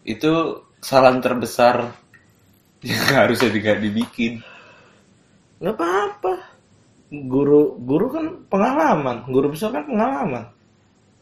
Itu 0.06 0.32
kesalahan 0.78 1.18
terbesar 1.18 1.76
yang 2.86 3.06
harusnya 3.10 3.50
tidak 3.50 3.82
dibikin. 3.82 4.42
nggak 5.58 5.78
apa-apa. 5.78 6.34
Guru 7.12 7.76
guru 7.84 8.06
kan 8.08 8.26
pengalaman, 8.48 9.26
guru 9.28 9.52
besar 9.52 9.70
kan 9.74 9.84
pengalaman. 9.84 10.44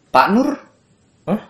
Pak 0.10 0.28
Nur 0.32 0.50
Hah? 1.26 1.42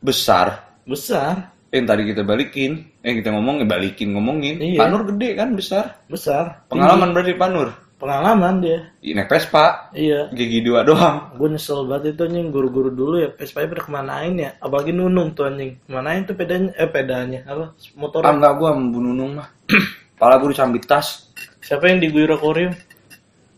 besar. 0.00 0.46
Besar, 0.84 1.52
Eh, 1.70 1.78
yang 1.78 1.86
tadi 1.86 2.02
kita 2.02 2.26
balikin. 2.26 2.82
Eh, 2.98 3.14
kita 3.22 3.30
ngomongin, 3.30 3.62
balikin, 3.64 4.10
ngomongin. 4.10 4.58
Iya. 4.58 4.82
Pak 4.82 4.88
Nur 4.90 5.02
gede 5.06 5.28
kan, 5.38 5.48
besar. 5.54 5.84
besar. 6.10 6.66
Pengalaman 6.66 7.14
berarti 7.14 7.38
Pak 7.38 7.48
Nur. 7.54 7.70
Pengalaman 8.00 8.64
dia. 8.64 8.88
Ih, 9.04 9.12
Naik 9.12 9.28
Vespa, 9.28 9.92
Iya. 9.92 10.32
gigi 10.32 10.64
dua 10.64 10.80
doang. 10.80 11.36
Gue 11.36 11.52
nyesel 11.52 11.84
banget 11.84 12.16
itu 12.16 12.24
anjing 12.24 12.48
guru-guru 12.48 12.88
dulu 12.88 13.20
ya. 13.20 13.28
Vespa 13.36 13.60
pada 13.60 13.84
kemanain 13.84 14.32
ya? 14.34 14.56
Apalagi 14.56 14.96
Nunung 14.96 15.36
tuh 15.36 15.44
anjing. 15.44 15.76
Kemanain 15.84 16.24
tuh 16.24 16.32
pedanya? 16.32 16.72
Eh 16.80 16.88
pedanya 16.88 17.44
apa? 17.44 17.76
Motor. 18.00 18.24
Ah 18.24 18.32
enggak 18.32 18.56
gua 18.56 18.72
sama 18.72 18.88
Bu 18.88 18.98
Nunung 19.04 19.36
mah. 19.36 19.48
Pala 20.18 20.40
gua 20.40 20.48
dicambit 20.48 20.88
tas. 20.88 21.28
Siapa 21.60 21.92
yang 21.92 22.00
diguyur 22.00 22.40
akuarium? 22.40 22.72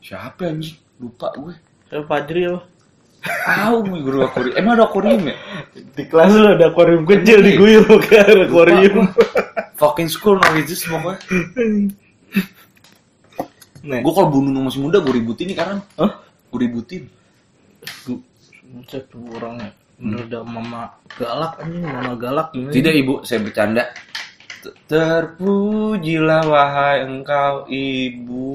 Siapa 0.03 0.43
anjing? 0.51 0.75
Lupa 0.99 1.31
gue. 1.39 1.55
Siapa 1.87 2.03
Fajri 2.11 2.43
apa? 2.51 2.61
Tahu 3.23 3.77
gue 3.87 4.01
guru 4.03 4.19
akuarium. 4.27 4.55
Emang 4.59 4.75
ada 4.75 4.91
akuarium 4.91 5.23
ya? 5.23 5.37
Di 5.95 6.03
kelas 6.11 6.35
lu 6.35 6.51
ada 6.51 6.67
akuarium 6.67 7.07
kecil 7.07 7.39
Iya. 7.39 7.47
diguyur 7.47 7.87
ke 8.03 8.19
akuarium. 8.43 9.07
Fucking 9.79 10.11
school 10.11 10.43
no 10.43 10.51
this 10.67 10.83
pokoknya. 10.83 11.23
Nih. 13.83 14.01
Gue 14.01 14.13
kalau 14.15 14.29
Bu 14.31 14.39
Nunung 14.41 14.71
masih 14.71 14.81
muda 14.81 15.03
gue 15.03 15.13
ributin 15.13 15.51
nih 15.51 15.57
sekarang. 15.59 15.79
Hah? 15.99 16.13
Gue 16.49 16.59
ributin. 16.63 17.03
Gu- 18.07 18.23
Cek 18.87 19.11
tuh 19.11 19.21
orangnya. 19.37 19.75
Bener 20.01 20.27
udah 20.27 20.43
mama 20.43 20.83
galak 21.15 21.61
anjing, 21.61 21.85
mama 21.85 22.15
galak 22.17 22.51
gimana? 22.51 22.73
Tidak 22.73 22.95
ibu, 22.97 23.15
saya 23.23 23.39
bercanda. 23.39 23.85
Terpujilah 24.87 26.43
wahai 26.47 27.03
engkau 27.05 27.67
ibu 27.67 28.47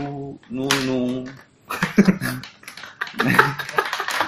Nunung. 0.49 1.27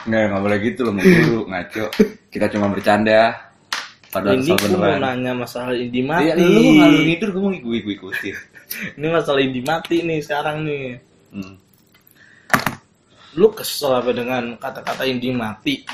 Nggak, 0.10 0.22
nggak 0.32 0.42
boleh 0.42 0.60
gitu 0.64 0.80
loh, 0.88 0.94
mau 0.96 1.06
ngaco. 1.46 1.86
Kita 2.32 2.50
cuma 2.50 2.72
bercanda. 2.72 3.49
Padahal 4.10 4.42
Ini 4.42 4.58
gue 4.58 4.74
mau 4.74 4.98
nanya 4.98 5.32
masalah 5.38 5.78
Indi 5.78 6.02
mati. 6.02 6.34
Iya, 6.34 6.34
lu 6.42 6.62
ngalur 6.82 7.02
ngidur 7.06 7.30
gue 7.30 7.42
mau 7.46 7.54
gue 7.54 7.78
gue 7.86 7.94
ikutin. 7.94 8.36
Ini 8.98 9.08
masalah 9.14 9.42
Indi 9.46 9.62
mati 9.62 9.96
nih 10.02 10.20
sekarang 10.26 10.66
nih. 10.66 10.98
Hmm. 11.30 11.56
Lu 13.38 13.54
kesel 13.54 13.94
apa 13.94 14.10
dengan 14.10 14.58
kata-kata 14.58 15.06
Indi 15.06 15.30
mati? 15.30 15.86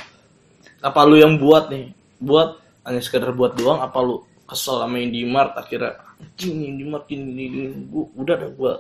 Apa 0.80 1.04
lu 1.04 1.19
yang 1.19 1.36
buat 1.36 1.67
nih? 1.67 1.91
Buat 2.23 2.56
hanya 2.88 3.01
sekedar 3.04 3.36
buat 3.36 3.60
doang 3.60 3.84
apa 3.84 3.99
lu 3.99 4.23
kesel 4.45 4.80
sama 4.80 5.01
Indimart 5.01 5.58
akhirnya 5.58 5.97
anjing 6.15 6.71
Indimart 6.71 7.10
ini, 7.12 7.49
ini. 7.49 7.63
Gua, 7.89 8.06
udah 8.15 8.36
dah 8.39 8.49
gua 8.56 8.73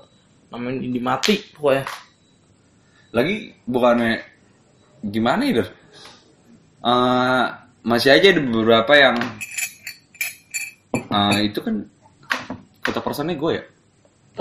namain 0.53 0.79
Indi 0.79 1.01
mati 1.03 1.41
pokoknya. 1.51 1.83
Lagi 3.11 3.51
bukannya 3.67 4.23
gimana 5.11 5.41
ya, 5.43 5.53
Der? 5.59 5.67
Masih 7.85 8.17
aja 8.17 8.33
ada 8.33 8.41
beberapa 8.41 8.97
yang 8.97 9.15
eh, 10.97 11.37
itu 11.45 11.61
kan 11.61 11.85
kota 12.81 12.97
persannya 12.97 13.37
gue 13.37 13.51
ya. 13.61 13.63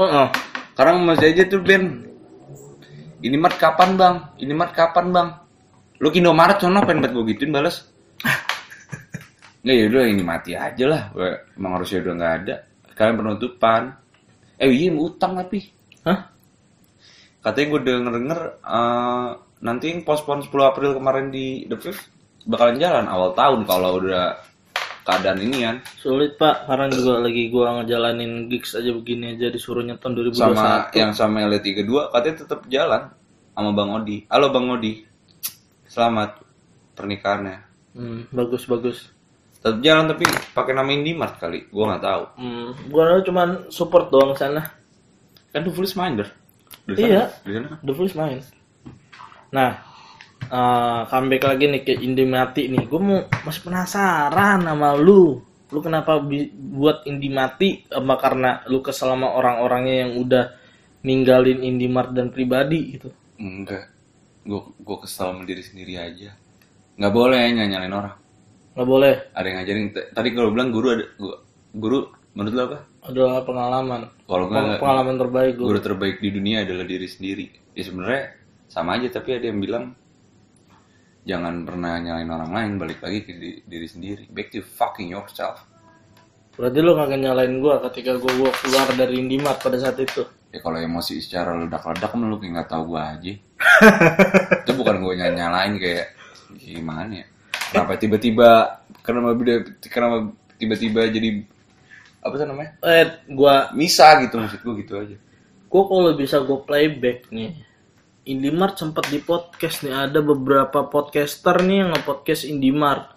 Heeh. 0.01 0.29
Sekarang 0.73 1.05
masih 1.05 1.29
aja 1.29 1.45
tuh 1.45 1.61
Ben. 1.61 2.09
Ini 3.21 3.37
mart 3.37 3.61
kapan 3.61 4.01
bang? 4.01 4.17
Ini 4.41 4.53
mart 4.57 4.73
kapan 4.73 5.13
bang? 5.13 5.29
Lu 6.01 6.09
Kino 6.09 6.33
Maret 6.33 6.65
sono 6.65 6.81
pengen 6.89 7.05
banget 7.05 7.13
gue 7.21 7.25
gituin 7.37 7.53
balas. 7.53 7.85
Nggak 9.61 9.77
ya 9.81 9.85
udah 9.93 10.03
ini 10.09 10.23
mati 10.25 10.53
aja 10.57 10.85
lah. 10.89 11.03
Emang 11.57 11.77
harusnya 11.77 12.01
udah 12.01 12.15
nggak 12.17 12.35
ada. 12.43 12.55
Kalian 12.97 13.17
penutupan. 13.21 13.83
Eh 14.57 14.73
iya 14.73 14.89
utang 14.97 15.37
tapi. 15.37 15.69
Hah? 16.09 16.33
Katanya 17.45 17.67
gue 17.77 17.81
denger-denger 17.93 18.41
eh, 18.57 19.29
nanti 19.61 19.85
yang 19.93 20.01
pospon 20.01 20.41
10 20.41 20.49
April 20.65 20.97
kemarin 20.97 21.29
di 21.29 21.69
The 21.69 21.77
Fifth 21.77 22.14
bakalan 22.45 22.77
jalan 22.77 23.05
awal 23.09 23.33
tahun 23.33 23.65
kalau 23.65 24.01
udah 24.01 24.37
keadaan 25.05 25.41
ini 25.45 25.69
kan 25.69 25.77
Sulit 26.01 26.41
pak, 26.41 26.65
karena 26.65 26.89
juga 26.89 27.21
lagi 27.21 27.53
gua 27.53 27.81
ngejalanin 27.81 28.49
gigs 28.49 28.73
aja 28.73 28.91
begini 28.93 29.37
aja 29.37 29.53
disuruh 29.53 29.85
nyeton 29.85 30.17
2021. 30.17 30.37
sama 30.57 30.69
yang 30.97 31.13
sama 31.13 31.45
L32 31.45 31.93
katanya 32.13 32.37
tetap 32.41 32.61
jalan 32.73 33.03
sama 33.55 33.71
Bang 33.71 33.91
Odi. 33.95 34.27
Halo 34.27 34.51
Bang 34.51 34.67
Odi. 34.67 35.05
Selamat 35.87 36.43
pernikahannya. 36.99 37.57
Hmm, 37.95 38.27
bagus 38.35 38.67
bagus. 38.67 39.15
Tetap 39.63 39.79
jalan 39.79 40.11
tapi 40.11 40.27
pakai 40.57 40.75
nama 40.75 40.91
Indimart 40.91 41.39
kali. 41.39 41.71
Gua 41.71 41.95
nggak 41.95 42.03
tahu. 42.03 42.23
Hmm, 42.41 42.69
gua 42.91 43.23
cuman 43.23 43.71
support 43.71 44.11
doang 44.11 44.35
sana. 44.35 44.65
Kan 45.55 45.63
tuh 45.63 45.71
full 45.71 45.87
minder. 45.95 46.27
Di 46.89 46.99
Iya. 46.99 47.31
Di 47.47 47.53
sana. 47.55 47.79
The. 47.79 47.93
Nah, 49.55 49.94
eh, 50.49 51.01
comeback 51.09 51.43
lagi 51.45 51.65
nih 51.71 51.83
ke 51.83 51.93
Indimati 51.97 52.69
nih. 52.69 52.85
Gue 52.87 53.01
mau 53.01 53.21
masih 53.45 53.63
penasaran 53.65 54.61
sama 54.63 54.95
lu. 54.97 55.41
Lu 55.73 55.79
kenapa 55.83 56.21
bi- 56.23 56.53
buat 56.53 57.03
Indimati? 57.05 57.89
Apa 57.91 58.15
karena 58.21 58.63
lu 58.69 58.81
kesel 58.81 59.11
sama 59.11 59.33
orang-orangnya 59.33 60.07
yang 60.07 60.13
udah 60.19 60.45
ninggalin 61.03 61.61
Indimart 61.61 62.15
dan 62.15 62.31
pribadi 62.31 62.97
gitu? 62.97 63.09
Enggak. 63.37 63.91
Gue 64.45 64.61
gue 64.79 64.97
kesel 65.03 65.33
sama 65.33 65.43
diri 65.45 65.63
sendiri 65.65 65.97
aja. 65.99 66.31
Nggak 66.95 67.13
boleh 67.13 67.41
nyanyalin 67.51 67.95
orang. 67.95 68.17
Nggak 68.75 68.89
boleh. 68.89 69.15
Ada 69.35 69.47
yang 69.47 69.57
ngajarin. 69.63 69.85
Tadi 70.13 70.29
kalau 70.35 70.51
bilang 70.55 70.71
guru 70.71 70.89
ada 70.95 71.05
guru 71.75 71.99
menurut 72.35 72.55
lo 72.55 72.63
apa? 72.71 72.79
Adalah 73.05 73.43
pengalaman. 73.43 74.01
Kalau 74.25 74.45
nggak 74.49 74.79
Pengalaman 74.81 75.17
terbaik 75.19 75.53
gue. 75.59 75.67
guru 75.67 75.81
terbaik 75.83 76.17
di 76.23 76.31
dunia 76.31 76.63
adalah 76.63 76.87
diri 76.87 77.09
sendiri. 77.09 77.47
Ya 77.75 77.83
sebenarnya 77.83 78.23
sama 78.71 78.95
aja 78.99 79.11
tapi 79.11 79.35
ada 79.35 79.47
yang 79.51 79.59
bilang 79.59 79.85
jangan 81.25 81.65
pernah 81.65 81.97
nyalain 81.99 82.29
orang 82.29 82.51
lain 82.53 82.71
balik 82.77 83.01
lagi 83.01 83.25
ke 83.25 83.33
di- 83.35 83.61
diri 83.65 83.89
sendiri. 83.89 84.29
Back 84.29 84.53
to 84.53 84.61
fucking 84.61 85.09
yourself. 85.11 85.65
Berarti 86.55 86.79
lu 86.85 86.95
nggak 86.95 87.19
nyalain 87.19 87.55
gue 87.59 87.75
ketika 87.91 88.15
gue 88.21 88.31
keluar 88.31 88.89
dari 88.95 89.19
Indimart 89.19 89.59
pada 89.59 89.75
saat 89.81 89.99
itu. 89.99 90.23
Ya 90.55 90.63
kalau 90.63 90.79
emosi 90.79 91.19
secara 91.19 91.59
ledak-ledak 91.59 92.15
mah 92.15 92.29
lu 92.31 92.39
kayak 92.39 92.53
nggak 92.55 92.71
tahu 92.71 92.95
gua 92.95 93.19
aja. 93.19 93.33
itu 94.63 94.73
bukan 94.79 95.03
gue 95.03 95.13
nyalain 95.19 95.75
kayak 95.83 96.15
gimana 96.63 97.25
ya? 97.25 97.27
Kenapa 97.75 97.99
tiba-tiba 97.99 98.79
kenapa 99.03 99.35
kenapa 99.91 100.31
tiba-tiba 100.55 101.11
jadi 101.11 101.43
apa 102.23 102.35
sih 102.39 102.47
namanya? 102.47 102.71
Eh, 102.87 103.07
gue 103.27 103.55
Misa 103.75 104.15
gitu 104.23 104.39
maksud 104.39 104.63
gue 104.63 104.75
gitu 104.87 104.95
aja. 104.95 105.17
gue 105.75 105.83
kalau 105.91 106.15
bisa 106.15 106.39
gue 106.39 106.59
playback 106.63 107.27
nih 107.35 107.51
Indimart 108.25 108.81
sempat 108.81 109.13
di 109.13 109.21
podcast 109.21 109.85
nih 109.85 109.93
ada 110.09 110.25
beberapa 110.25 110.89
podcaster 110.89 111.61
nih 111.61 111.85
yang 111.85 111.91
nge-podcast 111.93 112.49
Indimart. 112.49 113.13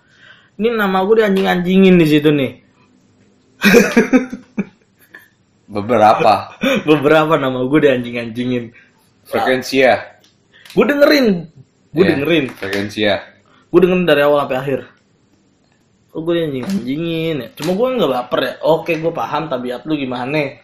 Ini 0.59 0.75
nama 0.75 0.99
gue 1.07 1.23
dianjing-anjingin 1.23 1.95
di 1.95 2.07
situ 2.07 2.27
nih. 2.27 2.51
Beberapa? 5.67 6.55
Beberapa 6.83 7.33
nama 7.35 7.59
gue 7.63 7.79
dianjing-anjingin. 7.83 8.71
Frekuensia. 9.27 10.19
gue 10.71 10.85
dengerin. 10.85 11.27
Gue 11.91 12.03
Ya, 12.03 12.09
dengerin. 12.15 12.45
Frekuensia. 12.51 13.13
gue 13.67 13.79
dengerin 13.83 14.07
dari 14.07 14.21
awal 14.23 14.47
sampai 14.47 14.57
akhir. 14.59 14.79
Oh 16.11 16.23
gue 16.23 16.33
dianjing-anjingin 16.35 17.35
ya. 17.43 17.47
Cuma 17.55 17.71
gue 17.75 17.87
nggak 17.95 18.11
baper 18.11 18.39
ya. 18.43 18.53
Oke 18.63 18.95
gue 18.95 19.11
paham 19.11 19.47
tabiat 19.47 19.87
lu 19.87 19.95
gimana. 19.95 20.55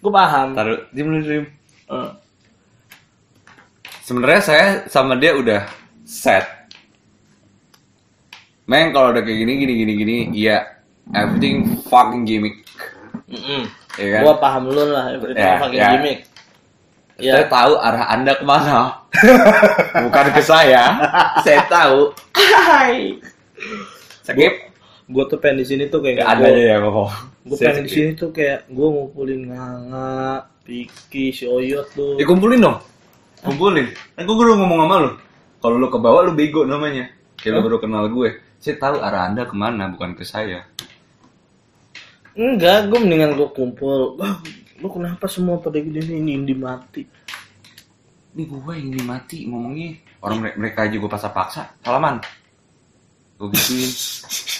Gue 0.00 0.12
paham. 0.12 0.52
Taruh 0.52 0.84
diem 0.92 1.08
dulu, 1.08 1.20
diem. 1.24 1.46
Sebenarnya 4.10 4.42
saya 4.42 4.66
sama 4.90 5.14
dia 5.14 5.38
udah 5.38 5.70
set. 6.02 6.42
Meng 8.66 8.90
kalau 8.90 9.14
udah 9.14 9.22
kayak 9.22 9.38
gini 9.38 9.52
gini 9.54 9.72
gini 9.78 9.92
gini, 9.94 10.16
iya 10.34 10.82
everything 11.14 11.78
fucking 11.86 12.26
gimmick. 12.26 12.58
Ya 13.94 14.18
kan? 14.18 14.22
gue 14.26 14.34
paham 14.42 14.62
lu 14.66 14.82
lah 14.90 15.14
everything 15.14 15.38
Ya, 15.38 15.62
pakai 15.62 15.78
ya. 15.78 15.88
gimmick 15.94 16.18
Saya 17.22 17.46
ya 17.46 17.46
tahu 17.46 17.72
arah 17.78 18.04
anda 18.10 18.32
ke 18.34 18.42
mana, 18.42 18.98
bukan 20.10 20.26
ke 20.34 20.42
saya. 20.42 20.82
saya 21.46 21.62
tahu. 21.70 22.10
Hai. 22.34 23.14
Skip. 24.26 24.74
gue 25.06 25.24
tuh 25.26 25.38
pengen 25.38 25.62
di 25.62 25.66
sini 25.70 25.86
tuh 25.86 26.02
kayak 26.02 26.18
Gak 26.18 26.34
ada 26.34 26.50
aja 26.50 26.62
ya 26.66 26.76
ngomong. 26.82 27.10
gue 27.46 27.54
Saya 27.54 27.78
pengen 27.78 27.86
di 27.86 27.90
sini 27.94 28.10
tuh 28.18 28.34
kayak 28.34 28.66
gue 28.66 28.88
ngumpulin 28.90 29.54
nganga 29.54 30.50
Piki 30.66 31.30
si 31.30 31.46
Oyot 31.46 31.86
tuh 31.94 32.18
Ya 32.18 32.26
kumpulin 32.26 32.58
dong. 32.58 32.78
Kumpulin. 33.40 33.86
Kan 34.14 34.22
gue 34.24 34.34
udah 34.34 34.56
ngomong 34.56 34.78
sama 34.84 34.96
lu. 35.00 35.10
Kalau 35.60 35.76
lu 35.76 35.88
ke 35.88 35.98
bawah 35.98 36.20
lu 36.24 36.32
bego 36.32 36.64
namanya. 36.64 37.08
Kayak 37.36 37.52
lu 37.56 37.60
baru 37.66 37.78
kenal 37.80 38.04
gue. 38.08 38.28
Saya 38.60 38.76
tahu 38.76 39.00
arah 39.00 39.24
anda 39.24 39.48
ke 39.48 39.56
mana, 39.56 39.88
bukan 39.88 40.12
ke 40.12 40.24
saya. 40.24 40.64
enggak 42.30 42.86
gue 42.88 42.98
mendingan 43.02 43.34
gue 43.34 43.48
kumpul 43.50 44.14
wah 44.14 44.38
lu 44.78 44.86
kenapa 44.88 45.26
semua 45.26 45.58
pada 45.58 45.76
gini 45.76 45.98
ini 46.14 46.38
Indi 46.38 46.54
mati 46.54 47.02
Ini 48.30 48.46
gue 48.46 48.62
yang 48.62 48.94
ini 48.94 49.02
mati 49.02 49.42
ngomongnya. 49.42 49.98
Orang 50.22 50.38
mere- 50.38 50.54
mereka 50.54 50.86
aja 50.86 50.94
gue 50.94 51.10
paksa-paksa. 51.10 51.82
Salaman. 51.82 52.22
Gue 53.34 53.50
gituin. 53.50 53.90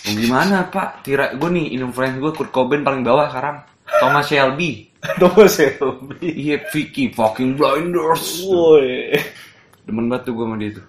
Mau 0.03 0.13
gimana 0.19 0.67
pak? 0.67 1.07
Tira 1.07 1.31
gue 1.39 1.49
nih 1.49 1.79
influence 1.79 2.19
gue 2.19 2.35
Kurt 2.35 2.51
Cobain 2.51 2.83
paling 2.83 3.07
bawah 3.07 3.31
sekarang. 3.31 3.63
Thomas 4.03 4.27
Shelby. 4.27 4.90
Thomas 5.01 5.57
Shelby 5.57 6.29
Iya 6.29 6.61
Vicky 6.69 7.09
fucking 7.11 7.57
blinders. 7.57 8.45
woi 8.45 9.17
Demen 9.89 10.13
banget 10.13 10.29
tuh 10.29 10.33
gue 10.37 10.45
sama 10.45 10.57
dia 10.61 10.71
tuh. 10.77 10.85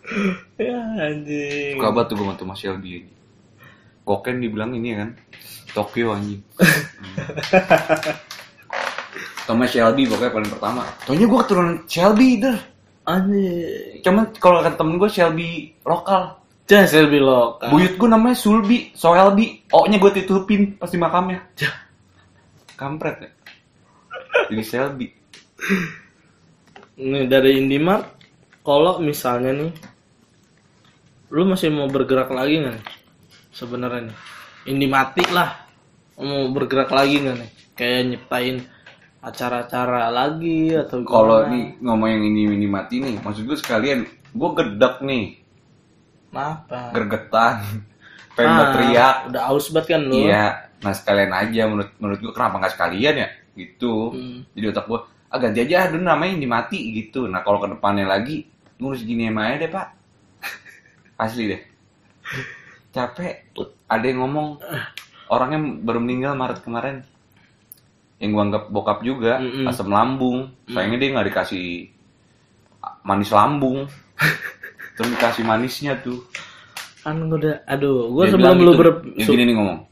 ya 0.59 0.77
anjing 0.99 1.79
Suka 1.79 1.89
banget 1.89 2.07
tuh 2.11 2.15
gue 2.19 2.25
sama 2.27 2.35
Thomas 2.35 2.57
Shelby. 2.59 3.07
Koken 4.03 4.43
dibilang 4.43 4.75
ini 4.75 4.91
kan. 4.93 5.09
Tokyo 5.71 6.11
anjing. 6.11 6.43
Thomas 9.47 9.69
Shelby 9.71 10.03
pokoknya 10.05 10.31
paling 10.31 10.51
pertama. 10.51 10.81
Taunya 11.07 11.25
gue 11.25 11.39
keturunan 11.41 11.75
Shelby 11.87 12.29
dah. 12.37 12.59
anjing 13.01 14.03
Cuman 14.05 14.29
kalau 14.37 14.61
kata 14.61 14.77
temen 14.77 14.95
gue 14.99 15.09
Shelby 15.09 15.49
lokal. 15.81 16.37
Jangan 16.69 16.87
Shelby 16.87 17.19
lo 17.19 17.59
Buyut 17.67 17.95
gue 17.95 18.07
namanya 18.07 18.37
Sulbi, 18.37 18.95
Soelbi. 18.95 19.67
O-nya 19.75 19.99
gue 19.99 20.11
tutupin 20.21 20.75
pas 20.75 20.87
di 20.87 20.95
makamnya. 20.95 21.43
Kampret 22.75 23.15
ya. 23.19 23.29
Jadi 24.49 24.63
Shelby. 24.63 25.07
nih 27.01 27.25
dari 27.25 27.57
Indimart 27.57 28.05
kalau 28.61 29.01
misalnya 29.01 29.51
nih 29.55 29.71
lu 31.31 31.47
masih 31.47 31.71
mau 31.71 31.87
bergerak 31.87 32.29
lagi 32.29 32.59
nggak 32.61 32.75
nih 32.77 32.85
sebenarnya 33.55 34.11
nih 34.67 34.89
lah 35.31 35.49
mau 36.19 36.51
bergerak 36.51 36.91
lagi 36.91 37.23
nggak 37.23 37.37
nih 37.41 37.49
kayak 37.73 38.01
nyiptain 38.11 38.57
acara-acara 39.21 40.09
lagi 40.09 40.73
atau 40.73 41.05
Kalau 41.05 41.45
nih 41.45 41.77
ngomong 41.77 42.09
yang 42.09 42.23
ini 42.25 42.41
ini 42.57 42.65
mati 42.65 42.97
nih, 42.97 43.21
maksud 43.21 43.45
gue 43.45 43.53
sekalian 43.53 44.01
gue 44.33 44.49
gedek 44.57 45.05
nih, 45.05 45.37
Kenapa? 46.33 46.89
gergetan, 46.89 47.55
pengen 48.33 48.49
Ah, 48.49 48.57
berteriak. 48.65 49.15
Udah 49.29 49.43
aus 49.53 49.69
banget 49.69 49.87
kan 49.93 50.01
lu? 50.09 50.17
Iya, 50.25 50.45
nah 50.81 50.93
sekalian 50.95 51.31
aja 51.37 51.61
menurut 51.69 51.91
menurut 52.01 52.19
gue 52.19 52.33
kenapa 52.33 52.55
nggak 52.65 52.73
sekalian 52.73 53.15
ya 53.21 53.27
gitu. 53.55 54.15
Hmm. 54.15 54.39
Jadi 54.55 54.65
otak 54.71 54.85
gue, 54.87 54.99
ah 55.31 55.37
ganti 55.39 55.59
aja 55.63 55.91
dulu 55.91 56.03
namanya 56.03 56.33
ini 56.39 56.47
mati 56.47 56.79
gitu. 56.95 57.27
Nah 57.27 57.43
kalau 57.43 57.59
ke 57.59 57.67
depannya 57.71 58.07
lagi 58.07 58.47
ngurus 58.79 59.03
gini 59.03 59.29
sama 59.29 59.51
aja 59.51 59.67
deh 59.67 59.71
pak. 59.71 59.87
Asli 61.23 61.43
deh. 61.51 61.61
Capek. 62.91 63.55
Ada 63.87 64.05
yang 64.07 64.19
ngomong 64.25 64.47
orangnya 65.31 65.59
baru 65.83 65.99
meninggal 65.99 66.33
Maret 66.35 66.59
kemarin. 66.63 66.97
Yang 68.21 68.29
gua 68.37 68.43
anggap 68.45 68.63
bokap 68.69 68.99
juga, 69.01 69.41
Mm-mm. 69.41 69.65
asam 69.65 69.89
lambung. 69.89 70.53
Sayangnya 70.69 70.97
dia 71.01 71.09
nggak 71.17 71.27
dikasih 71.33 71.89
manis 73.01 73.33
lambung. 73.33 73.89
Terus 74.95 75.09
dikasih 75.17 75.43
manisnya 75.43 75.97
tuh. 75.99 76.21
Kan 77.01 77.17
udah, 77.25 77.65
aduh, 77.65 78.13
gue 78.13 78.29
Dia 78.29 78.33
sebelum 78.37 78.61
lu 78.61 78.77
gitu, 78.77 78.77
ber... 78.77 78.89
ya 79.17 79.25
gini 79.25 79.43
nih 79.49 79.55
ngomong 79.57 79.90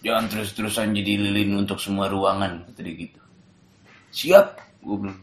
jangan 0.00 0.24
terus-terusan 0.28 0.96
jadi 0.96 1.12
lilin 1.20 1.56
untuk 1.60 1.78
semua 1.80 2.08
ruangan 2.08 2.64
kata 2.70 2.80
dia 2.84 2.94
gitu 3.08 3.20
siap 4.10 4.58
gue 4.80 4.96
bilang 4.96 5.20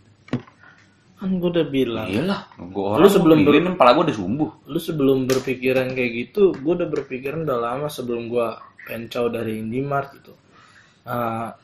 kan 1.17 1.33
gue 1.33 1.49
udah 1.49 1.65
bilang, 1.73 2.05
iyalah 2.13 2.45
gue 2.61 2.77
Lu 2.77 2.93
orang 3.01 3.09
sebelum 3.09 3.41
lilin 3.41 3.73
kepala 3.73 3.97
gue 3.97 4.03
udah 4.05 4.17
sumbuh 4.21 4.51
lu 4.69 4.77
sebelum 4.77 5.25
berpikiran 5.25 5.97
kayak 5.97 6.11
gitu, 6.13 6.53
gue 6.53 6.73
udah 6.77 6.85
berpikiran 6.85 7.41
udah 7.41 7.57
lama 7.57 7.89
sebelum 7.89 8.29
gue 8.29 8.47
pencau 8.85 9.25
dari 9.25 9.57
Indimart 9.57 10.13
gitu. 10.13 10.37
Ah, 11.09 11.57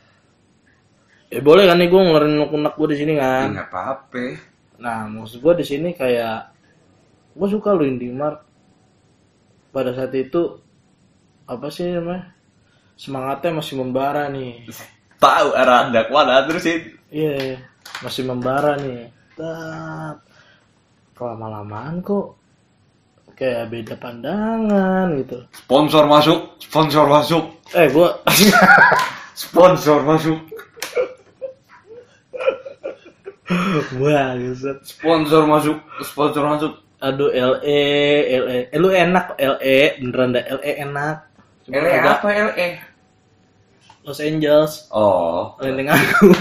ya 1.30 1.38
boleh 1.45 1.69
kan 1.69 1.78
nih 1.78 1.86
gue 1.86 2.02
ngeluarin 2.02 2.41
unek 2.49 2.73
gue 2.73 2.88
di 2.91 2.97
sini 2.97 3.13
kan. 3.13 3.54
nggak 3.54 3.69
apa-apa 3.69 4.26
Nah, 4.84 5.06
maksud 5.08 5.39
gue 5.39 5.54
di 5.62 5.65
sini 5.69 5.89
kayak 5.93 6.49
gue 7.38 7.47
suka 7.47 7.71
lu 7.78 7.86
Indimart. 7.86 8.41
Pada 9.69 9.93
saat 9.93 10.12
itu 10.17 10.60
apa 11.45 11.69
sih 11.69 11.93
namanya? 11.93 12.33
Semangatnya 12.95 13.51
masih 13.53 13.75
membara 13.77 14.29
nih. 14.29 14.63
tahu 15.17 15.56
arah 15.56 15.88
anda 15.88 16.03
ke 16.03 16.12
mana 16.12 16.43
terusin 16.43 16.99
Iya, 17.08 17.60
masih 18.01 18.23
membara 18.23 18.75
nih. 18.75 19.12
Tat. 19.34 20.17
Kelama-lamaan 21.13 22.01
kok 22.01 22.38
kayak 23.34 23.65
beda 23.67 23.97
pandangan 23.97 25.10
gitu. 25.17 25.41
sponsor 25.65 26.06
masuk 26.06 26.53
sponsor 26.62 27.06
masuk 27.10 27.43
Eh, 27.73 27.89
gua 27.89 28.13
sponsor 29.34 30.06
masuk 30.06 30.38
wah, 34.01 34.34
gitu. 34.38 34.69
sponsor 34.86 35.41
masuk 35.45 35.77
sponsor 36.03 36.43
masuk 36.45 36.73
Aduh, 37.03 37.27
LE, 37.27 37.84
LE. 38.32 38.58
Eh, 38.71 38.79
lu 38.79 38.88
enak 38.88 39.36
LE, 39.36 39.99
beneran 39.99 40.32
dah 40.32 40.39
LE 40.56 40.71
enak. 40.79 41.33
Cuma 41.63 41.80
LE 41.80 41.89
agak 41.89 42.15
apa 42.19 42.28
LE 42.52 42.69
Los 44.04 44.19
Angeles, 44.19 44.91
oh 44.91 45.56
Lenteng 45.58 45.88
Agung. 45.88 46.36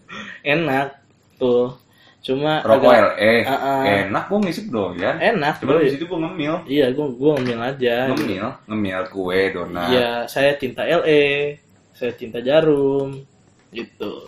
enak 0.54 0.88
tuh. 1.36 1.74
cuma 2.20 2.60
Rokok 2.60 2.84
agak- 2.86 3.16
LE. 3.16 3.34
Ah, 3.42 3.56
ah. 3.56 3.82
Enak 3.82 4.28
gua 4.28 4.38
ngisep 4.38 4.68
doyan. 4.68 5.16
enak 5.16 5.56
Cuma 5.58 5.80
di 5.80 5.88
situ 5.88 6.04
gua 6.04 6.20
ngemil. 6.22 6.54
iya 6.68 6.86
gue 6.88 7.06
gue 7.10 7.30
ngemil 7.34 7.60
aja 7.64 8.12
Ngemil, 8.12 8.46
ngemil 8.68 9.00
kue, 9.08 9.40
donat. 9.50 9.88
Iya, 9.88 10.10
saya 10.28 10.52
cinta 10.54 10.84
LE, 10.84 11.56
saya 11.90 12.12
cinta 12.12 12.38
jarum, 12.38 13.24
gitu. 13.72 14.20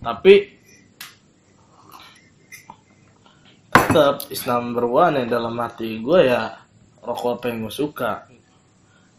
Tapi 0.00 0.56
tetap 3.68 4.24
is 4.28 4.42
number 4.44 4.84
one 4.84 5.16
ya 5.16 5.24
dalam 5.28 5.54
hati 5.56 6.00
gue 6.00 6.20
ya 6.24 6.56
rokok 6.98 7.38
apa 7.38 7.44
yang 7.48 7.64
gue 7.64 7.74
suka. 7.74 8.27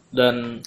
Dan 0.10 0.60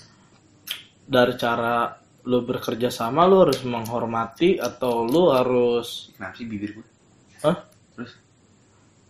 dari 1.03 1.35
cara 1.35 1.91
lu 2.23 2.47
bekerja 2.47 2.87
sama 2.87 3.27
lu 3.27 3.43
harus 3.43 3.67
menghormati 3.67 4.63
atau 4.63 5.03
lu 5.03 5.35
harus 5.35 6.15
Kenapa 6.15 6.39
sih 6.39 6.47
bibir 6.47 6.79
gua? 6.79 6.87
Hah? 7.43 7.57
Terus? 7.99 8.13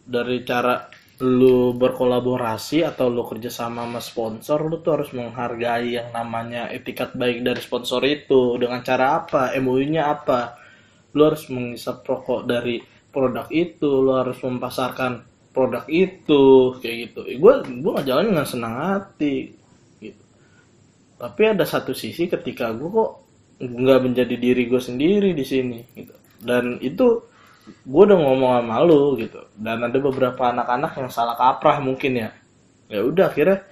dari 0.02 0.42
cara 0.42 0.90
lu 1.22 1.70
berkolaborasi 1.78 2.82
atau 2.82 3.06
lu 3.06 3.22
kerjasama 3.22 3.86
sama 3.86 4.00
sponsor 4.02 4.58
lu 4.66 4.82
tuh 4.82 4.98
harus 4.98 5.14
menghargai 5.14 5.94
yang 5.94 6.10
namanya 6.10 6.66
etikat 6.74 7.14
baik 7.14 7.46
dari 7.46 7.62
sponsor 7.62 8.02
itu 8.02 8.58
dengan 8.58 8.82
cara 8.82 9.22
apa 9.22 9.54
MOU-nya 9.62 10.10
apa 10.10 10.58
lu 11.14 11.22
harus 11.30 11.46
mengisap 11.46 12.02
rokok 12.02 12.42
dari 12.42 12.82
produk 13.14 13.46
itu 13.54 13.86
lu 13.86 14.18
harus 14.18 14.34
mempasarkan 14.42 15.22
produk 15.54 15.86
itu 15.86 16.74
kayak 16.82 16.96
gitu 17.12 17.20
gue 17.38 17.54
gue 17.70 17.92
ngejalan 18.02 18.34
dengan 18.34 18.46
senang 18.48 18.74
hati 18.74 19.54
tapi 21.22 21.42
ada 21.46 21.62
satu 21.62 21.94
sisi 21.94 22.26
ketika 22.26 22.74
gue 22.74 22.90
kok 22.90 23.10
nggak 23.62 24.00
menjadi 24.02 24.34
diri 24.34 24.66
gue 24.66 24.82
sendiri 24.82 25.30
di 25.38 25.46
sini 25.46 25.78
gitu. 25.94 26.10
Dan 26.42 26.82
itu 26.82 27.22
gue 27.62 28.02
udah 28.02 28.18
ngomong 28.18 28.58
sama 28.58 28.82
lu 28.82 29.14
gitu. 29.22 29.38
Dan 29.54 29.86
ada 29.86 29.94
beberapa 30.02 30.50
anak-anak 30.50 30.98
yang 30.98 31.06
salah 31.14 31.38
kaprah 31.38 31.78
mungkin 31.78 32.26
ya. 32.26 32.34
Ya 32.90 33.06
udah 33.06 33.30
akhirnya 33.30 33.62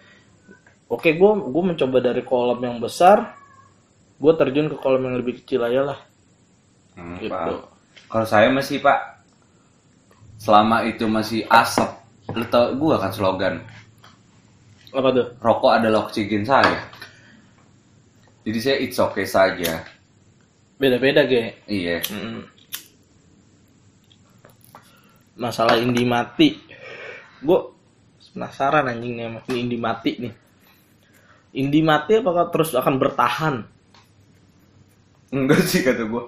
oke 0.87 1.11
gue 1.11 1.31
gue 1.51 1.63
mencoba 1.75 1.99
dari 1.99 2.23
kolam 2.23 2.63
yang 2.63 2.79
besar 2.79 3.35
gue 4.23 4.33
terjun 4.39 4.71
ke 4.71 4.79
kolam 4.79 5.11
yang 5.11 5.19
lebih 5.19 5.43
kecil 5.43 5.67
aja 5.67 5.91
lah. 5.91 5.99
Hmm, 6.95 7.19
gitu. 7.19 7.35
Pak. 7.35 7.67
Kalau 8.07 8.27
saya 8.31 8.47
masih 8.55 8.79
Pak, 8.79 9.27
selama 10.39 10.87
itu 10.87 11.07
masih 11.11 11.43
asap, 11.51 11.91
lu 12.35 12.47
tau 12.51 12.75
gua 12.75 12.99
kan 12.99 13.15
slogan, 13.15 13.63
apa 14.91 15.09
tuh? 15.15 15.27
Rokok 15.39 15.73
adalah 15.79 16.11
oksigen 16.11 16.43
saya. 16.43 16.83
Jadi 18.41 18.59
saya 18.59 18.77
it's 18.79 18.97
okay 18.97 19.25
saja. 19.25 19.85
beda-beda 20.77 21.29
ge 21.29 21.61
Iya. 21.67 22.01
Mm. 22.09 22.41
masalah 25.37 25.77
indi 25.77 26.05
mati 26.05 26.57
gue 27.41 27.61
penasaran 28.33 28.85
anjing 28.87 29.13
nih 29.13 29.25
sama 29.29 29.41
indi 29.51 29.77
mati 29.77 30.11
nih 30.17 30.33
indi 31.53 31.81
mati 31.81 32.17
apakah 32.17 32.49
terus 32.49 32.73
akan 32.73 32.97
bertahan 32.97 33.57
Enggak 35.31 35.63
sih 35.63 35.87
kata 35.87 36.11
gua. 36.11 36.27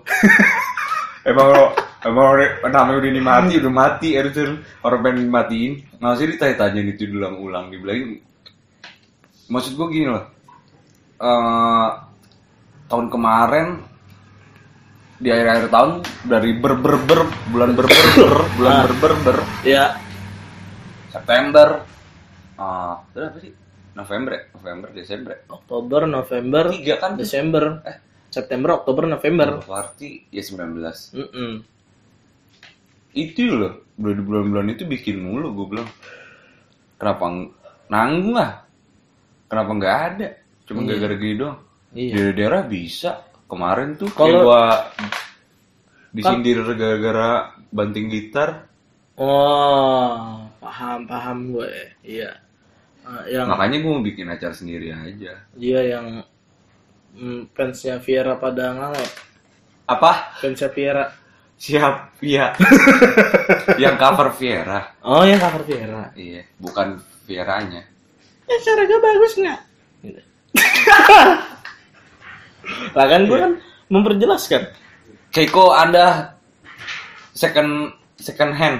emang 1.27 1.51
lo, 1.51 1.75
emang 2.07 2.38
orang- 2.38 2.62
namanya 2.62 3.03
udah 3.03 3.11
ini 3.11 3.18
mati, 3.18 3.53
udah 3.59 3.75
mati, 3.75 4.14
harus 4.14 4.31
orang 4.79 5.03
pengen 5.03 5.27
dimatiin. 5.27 5.72
Nggak 5.98 6.14
sih 6.14 6.27
ditanya-tanya 6.31 6.81
gitu 6.94 7.11
diulang-ulang, 7.11 7.75
dibilangin. 7.75 8.22
Maksud 9.51 9.75
gua 9.75 9.90
gini 9.90 10.07
loh. 10.07 10.22
Eh 11.23 11.89
tahun 12.87 13.07
kemarin 13.09 13.69
di 15.17 15.31
akhir-akhir 15.31 15.69
tahun 15.71 15.91
dari 16.25 16.51
ber 16.55 16.75
ber 16.77 16.99
ber 17.01 17.21
bulan 17.49 17.71
ber 17.73 17.87
ber 17.87 18.03
ber 18.19 18.33
bulan 18.53 18.73
Ah. 18.73 18.83
ber 18.83 18.95
ber 18.99 19.13
ber 19.23 19.37
ya 19.63 19.95
September 21.09 21.87
ah 22.57 23.01
berapa 23.09 23.39
sih 23.39 23.55
November 23.93 24.31
ya? 24.33 24.43
November 24.51 24.89
Desember 24.91 25.31
ya? 25.31 25.41
Oktober 25.49 26.01
November 26.05 26.65
tiga 26.71 26.95
kan 26.99 27.15
Desember 27.15 27.85
Eh. 27.85 27.97
September 28.29 28.75
Oktober 28.75 29.05
November 29.07 29.63
berarti 29.63 30.27
ya 30.27 30.43
19 30.43 30.83
Mm-mm. 31.15 31.53
itu 33.13 33.45
loh 33.47 33.85
bulan 33.95 34.19
bulan-bulan 34.21 34.67
itu 34.71 34.83
bikin 34.85 35.21
mulu 35.21 35.53
gue 35.53 35.67
bilang 35.71 35.89
kenapa 36.97 37.25
ng- 37.29 37.53
nanggung 37.87 38.35
ah 38.35 38.65
kenapa 39.47 39.71
nggak 39.71 39.97
ada 40.11 40.29
cuma 40.64 40.81
Iya. 40.83 40.88
gara-gara 40.94 41.14
gini 41.16 41.35
doang. 41.37 41.59
Iya. 41.92 42.12
Di 42.14 42.33
daerah 42.35 42.62
bisa. 42.64 43.12
Kemarin 43.46 44.01
tuh 44.01 44.09
Kalau- 44.16 44.48
gua 44.48 44.88
disindir 46.12 46.61
gara-gara 46.77 47.53
banting 47.72 48.09
gitar. 48.09 48.68
Oh 49.16 50.40
paham 50.57 51.05
paham 51.05 51.38
gue 51.53 51.68
iya. 52.01 52.33
Eh, 53.03 53.35
yang 53.37 53.51
makanya 53.51 53.83
gue 53.83 53.92
mau 53.92 54.01
bikin 54.01 54.31
acara 54.31 54.55
sendiri 54.55 54.88
aja. 54.94 55.37
Dia 55.53 55.81
yang 55.85 56.22
mm, 57.12 57.51
fansnya 57.53 57.98
Viera 58.01 58.38
pada 58.38 58.72
ngalep 58.72 59.11
apa? 59.85 60.38
Fansnya 60.40 60.70
Viera. 60.72 61.05
Siap 61.61 62.18
iya. 62.25 62.51
Yang 63.83 63.94
cover 64.01 64.29
Viera. 64.35 64.81
Oh 65.07 65.22
yang 65.22 65.38
cover 65.38 65.62
Viera. 65.62 66.11
Iya 66.16 66.42
bukan 66.59 66.98
Vieranya. 67.29 67.83
Eh 68.48 68.59
cara 68.64 68.83
gue 68.83 68.98
bagus 68.98 69.33
nggak? 69.38 69.61
gitu. 70.03 70.22
lah 72.97 73.07
kan 73.09 73.23
gue 73.25 73.38
kan 73.38 73.53
memperjelaskan. 73.88 74.62
Keiko 75.33 75.73
anda 75.73 76.37
second 77.33 77.97
second 78.21 78.53
hand. 78.57 78.79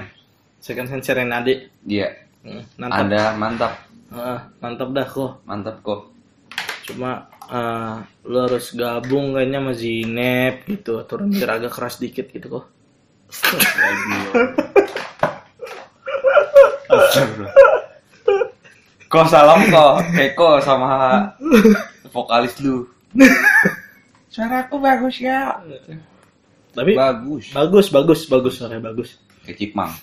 Second 0.63 0.87
hand 0.89 1.03
Serenade 1.03 1.69
iya. 1.87 2.13
Hmm, 2.43 2.63
mantap. 2.77 2.99
Anda 2.99 3.21
mantap. 3.39 3.73
Ah, 4.13 4.39
mantap 4.61 4.89
dah 4.93 5.07
kok. 5.07 5.31
Mantap 5.47 5.75
kok. 5.81 6.01
Cuma 6.85 7.31
eh, 7.49 7.95
lu 8.27 8.37
harus 8.43 8.75
gabung 8.75 9.33
kayaknya 9.33 9.59
sama 9.63 9.73
Zineb 9.73 10.55
gitu. 10.67 10.99
Aturan 11.01 11.31
biar 11.31 11.57
agak 11.57 11.73
keras 11.73 11.97
dikit 11.97 12.29
gitu 12.29 12.61
kok 12.61 12.65
Kok 19.13 19.25
salam 19.29 19.61
kok. 19.69 19.93
Keiko 20.11 20.57
sama 20.59 21.21
vokalis 22.09 22.57
lu. 22.59 22.89
Suaraku 24.27 24.81
bagus 24.81 25.21
ya. 25.21 25.61
Tapi 26.73 26.97
Bagus. 26.97 27.53
Bagus 27.53 27.85
bagus 27.87 28.19
bagus 28.25 28.53
suaranya 28.57 28.89
bagus. 28.89 29.21
Kayak 29.45 29.57
Cipmang 29.59 29.93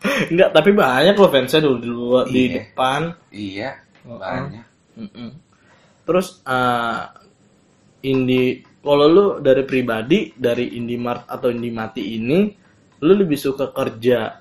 enggak 0.00 0.50
tapi 0.52 0.70
banyak 0.72 1.12
loh 1.12 1.28
fansnya 1.28 1.60
dulu 1.60 1.76
di 1.76 1.88
luar 1.88 2.24
di 2.24 2.40
Iya. 2.40 2.52
depan. 2.56 3.00
Iya 3.28 3.70
Oh, 4.00 4.16
Banyak. 4.16 4.64
Mm-mm. 4.96 5.28
terus 6.02 6.40
eh 6.42 7.00
Indi 8.02 8.42
kalau 8.80 9.06
lu 9.06 9.24
dari 9.38 9.60
pribadi 9.62 10.32
dari 10.32 10.72
Indimart 10.72 11.28
atau 11.28 11.52
Indimati 11.52 12.16
ini 12.16 12.48
lu 12.98 13.12
lebih 13.12 13.36
suka 13.36 13.68
kerja 13.70 14.40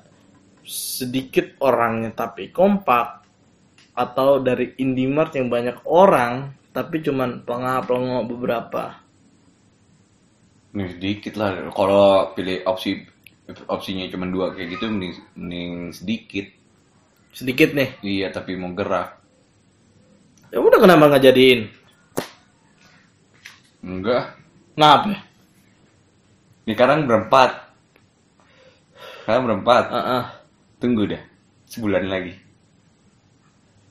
sedikit 0.69 1.57
orangnya 1.65 2.13
tapi 2.13 2.53
kompak 2.53 3.25
atau 3.97 4.37
dari 4.37 4.77
Indimart 4.77 5.33
yang 5.33 5.49
banyak 5.49 5.81
orang 5.89 6.53
tapi 6.69 7.01
cuman 7.01 7.41
pelengah-pelengok 7.41 8.23
beberapa. 8.29 8.83
Nih 10.77 10.93
sedikit 10.93 11.33
lah. 11.41 11.73
Kalau 11.73 12.31
pilih 12.37 12.61
opsi 12.69 13.17
Opsinya 13.49 14.05
cuma 14.13 14.29
dua 14.29 14.53
kayak 14.53 14.77
gitu 14.77 14.93
Mending, 14.93 15.13
mending 15.33 15.89
sedikit. 15.89 16.45
Sedikit 17.33 17.73
nih? 17.73 17.97
Iya 18.05 18.29
tapi 18.29 18.53
mau 18.53 18.69
gerak 18.77 19.19
ya 20.49 20.57
udah 20.57 20.79
kenapa 20.81 21.03
nggak 21.09 21.25
jadiin? 21.29 21.59
Enggak. 23.85 24.35
Kenapa? 24.75 25.15
Ini 26.65 26.73
sekarang 26.75 27.07
berempat. 27.07 27.51
Sekarang 29.23 29.43
berempat. 29.47 29.83
Heeh. 29.93 30.23
Tunggu 30.79 31.03
dah 31.05 31.21
Sebulan 31.67 32.07
lagi 32.09 32.33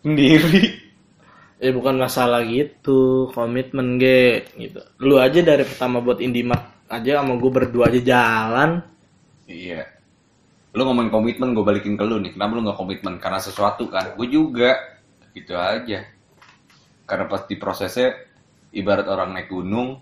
Sendiri 0.03 0.89
Eh 1.59 1.74
bukan 1.74 1.99
masalah 1.99 2.47
gitu, 2.47 3.26
komitmen 3.34 3.99
ge 3.99 4.47
gitu. 4.55 4.78
Lu 5.03 5.18
aja 5.18 5.43
dari 5.43 5.66
pertama 5.66 5.99
buat 5.99 6.22
Indimart 6.22 6.86
aja 6.86 7.18
sama 7.18 7.34
gue 7.34 7.51
berdua 7.51 7.91
aja 7.91 7.99
jalan. 7.99 8.78
Iya. 9.51 9.82
Lu 10.70 10.86
ngomongin 10.86 11.11
komitmen, 11.11 11.59
gue 11.59 11.66
balikin 11.66 11.99
ke 11.99 12.07
lu 12.07 12.22
nih. 12.22 12.39
Kenapa 12.39 12.55
lu 12.55 12.62
nggak 12.62 12.78
komitmen? 12.78 13.18
Karena 13.18 13.43
sesuatu 13.43 13.91
kan. 13.91 14.14
Gue 14.14 14.30
juga. 14.30 14.78
Gitu 15.34 15.59
aja. 15.59 16.07
Karena 17.11 17.26
pasti 17.26 17.59
prosesnya 17.59 18.14
ibarat 18.70 19.11
orang 19.11 19.34
naik 19.34 19.51
gunung, 19.51 19.99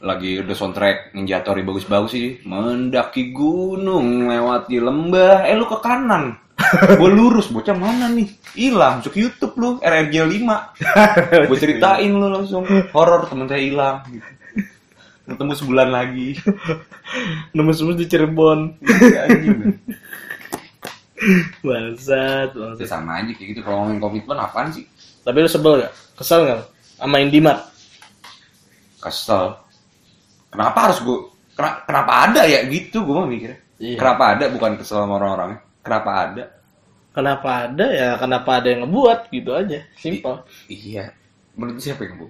lagi 0.00 0.42
udah 0.42 0.54
soundtrack 0.54 1.14
Ninja 1.14 1.42
Tori 1.42 1.62
bagus-bagus 1.62 2.10
sih. 2.10 2.28
Mendaki 2.42 3.30
gunung, 3.30 4.26
lewati 4.26 4.78
lembah, 4.78 5.46
eh 5.46 5.54
lu 5.54 5.66
ke 5.66 5.78
kanan. 5.78 6.38
gue 7.00 7.10
lurus, 7.10 7.50
bocah 7.50 7.74
mana 7.74 8.06
nih? 8.10 8.30
Hilang, 8.54 9.02
masuk 9.02 9.18
YouTube 9.18 9.54
lu, 9.58 9.70
RRG 9.82 10.14
5. 10.22 11.50
gue 11.50 11.58
ceritain 11.58 12.06
lu 12.08 12.30
langsung, 12.30 12.62
horor 12.94 13.26
temen 13.26 13.50
saya 13.50 13.62
hilang. 13.62 13.96
Gitu. 14.06 14.30
ketemu 15.24 15.56
sebulan 15.56 15.88
lagi 15.88 16.36
Nembus-nembus 17.56 17.96
di 17.96 18.06
Cirebon. 18.06 18.76
Iya, 18.84 19.24
anjing. 19.24 19.72
Bangsat, 21.64 22.52
Ya 22.52 22.60
bangsat. 22.76 22.84
sama 22.84 23.24
aja 23.24 23.32
kayak 23.32 23.48
gitu 23.56 23.60
kalau 23.64 23.80
ngomongin 23.80 24.00
komitmen 24.02 24.36
apaan 24.36 24.68
sih 24.68 24.84
Tapi 25.24 25.40
lu 25.40 25.48
sebel 25.48 25.80
gak? 25.80 25.92
Kesel 26.20 26.44
gak? 26.44 26.68
Sama 27.00 27.16
Indimart? 27.24 27.64
kesel 29.00 29.56
kenapa 30.54 30.78
harus 30.88 30.98
gue 31.02 31.18
kenapa 31.58 32.12
ada 32.30 32.46
ya 32.46 32.62
gitu? 32.70 33.02
Gue 33.02 33.14
mah 33.18 33.26
mikirnya. 33.26 33.58
Iya. 33.74 33.98
kenapa 33.98 34.38
ada? 34.38 34.44
Bukan 34.54 34.78
kesel 34.78 35.02
sama 35.02 35.18
orang-orangnya. 35.18 35.60
Kenapa 35.82 36.10
ada? 36.14 36.44
Kenapa 37.14 37.48
ada? 37.66 37.86
Ya? 37.90 38.08
Kenapa 38.18 38.50
ada 38.62 38.66
yang 38.70 38.86
ngebuat? 38.86 39.18
Gitu 39.34 39.50
aja? 39.50 39.78
Simpel. 39.98 40.46
iya. 40.70 41.10
Menurut 41.54 41.82
siapa 41.82 42.06
yang 42.06 42.18
bu 42.18 42.26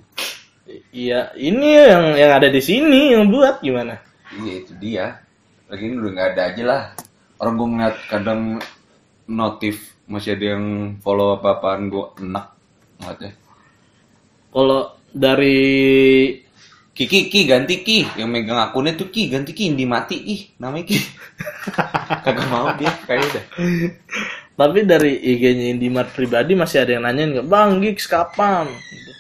Iya, 0.93 1.29
ini 1.37 1.77
yang 1.77 2.17
yang 2.17 2.33
ada 2.41 2.49
di 2.49 2.61
sini 2.65 3.13
yang 3.13 3.29
buat 3.29 3.61
gimana? 3.61 4.01
iya 4.41 4.65
itu 4.65 4.73
dia. 4.81 5.21
Lagi 5.69 5.85
ini 5.85 5.95
udah 6.01 6.11
nggak 6.17 6.29
ada 6.35 6.43
aja 6.49 6.63
lah. 6.65 6.83
Orang 7.37 7.55
gue 7.61 7.69
ngeliat 7.69 7.97
kadang 8.09 8.41
notif 9.29 9.93
masih 10.09 10.37
ada 10.37 10.57
yang 10.57 10.65
follow 11.05 11.37
apa 11.37 11.61
apaan 11.61 11.93
gue 11.93 12.05
enak 12.25 12.47
ngeliatnya. 13.01 13.33
Kalau 14.53 14.83
dari 15.13 15.61
Ki, 16.95 17.05
Ki, 17.11 17.21
Ki, 17.33 17.41
ganti 17.51 17.75
Ki. 17.87 17.99
Yang 18.21 18.29
megang 18.35 18.61
akunnya 18.67 18.93
tuh 19.01 19.09
Ki, 19.15 19.23
ganti 19.33 19.51
Ki, 19.57 19.65
Indi 19.71 19.85
mati 19.95 20.17
ih, 20.35 20.41
namanya 20.63 20.85
Ki. 20.91 20.99
Kagak 22.25 22.47
mau 22.53 22.69
dia, 22.79 22.93
kayaknya 23.07 23.29
dah. 23.37 23.45
tapi 24.55 24.87
dari 24.87 25.13
IG-nya 25.19 25.67
Indimart 25.75 26.15
pribadi 26.15 26.55
masih 26.55 26.79
ada 26.87 26.91
yang 26.95 27.05
nanyain 27.07 27.31
nggak, 27.35 27.49
Bang 27.51 27.83
Gigs 27.83 28.07
kapan? 28.07 28.67
Gitu. 28.91 29.13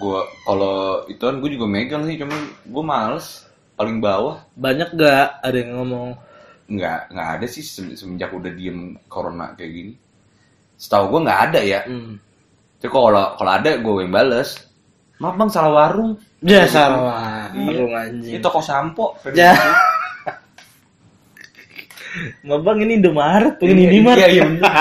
Gua 0.00 0.20
kalau 0.46 1.04
ituan 1.12 1.40
gue 1.40 1.50
juga 1.56 1.66
megang 1.76 2.02
sih, 2.08 2.16
cuman 2.20 2.40
gue 2.72 2.84
males. 2.84 3.26
Paling 3.76 3.98
bawah. 4.00 4.36
Banyak 4.56 4.88
gak 4.96 5.44
ada 5.44 5.56
yang 5.60 5.72
ngomong? 5.80 6.10
Nggak, 6.66 7.00
nggak 7.14 7.28
ada 7.38 7.46
sih 7.46 7.62
se- 7.62 7.94
semenjak 8.00 8.30
udah 8.34 8.50
diem 8.58 8.98
corona 9.06 9.54
kayak 9.58 9.72
gini. 9.76 9.92
Setahu 10.76 11.04
gue 11.12 11.20
nggak 11.26 11.40
ada 11.50 11.60
ya. 11.62 11.80
Hmm. 11.86 12.18
Tapi 12.80 12.90
kalau 12.92 13.24
kalau 13.38 13.52
ada 13.52 13.70
gue 13.78 13.94
yang 14.02 14.12
bales. 14.14 14.65
Maaf 15.16 15.34
bang, 15.34 15.48
salah 15.48 15.72
warung. 15.72 16.12
Ya 16.44 16.68
salah, 16.68 17.48
Iya. 17.50 17.64
warung 17.64 17.92
anjing. 17.92 18.32
Ini 18.36 18.40
toko 18.40 18.60
sampo. 18.60 19.16
Ya. 19.32 19.56
Nggak 22.44 22.60
bang 22.66 22.78
ini 22.84 22.92
Indomaret, 23.00 23.56
Iya, 23.58 23.68
ini 23.72 23.82
Indimart. 23.86 24.18
iya, 24.18 24.28
iya, 24.28 24.42
bener. 24.48 24.72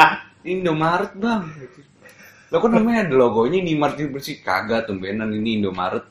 Ini 0.43 0.51
Indomaret 0.59 1.11
bang. 1.15 1.41
Lo 2.51 2.55
kok 2.57 2.69
namanya 2.69 2.99
ada 3.07 3.15
logonya 3.15 3.57
Indomaret 3.59 3.95
ini 3.97 4.07
bersih 4.07 4.35
kagak 4.39 4.85
tumbenan 4.85 5.31
ini 5.31 5.59
Indomaret. 5.59 6.03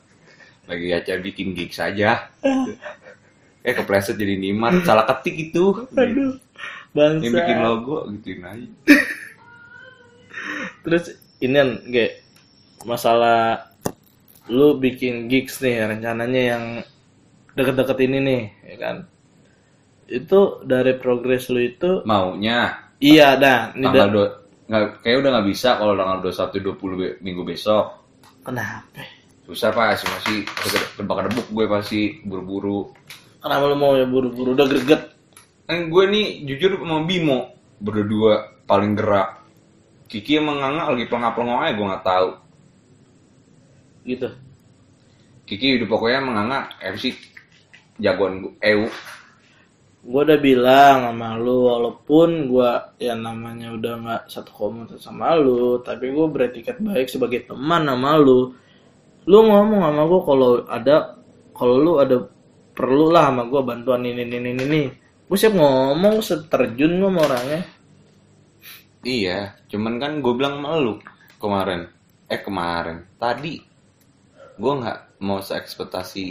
Lagi 0.65 0.87
acara 0.89 1.19
bikin 1.21 1.53
gig 1.53 1.71
saja. 1.71 2.25
Eh 3.65 3.73
kepleset 3.73 4.13
jadi 4.13 4.37
Indomaret, 4.37 4.85
salah 4.85 5.09
ketik 5.09 5.49
itu. 5.49 5.89
Aduh, 5.91 6.37
bangsa. 6.93 7.25
Yang 7.25 7.33
bikin 7.33 7.57
logo 7.61 7.97
gituin 8.13 8.41
aja. 8.41 8.69
Terus 10.85 11.03
ini 11.41 11.53
kan 11.55 11.69
kayak 11.89 12.13
masalah 12.85 13.73
lu 14.51 14.77
bikin 14.77 15.25
gigs 15.31 15.59
nih 15.63 15.85
rencananya 15.89 16.41
yang 16.55 16.63
deket-deket 17.55 17.97
ini 18.05 18.17
nih, 18.21 18.43
ya 18.73 18.75
kan? 18.77 18.95
Itu 20.05 20.61
dari 20.61 20.93
progres 21.01 21.49
lu 21.49 21.61
itu 21.65 22.05
Maunya 22.05 22.77
iya 23.01 23.35
dah, 23.35 23.73
ini 23.73 23.89
tanggal 23.89 24.09
dua 24.13 24.27
nggak 24.65 25.05
kayak 25.05 25.17
udah 25.21 25.29
nggak 25.37 25.47
bisa 25.49 25.69
kalau 25.77 25.93
tanggal 25.93 26.17
21 26.25 26.57
20 26.73 26.97
be- 26.97 27.17
minggu 27.21 27.43
besok. 27.45 27.85
Kenapa? 28.41 29.01
Susah 29.45 29.69
pak, 29.69 30.01
masih 30.01 30.41
masih 30.41 30.81
tebak 30.97 31.29
debuk 31.29 31.45
gue 31.53 31.65
pasti 31.69 32.01
buru-buru. 32.25 32.89
Kenapa 33.41 33.69
lu 33.69 33.77
mau 33.77 33.93
ya 33.93 34.09
buru-buru 34.09 34.57
udah 34.57 34.65
greget? 34.65 35.13
Kan 35.69 35.89
gue 35.93 36.03
nih 36.09 36.25
jujur 36.49 36.81
mau 36.81 37.05
Bimo 37.05 37.53
berdua 37.77 38.57
paling 38.65 38.97
gerak. 38.97 39.45
Kiki 40.09 40.41
emang 40.41 40.61
nganga 40.61 40.93
lagi 40.93 41.05
pelengap-pelengok 41.09 41.59
aja 41.61 41.73
gue 41.77 41.85
nggak 41.93 42.05
tahu. 42.05 42.29
Gitu. 44.05 44.29
Kiki 45.49 45.81
udah 45.81 45.87
pokoknya 45.89 46.19
menganga 46.21 46.59
MC 46.81 47.17
jagoan 47.97 48.45
gue. 48.45 48.53
EU. 48.61 48.85
Gue 50.05 50.21
udah 50.21 50.37
bilang 50.37 50.97
sama 51.09 51.33
lu 51.41 51.65
walaupun 51.65 52.45
gua 52.45 52.93
ya 53.01 53.17
namanya 53.17 53.73
udah 53.73 53.93
nggak 54.05 54.23
satu 54.29 54.53
komunitas 54.53 55.01
sama 55.01 55.33
lu, 55.33 55.81
tapi 55.81 56.13
gue 56.13 56.27
beretikat 56.29 56.77
baik 56.77 57.09
sebagai 57.09 57.49
teman 57.49 57.89
sama 57.89 58.13
lu. 58.21 58.53
Lu 59.25 59.37
ngomong 59.41 59.81
sama 59.81 60.01
gue 60.05 60.21
kalau 60.21 60.51
ada 60.69 61.17
kalau 61.57 61.75
lu 61.81 61.93
ada 61.97 62.21
perlu 62.77 63.09
lah 63.09 63.33
sama 63.33 63.49
gue 63.49 63.61
bantuan 63.65 64.05
ini 64.05 64.21
ini 64.29 64.37
ini 64.37 64.51
ini. 64.53 64.83
Gue 65.25 65.37
siap 65.41 65.57
ngomong 65.57 66.21
seterjun 66.21 67.01
gue 67.01 67.09
sama 67.09 67.21
orangnya. 67.25 67.61
Iya, 69.05 69.57
cuman 69.73 69.97
kan 69.97 70.21
gue 70.21 70.33
bilang 70.37 70.61
sama 70.61 70.77
lu 70.77 70.93
kemarin. 71.41 71.89
Eh 72.29 72.41
kemarin, 72.41 73.05
tadi 73.17 73.74
gue 74.55 74.73
nggak 74.81 74.99
mau 75.23 75.39
seekspektasi 75.43 76.25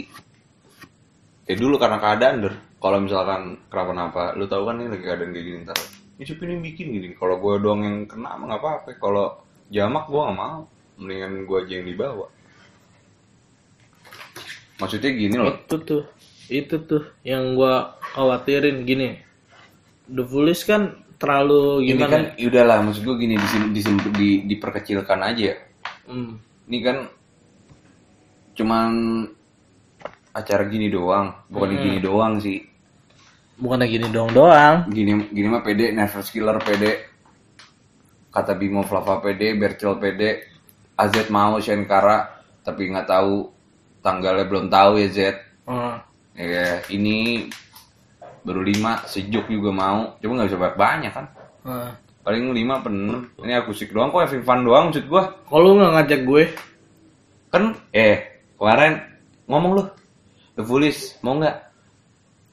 kayak 1.45 1.59
dulu 1.61 1.75
karena 1.77 1.97
keadaan 2.01 2.35
der. 2.45 2.55
Kalau 2.81 3.01
misalkan 3.01 3.65
kenapa-napa, 3.69 4.37
lu 4.37 4.45
tahu 4.45 4.69
kan 4.69 4.77
ini 4.77 4.93
lagi 4.93 5.05
keadaan 5.05 5.31
kayak 5.33 5.45
gini 5.45 5.57
ntar. 5.65 5.77
Ini 6.15 6.23
Cup 6.29 6.39
ini 6.45 6.53
bikin 6.61 6.85
gini. 6.93 7.07
Kalau 7.17 7.35
gue 7.41 7.53
doang 7.57 7.81
yang 7.81 7.97
kena 8.05 8.37
mah 8.37 8.45
nggak 8.45 8.61
apa-apa. 8.61 8.89
Kalau 9.01 9.25
jamak 9.73 10.05
gue 10.05 10.21
nggak 10.21 10.37
mau. 10.37 10.61
Mendingan 10.95 11.43
gue 11.43 11.57
aja 11.59 11.73
yang 11.81 11.87
dibawa. 11.91 12.27
Maksudnya 14.79 15.11
gini 15.15 15.35
loh. 15.39 15.55
Itu 15.55 15.77
tuh, 15.83 16.03
itu 16.51 16.75
tuh 16.83 17.03
yang 17.23 17.55
gua 17.55 17.95
khawatirin 18.15 18.83
gini. 18.83 19.19
The 20.05 20.23
Foolish 20.27 20.67
kan 20.67 21.01
terlalu 21.15 21.87
Ini 21.87 21.95
gimana? 21.95 22.11
kan 22.11 22.23
ya 22.35 22.45
udahlah 22.51 22.77
maksud 22.83 23.01
gue 23.07 23.15
gini 23.17 23.35
di, 23.39 23.47
di, 23.71 23.81
di, 24.13 24.29
diperkecilkan 24.51 25.19
aja. 25.23 25.51
Hmm. 26.05 26.37
Ini 26.69 26.77
kan 26.83 26.97
cuman 28.55 28.89
acara 30.31 30.63
gini 30.67 30.87
doang, 30.91 31.31
bukan 31.47 31.69
Hmm. 31.75 31.81
gini 31.83 31.99
doang 31.99 32.33
sih. 32.39 32.59
Bukannya 33.55 33.87
gini 33.87 34.07
dong 34.11 34.35
doang. 34.35 34.87
Gini 34.91 35.31
gini 35.31 35.47
mah 35.47 35.63
PD, 35.63 35.95
Nervous 35.95 36.27
Killer 36.27 36.59
PD, 36.59 37.07
kata 38.31 38.51
Bimo 38.55 38.83
Flava 38.83 39.23
PD, 39.23 39.55
Bercel 39.55 39.95
PD, 39.95 40.43
AZ 40.99 41.15
mau 41.31 41.55
Shenkara, 41.63 42.43
tapi 42.67 42.91
nggak 42.91 43.07
tahu 43.07 43.47
tanggalnya 44.03 44.43
belum 44.43 44.67
tahu 44.67 44.99
ya 44.99 45.07
Z. 45.07 45.19
Hmm. 45.63 46.03
Ya, 46.35 46.83
ini 46.91 47.47
baru 48.43 48.59
lima, 48.59 49.07
sejuk 49.07 49.47
juga 49.47 49.71
mau, 49.71 50.19
cuma 50.19 50.43
nggak 50.43 50.51
bisa 50.51 50.59
banyak 50.59 50.75
banyak 50.75 51.11
kan. 51.15 51.25
Hmm. 51.63 51.91
Paling 52.27 52.51
lima 52.51 52.83
penuh. 52.83 53.23
Ini 53.39 53.63
akustik 53.63 53.95
doang 53.95 54.11
kok, 54.11 54.27
fun 54.43 54.67
doang 54.67 54.91
maksud 54.91 55.07
gua. 55.07 55.31
Kalau 55.47 55.63
lu 55.63 55.79
nggak 55.79 55.93
ngajak 55.95 56.21
gue, 56.27 56.43
Kan 57.55 57.71
eh 57.95 58.34
kemarin 58.55 58.93
ngomong 59.45 59.71
lu 59.77 59.83
The 60.55 60.63
Foolish 60.63 61.19
mau 61.21 61.35
nggak? 61.35 61.57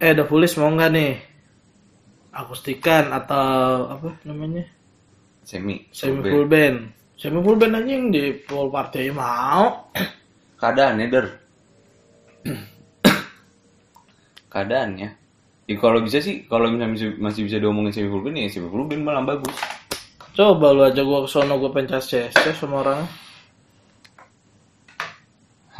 eh 0.02 0.12
The 0.18 0.24
Foolish 0.26 0.58
mau 0.58 0.70
nggak 0.74 0.90
nih? 0.90 1.12
Akustikan 2.32 3.12
atau 3.12 3.86
apa 3.92 4.08
namanya? 4.26 4.64
Semi. 5.46 5.86
Semi 5.94 6.18
full 6.18 6.26
full 6.26 6.46
band. 6.48 6.90
band. 6.90 7.18
Semi 7.20 7.38
full 7.44 7.58
band 7.60 7.76
aja 7.78 7.90
yang 7.92 8.10
di 8.10 8.34
full 8.48 8.72
party 8.72 8.98
aja 9.06 9.12
mau. 9.14 9.66
Keadaannya 10.60 11.06
der. 11.12 11.26
Keadaannya. 14.52 15.08
Ya, 15.70 15.74
kalau 15.78 16.02
bisa 16.02 16.18
sih, 16.18 16.42
kalau 16.50 16.66
misalnya 16.66 17.14
masih 17.22 17.46
bisa 17.46 17.62
diomongin 17.62 17.94
semi 17.94 18.08
full 18.10 18.24
band 18.24 18.36
ya 18.40 18.50
semi 18.50 18.66
full 18.66 18.88
band 18.88 19.02
malah 19.06 19.22
bagus. 19.22 19.54
Coba 20.32 20.72
lu 20.72 20.82
aja 20.88 21.04
gua 21.04 21.28
kesono 21.28 21.60
gua 21.60 21.70
pencas 21.70 22.08
CS 22.08 22.56
sama 22.56 22.80
orang. 22.80 23.04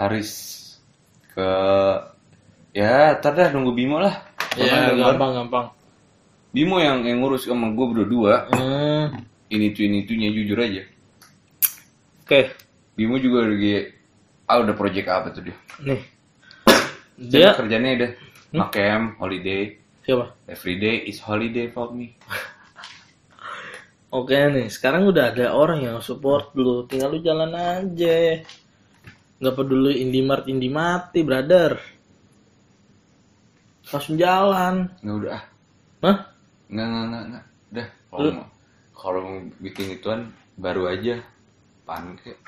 Haris 0.03 0.30
ke 1.30 1.48
ya 2.74 3.14
ntar 3.22 3.32
dah 3.38 3.48
nunggu 3.55 3.72
Bimo 3.72 4.03
lah. 4.03 4.18
Ya 4.59 4.66
Pokoknya 4.66 5.14
gampang 5.14 5.32
gampang. 5.38 5.66
Bimo 6.53 6.76
yang 6.82 7.07
yang 7.07 7.22
ngurus 7.22 7.46
sama 7.46 7.70
gue 7.72 7.86
berdua. 7.86 8.50
Hmm. 8.53 9.24
Ini 9.48 9.72
tuh 9.72 9.82
ini 9.86 10.05
tuhnya 10.05 10.28
jujur 10.34 10.59
aja. 10.59 10.82
Oke, 12.26 12.50
Bimo 12.98 13.16
juga 13.16 13.46
lagi 13.46 13.94
ah 14.50 14.59
udah 14.61 14.74
project 14.74 15.09
apa 15.09 15.28
tuh 15.32 15.46
dia? 15.48 15.57
nih. 15.80 16.03
Dia 17.16 17.38
Dia 17.38 17.48
kerjanya 17.55 17.90
udah 17.96 18.11
makem, 18.53 19.03
holiday, 19.16 19.78
siapa? 20.03 20.34
every 20.44 20.76
day 20.76 21.07
is 21.09 21.22
holiday 21.22 21.70
for 21.70 21.88
me. 21.94 22.12
Oke 24.12 24.36
nih, 24.36 24.68
sekarang 24.68 25.09
udah 25.09 25.32
ada 25.32 25.57
orang 25.57 25.88
yang 25.88 25.98
support 26.05 26.53
lu, 26.53 26.84
tinggal 26.84 27.16
lu 27.16 27.24
jalan 27.24 27.53
aja. 27.57 28.44
Nggak 29.43 29.59
peduli 29.59 30.07
Indimart 30.07 30.47
Indi 30.47 30.70
mati, 30.70 31.26
brother. 31.26 31.74
Langsung 33.90 34.14
jalan. 34.14 34.86
Nggak 35.03 35.16
udah 35.18 35.30
ah, 35.34 35.43
Hah? 36.07 36.16
nggak 36.70 36.86
nggak 36.86 37.05
nggak 37.11 37.22
nggak. 37.26 37.45
Udah 37.74 37.86
kalau 38.07 38.30
mau 38.30 38.47
kalau 38.95 39.20
mau 39.26 39.36
bikin 39.59 39.86
ituan 39.99 40.30
baru 40.55 40.95
aja 40.95 41.18
pan 41.82 42.14
kayak 42.22 42.38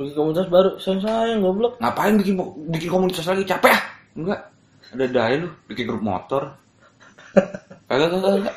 Bikin 0.00 0.16
komunitas 0.16 0.48
baru, 0.48 0.80
sayang 0.80 1.04
sayang 1.04 1.44
goblok. 1.44 1.76
Ngapain 1.76 2.16
bikin 2.16 2.40
bikin 2.72 2.88
komunitas 2.88 3.28
lagi? 3.28 3.44
Capek 3.44 3.68
ah? 3.68 3.82
Enggak. 4.16 4.40
Ada 4.96 5.04
daya 5.12 5.44
lu 5.44 5.48
bikin 5.68 5.84
grup 5.84 6.00
motor. 6.00 6.56
Kagak 7.92 8.08
kagak 8.16 8.32
kagak. 8.32 8.56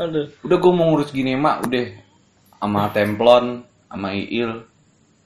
Aduh. 0.00 0.26
Udah 0.48 0.56
gue 0.56 0.72
mau 0.72 0.88
ngurus 0.88 1.12
gini 1.12 1.36
mak 1.36 1.68
udah 1.68 1.86
sama 2.56 2.88
Templon, 2.96 3.68
sama 3.92 4.16
Iil 4.16 4.64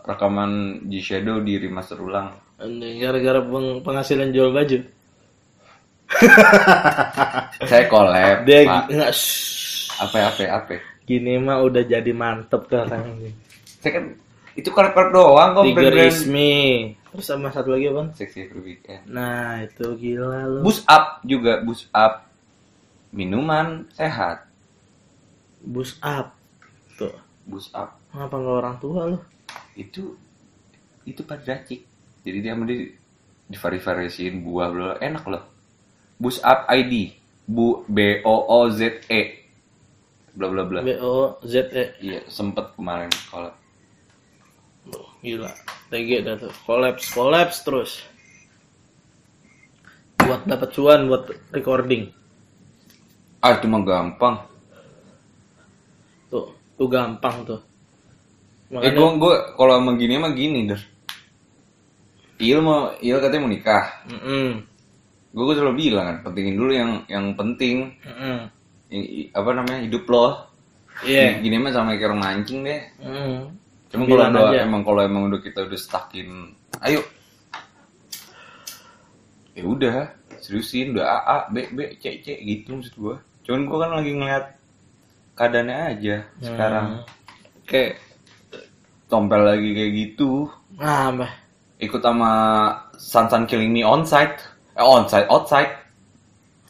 rekaman 0.05 0.83
G 0.87 1.03
Shadow 1.03 1.43
di 1.43 1.59
remaster 1.59 1.99
ulang. 1.99 2.35
Gara-gara 2.99 3.39
peng- 3.43 3.81
penghasilan 3.87 4.35
jual 4.35 4.51
baju. 4.51 4.79
Saya 7.71 7.85
collab. 7.87 8.49
Dia 8.49 8.65
Pak. 8.65 8.89
gi- 8.89 8.97
nggak 8.97 9.13
shh. 9.13 9.93
apa 9.99 10.31
apa 10.31 10.43
apa. 10.47 10.75
gini 11.03 11.41
mah 11.43 11.59
udah 11.65 11.83
jadi 11.83 12.13
mantep 12.15 12.69
sekarang 12.71 13.19
ini. 13.19 13.31
Saya 13.83 13.99
kan 13.99 14.05
itu 14.55 14.69
collab 14.71 14.95
doang 15.11 15.55
kok 15.57 15.65
Tiga. 15.67 15.91
Ismi. 16.07 16.55
Terus 17.09 17.25
sama 17.25 17.49
satu 17.51 17.73
lagi 17.73 17.89
apa? 17.89 18.13
Seksi 18.15 18.47
Every 18.47 18.61
Weekend. 18.75 19.09
Nah, 19.09 19.65
itu 19.65 19.97
gila 19.97 20.45
lu. 20.45 20.61
Boost 20.61 20.85
up 20.85 21.25
juga 21.25 21.65
boost 21.65 21.89
up 21.97 22.29
minuman 23.11 23.89
sehat. 23.97 24.45
Bus 25.65 25.97
up. 26.05 26.37
Tuh. 27.01 27.15
Boost 27.49 27.73
up 27.73 27.97
Ngapa 28.13 28.37
nggak 28.41 28.57
orang 28.61 28.77
tua 28.81 29.01
lu? 29.09 29.19
Itu 29.79 30.17
itu 31.09 31.21
padracik. 31.25 31.87
Jadi 32.27 32.39
dia 32.45 32.53
mesti 32.53 32.93
divari-variasiin 33.49 34.45
buah 34.45 34.69
bla 34.69 34.91
enak 35.01 35.25
loh. 35.25 35.45
Boost 36.21 36.45
up 36.45 36.69
ID 36.69 37.17
bu 37.49 37.89
B 37.89 38.21
O 38.29 38.37
O 38.45 38.69
Z 38.69 39.09
E 39.09 39.23
bla 40.37 40.53
bla 40.53 40.63
bla. 40.69 40.81
B 40.85 41.01
O 41.01 41.41
Z 41.43 41.73
E. 41.73 41.85
Iya 42.03 42.21
sempet 42.29 42.77
kemarin 42.77 43.09
Tuh, 44.89 45.09
gila. 45.21 45.53
TG 45.89 46.11
dah 46.25 46.37
tuh. 46.37 46.53
Collapse, 46.65 47.13
collapse 47.13 47.59
terus. 47.65 47.93
Buat 50.21 50.45
dapat 50.45 50.69
cuan 50.77 51.09
buat 51.09 51.29
recording. 51.53 52.13
ah 53.39 53.55
itu 53.55 53.71
mah 53.71 53.81
gampang. 53.87 54.37
Tuh, 56.27 56.53
tuh 56.75 56.89
gampang 56.91 57.47
tuh. 57.47 57.61
Eh 58.69 58.93
gue 58.93 59.09
gue 59.17 59.35
kalau 59.57 59.81
emang 59.81 59.97
gini 59.97 60.21
emang 60.21 60.37
gini 60.37 60.69
der. 60.69 60.81
Il 62.39 62.61
mau 62.61 62.93
Il 63.01 63.17
katanya 63.19 63.43
mau 63.45 63.51
nikah. 63.51 63.85
Mm-mm. 64.07 64.49
Gue 65.33 65.43
gue 65.49 65.57
selalu 65.57 65.75
bilang 65.89 66.05
kan 66.05 66.17
pentingin 66.29 66.57
dulu 66.57 66.73
yang 66.77 66.91
yang 67.09 67.33
penting. 67.33 67.97
Mm-mm. 68.05 68.49
Yang, 68.93 69.05
i- 69.09 69.31
apa 69.33 69.51
namanya 69.57 69.81
hidup 69.85 70.05
lo. 70.09 70.27
Iya. 71.07 71.41
Gini 71.41 71.57
mah 71.63 71.73
sama 71.73 71.97
kayak 71.97 72.13
orang 72.13 72.21
mancing 72.21 72.61
deh. 72.67 72.83
Mm. 73.01 73.55
Cuma 73.89 74.05
kalau 74.05 74.25
udah 74.29 74.61
emang 74.61 74.83
kalau 74.85 75.01
emang 75.01 75.33
udah 75.33 75.41
kita 75.41 75.65
udah 75.65 75.81
stuckin, 75.81 76.53
ayo. 76.85 77.01
Ya 79.57 79.65
udah, 79.65 80.13
seriusin 80.45 80.93
udah 80.93 81.07
A 81.09 81.19
A 81.25 81.37
B 81.49 81.73
B 81.73 81.97
C 81.97 82.21
C 82.21 82.37
gitu 82.45 82.77
maksud 82.77 82.95
gua. 83.01 83.17
Cuman 83.49 83.65
gua 83.65 83.79
kan 83.89 83.91
lagi 83.97 84.13
ngeliat 84.13 84.45
keadaannya 85.41 85.77
aja 85.97 86.17
sekarang. 86.45 86.87
Kayak 87.65 87.97
tompel 89.09 89.43
lagi 89.43 89.73
kayak 89.75 89.93
gitu. 89.97 90.47
Nah, 90.77 91.11
mbah. 91.11 91.33
Ikut 91.81 92.01
sama 92.05 92.31
Sun 93.01 93.49
Killing 93.49 93.73
Me 93.73 93.83
onsite. 93.83 94.39
Eh 94.79 94.87
onsite, 94.87 95.27
outside, 95.27 95.75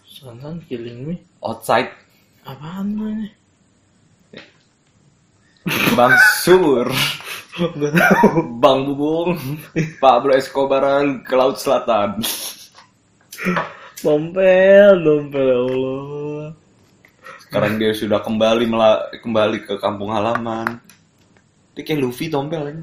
Sansan 0.08 0.64
killing 0.64 1.04
me. 1.04 1.14
outside. 1.44 1.92
Apaan 2.42 2.96
ini? 2.96 3.28
Bang 5.92 6.16
Sur, 6.40 6.88
Gak 7.58 7.92
tahu. 7.92 8.56
Bang 8.56 8.88
Bubung, 8.88 9.36
Pablo 10.00 10.32
Escobar 10.32 11.04
ke 11.20 11.34
Laut 11.36 11.60
Selatan. 11.60 12.24
Dompel, 14.00 14.94
dompel 15.04 15.44
ya 15.44 15.58
Allah. 15.60 16.46
Sekarang 17.44 17.76
dia 17.76 17.92
sudah 17.92 18.24
kembali 18.24 18.64
mela- 18.64 19.12
kembali 19.20 19.68
ke 19.68 19.76
kampung 19.76 20.16
halaman. 20.16 20.80
Dia 21.78 21.86
kayak 21.86 22.02
Luffy 22.02 22.26
tompel 22.26 22.74
ini. 22.74 22.82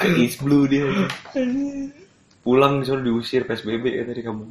ke 0.00 0.08
East 0.16 0.40
Blue 0.40 0.64
dia. 0.64 0.88
Pulang 2.40 2.80
disuruh 2.80 3.04
diusir 3.04 3.44
PSBB 3.44 3.84
ya 3.92 4.08
tadi 4.08 4.24
kamu. 4.24 4.48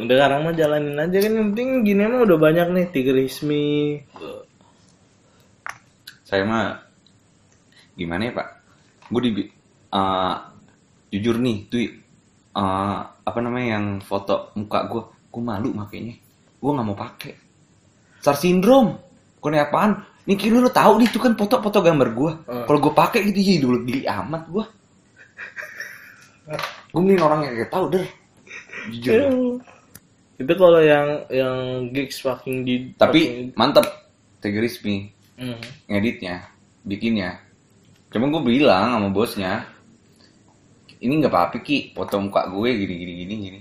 Udah 0.00 0.16
sekarang 0.16 0.40
mah 0.40 0.56
jalanin 0.56 0.96
aja 0.96 1.20
kan 1.20 1.32
yang 1.36 1.52
penting 1.52 1.84
gini 1.84 2.08
mah 2.08 2.24
udah 2.24 2.40
banyak 2.40 2.72
nih 2.72 2.86
tiga 2.88 3.12
resmi. 3.12 4.00
Saya 6.24 6.48
mah 6.48 6.80
gimana 7.92 8.32
ya 8.32 8.40
Pak? 8.40 8.48
Gue 9.12 9.20
di 9.20 9.30
eh, 9.92 10.34
jujur 11.12 11.36
nih 11.44 11.56
tuh 11.68 11.92
eh, 12.56 13.00
apa 13.04 13.38
namanya 13.44 13.76
yang 13.76 14.00
foto 14.00 14.56
muka 14.56 14.88
gue, 14.88 15.02
gue 15.28 15.42
malu 15.44 15.76
makanya. 15.76 16.16
Gue 16.56 16.72
nggak 16.72 16.88
mau 16.88 16.96
pakai. 16.96 17.43
Star 18.24 18.40
syndrome. 18.40 18.96
Bukan 19.36 19.60
apaan? 19.60 20.00
Nih 20.24 20.40
kira 20.40 20.56
lu 20.56 20.72
tahu 20.72 21.04
nih 21.04 21.12
itu 21.12 21.20
kan 21.20 21.36
foto-foto 21.36 21.84
gambar 21.84 22.08
gue. 22.16 22.32
Hmm. 22.48 22.64
Kalau 22.64 22.78
gue 22.80 22.92
pakai 22.96 23.20
gitu 23.28 23.44
jadi 23.44 23.60
dulu 23.60 23.76
diri 23.84 24.08
amat 24.08 24.48
gue. 24.48 24.64
gue 26.88 27.00
mending 27.00 27.20
orang 27.20 27.44
yang 27.44 27.54
kayak 27.60 27.68
tahu 27.72 27.84
deh. 27.92 28.08
Jujur. 28.88 29.12
Aduh. 29.12 29.56
Itu 30.40 30.52
kalau 30.56 30.80
yang 30.80 31.28
yang 31.28 31.56
gigs 31.92 32.24
fucking 32.24 32.64
di 32.64 32.96
Tapi 32.96 33.52
mantep. 33.52 33.84
Tega 34.40 34.60
resmi 34.60 35.08
Hmm. 35.34 35.58
ngeditnya, 35.90 36.46
bikinnya. 36.86 37.42
Cuma 38.14 38.30
gue 38.30 38.42
bilang 38.46 38.94
sama 38.94 39.08
bosnya, 39.10 39.66
ini 41.02 41.18
nggak 41.18 41.32
apa-apa 41.32 41.58
ki, 41.58 41.90
foto 41.90 42.22
muka 42.22 42.46
gue 42.46 42.70
gini 42.70 42.94
gini 42.94 43.12
gini 43.24 43.34
gini. 43.42 43.60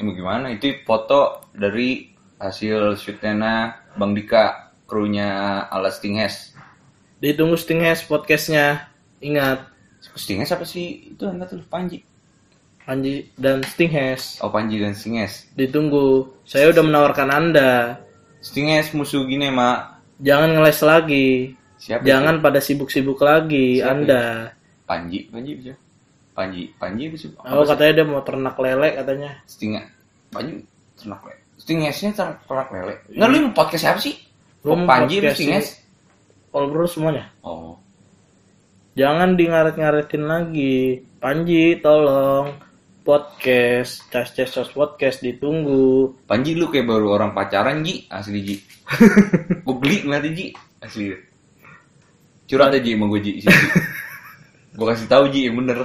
Ini 0.00 0.10
gimana? 0.16 0.48
Itu 0.48 0.72
foto 0.88 1.52
dari 1.52 2.08
hasil 2.38 2.94
shootnya 2.94 3.74
Bang 3.98 4.14
Dika, 4.14 4.70
krunya 4.86 5.62
Ala 5.68 5.90
Stinghes. 5.90 6.54
Ditunggu 7.18 7.58
Stinghes 7.58 8.06
podcastnya. 8.06 8.86
Ingat, 9.18 9.66
Stinghes 10.14 10.54
apa 10.54 10.62
sih? 10.62 11.14
Itu 11.14 11.26
anda 11.26 11.44
tuh 11.50 11.58
Panji. 11.66 12.06
Panji 12.86 13.28
dan 13.36 13.60
Stinghes. 13.66 14.40
Oh 14.40 14.48
Panji 14.48 14.80
dan 14.80 14.94
Stinghes. 14.96 15.50
Ditunggu. 15.52 16.30
Saya 16.48 16.72
udah 16.72 16.80
menawarkan 16.80 17.28
Anda. 17.28 18.00
Stinghes 18.40 18.94
musuh 18.96 19.28
gini 19.28 19.52
mak. 19.52 20.00
Jangan 20.22 20.56
ngeles 20.56 20.80
lagi. 20.80 21.52
Siapa? 21.78 22.02
Jangan 22.02 22.40
pada 22.42 22.58
sibuk-sibuk 22.58 23.20
lagi 23.22 23.78
Siapa 23.78 23.92
Anda. 23.92 24.22
itu? 24.48 24.86
Panji, 24.88 25.18
Panji 25.28 25.50
bisa. 25.60 25.74
Panji, 26.32 26.62
Panji 26.80 27.04
bisa. 27.12 27.28
Oh 27.44 27.66
katanya 27.66 27.92
dia 28.02 28.06
mau 28.08 28.22
ternak 28.24 28.56
lele 28.56 28.88
katanya. 28.96 29.30
Stinges. 29.44 29.84
Panji 30.32 30.64
ternak 30.96 31.20
lele. 31.28 31.47
Stingesnya 31.68 32.16
ternak 32.16 32.72
lele. 32.72 32.96
Nggak 33.12 33.28
lu 33.28 33.36
mau 33.44 33.52
podcast 33.52 33.84
siapa 33.84 34.00
sih? 34.00 34.16
Mau 34.64 34.88
Panji 34.88 35.20
Stinges. 35.20 35.76
All 36.56 36.72
bro 36.72 36.88
semuanya. 36.88 37.28
Oh. 37.44 37.76
Jangan 38.96 39.36
di 39.36 39.44
ngaret-ngaretin 39.52 40.24
lagi. 40.24 41.04
Panji 41.20 41.76
tolong 41.84 42.56
podcast, 43.04 44.08
cas 44.08 44.32
cas 44.32 44.48
cas 44.48 44.72
podcast 44.72 45.20
ditunggu. 45.20 46.16
Panji 46.24 46.56
lu 46.56 46.72
kayak 46.72 46.88
baru 46.88 47.20
orang 47.20 47.36
pacaran 47.36 47.84
Ji, 47.84 48.08
asli 48.08 48.40
Ji. 48.40 48.56
gue 49.68 49.76
geli 49.84 50.08
ngeliatnya 50.08 50.30
Ji, 50.32 50.46
asli. 50.80 51.12
Curhat 52.48 52.80
aja 52.80 52.88
sama 52.88 53.12
gue 53.12 53.20
Ji. 53.20 53.32
gue 54.80 54.86
kasih 54.88 55.04
tahu 55.04 55.28
Ji 55.28 55.52
yang 55.52 55.60
bener. 55.60 55.84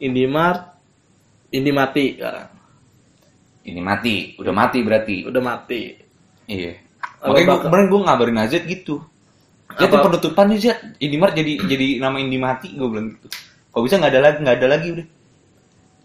Indimart, 0.00 0.79
Indi 1.50 1.70
mati 1.74 2.14
sekarang. 2.14 2.48
Ini 3.60 3.80
mati, 3.84 4.34
udah 4.40 4.54
mati 4.54 4.78
berarti. 4.80 5.16
Udah 5.28 5.42
mati. 5.44 5.92
Iya. 6.48 6.74
Apa 7.20 7.36
Makanya 7.36 7.46
gue 7.46 7.60
kemarin 7.68 7.86
gue 7.92 8.00
ngabarin 8.00 8.38
Azet 8.40 8.64
gitu. 8.64 9.04
Zet 9.76 9.92
Apa- 9.92 10.08
penutupan 10.08 10.48
nih 10.50 10.58
Zet. 10.58 10.78
Indimart 10.98 11.36
jadi 11.36 11.52
jadi 11.68 12.00
nama 12.00 12.16
Indimati 12.18 12.72
gue 12.74 12.88
bilang 12.88 13.12
gitu. 13.14 13.28
Kok 13.70 13.82
bisa 13.86 14.00
nggak 14.00 14.12
ada 14.16 14.20
lagi 14.24 14.38
nggak 14.42 14.56
ada 14.58 14.68
lagi 14.68 14.88
udah. 14.96 15.06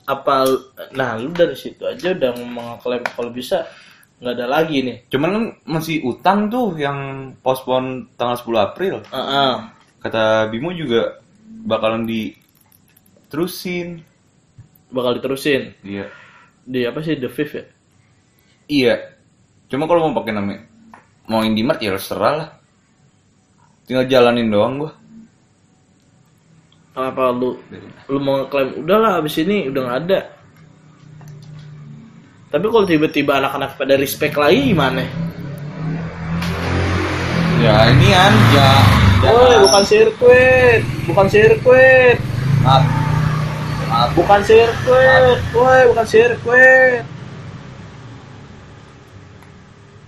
Apa 0.06 0.46
nah 0.93 1.18
lu 1.18 1.34
dari 1.34 1.58
situ 1.58 1.82
aja 1.82 2.14
udah 2.14 2.32
mengklaim 2.38 3.02
kalau 3.16 3.34
bisa 3.34 3.66
nggak 4.22 4.36
ada 4.38 4.46
lagi 4.46 4.84
nih. 4.86 4.98
Cuman 5.10 5.30
kan 5.32 5.43
masih 5.66 6.04
utang 6.06 6.52
tuh 6.52 6.78
yang 6.78 7.32
postpone 7.41 8.12
tanggal 8.20 8.38
10 8.38 8.60
April. 8.60 8.96
Heeh. 9.10 9.54
Kata 10.04 10.46
Bimo 10.54 10.70
juga 10.76 11.18
bakalan 11.66 12.06
diterusin. 12.06 14.04
Bakal 14.89 15.17
diterusin 15.17 15.73
Iya. 15.81 16.09
di 16.65 16.86
apa 16.86 17.01
sih 17.01 17.17
The 17.17 17.29
Fifth 17.29 17.55
ya? 17.55 17.65
Iya. 18.65 18.95
Cuma 19.69 19.86
kalau 19.86 20.09
mau 20.09 20.21
pakai 20.21 20.33
nama 20.33 20.57
mau 21.25 21.41
Indimart 21.41 21.81
ya 21.81 21.93
terserah 21.97 22.33
lah. 22.38 22.49
Tinggal 23.86 24.05
jalanin 24.09 24.49
doang 24.49 24.81
gua. 24.81 24.91
Apa 26.95 27.29
lu 27.36 27.59
lu 28.07 28.17
mau 28.21 28.47
klaim 28.47 28.81
udahlah 28.81 29.19
abis 29.19 29.41
ini 29.41 29.67
udah 29.69 29.81
nggak 29.83 29.99
ada. 30.07 30.19
Tapi 32.49 32.65
kalau 32.71 32.86
tiba-tiba 32.88 33.36
anak-anak 33.36 33.75
pada 33.75 33.99
respect 33.99 34.39
lagi 34.39 34.71
gimana? 34.71 35.03
Ya 37.59 37.75
ini 37.91 38.07
kan 38.13 38.33
ya. 38.53 38.71
Woi, 39.25 39.57
bukan 39.65 39.83
sirkuit, 39.89 40.81
bukan 41.09 41.25
sirkuit, 41.25 42.17
Maaf. 42.61 42.83
Maaf. 43.96 44.12
bukan 44.12 44.41
sirkuit, 44.43 45.39
woi, 45.56 45.82
bukan 45.88 46.04
sirkuit. 46.04 47.04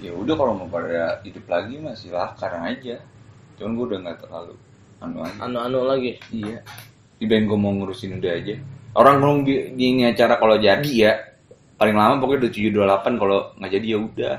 Ya 0.04 0.12
udah 0.12 0.36
kalau 0.36 0.60
mau 0.60 0.68
pada 0.68 1.24
hidup 1.24 1.48
lagi 1.48 1.80
mah 1.80 1.96
silahkan 1.96 2.68
aja. 2.68 3.00
Cuman 3.56 3.80
gue 3.80 3.86
udah 3.96 4.00
nggak 4.04 4.18
terlalu 4.28 4.54
anu 5.00 5.24
aja. 5.24 5.40
Anu-anu 5.40 5.80
lagi. 5.88 6.20
Iya. 6.36 6.60
Dibain 7.16 7.48
gue 7.48 7.56
mau 7.56 7.72
ngurusin 7.72 8.20
udah 8.20 8.32
aja. 8.36 8.60
Orang 8.92 9.24
ngomong 9.24 9.48
di, 9.48 9.72
di 9.72 9.84
ini 9.96 10.04
acara 10.04 10.36
kalau 10.36 10.60
jadi 10.60 10.92
ya 10.92 11.16
paling 11.80 11.96
lama 11.96 12.20
pokoknya 12.20 12.44
udah 12.44 12.52
728 13.08 13.22
kalau 13.24 13.40
nggak 13.56 13.72
jadi 13.72 13.88
ya 13.88 14.00
udah. 14.04 14.36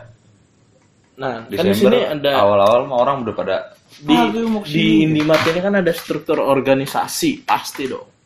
Nah, 1.18 1.34
kan 1.40 1.48
di 1.48 1.56
Desember 1.56 1.96
sini 1.96 1.98
ada 2.04 2.30
awal-awal 2.36 2.80
mah 2.84 2.98
orang 3.00 3.16
udah 3.24 3.34
pada 3.34 3.56
di 3.96 4.12
"Ah, 4.12 4.28
di 4.28 4.44
ke 4.44 4.68
sini." 4.68 5.08
Indimat 5.08 5.40
ini 5.48 5.60
kan 5.64 5.74
ada 5.80 5.92
struktur 5.96 6.36
organisasi, 6.36 7.48
pasti 7.48 7.88
dong. 7.88 8.17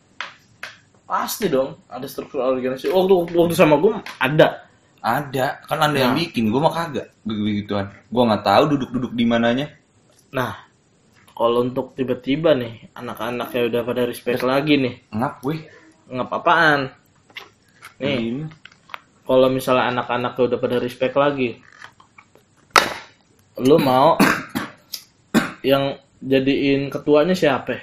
Pasti 1.12 1.52
dong, 1.52 1.76
ada 1.92 2.08
struktur 2.08 2.40
organisasi. 2.40 2.88
Waktu 2.88 3.36
waktu 3.36 3.52
sama 3.52 3.76
gue 3.76 3.92
ada. 4.16 4.64
ada 5.02 5.58
kan 5.66 5.82
anda 5.82 5.98
yang 5.98 6.14
Nah. 6.14 6.20
bikin 6.22 6.46
gue 6.46 6.62
mah 6.62 6.70
kagak 6.70 7.10
begituan 7.26 7.90
gue 8.06 8.22
nggak 8.22 8.46
tahu 8.46 8.62
duduk-duduk 8.70 9.10
di 9.18 9.26
mananya 9.26 9.66
Nah, 10.30 10.54
kalau 11.34 11.66
untuk 11.66 11.92
tiba-tiba 11.98 12.54
nih 12.54 12.86
anak-anak 12.94 13.50
yang 13.50 13.66
udah 13.66 13.82
pada 13.82 14.02
respect 14.06 14.46
lagi 14.46 14.78
nih, 14.78 14.94
ngap 15.12 15.42
gue 15.44 15.66
nggak 16.06 16.24
apa-apaan. 16.30 16.80
Nih, 17.98 18.16
Ini. 18.30 18.44
kalau 19.26 19.50
misalnya 19.52 19.90
anak-anak 19.92 20.38
udah 20.38 20.58
pada 20.62 20.78
respect 20.78 21.18
lagi, 21.18 21.58
lu 23.60 23.76
mau 23.82 24.16
yang 25.66 25.98
jadiin 26.22 26.88
ketuanya 26.88 27.34
siapa? 27.34 27.76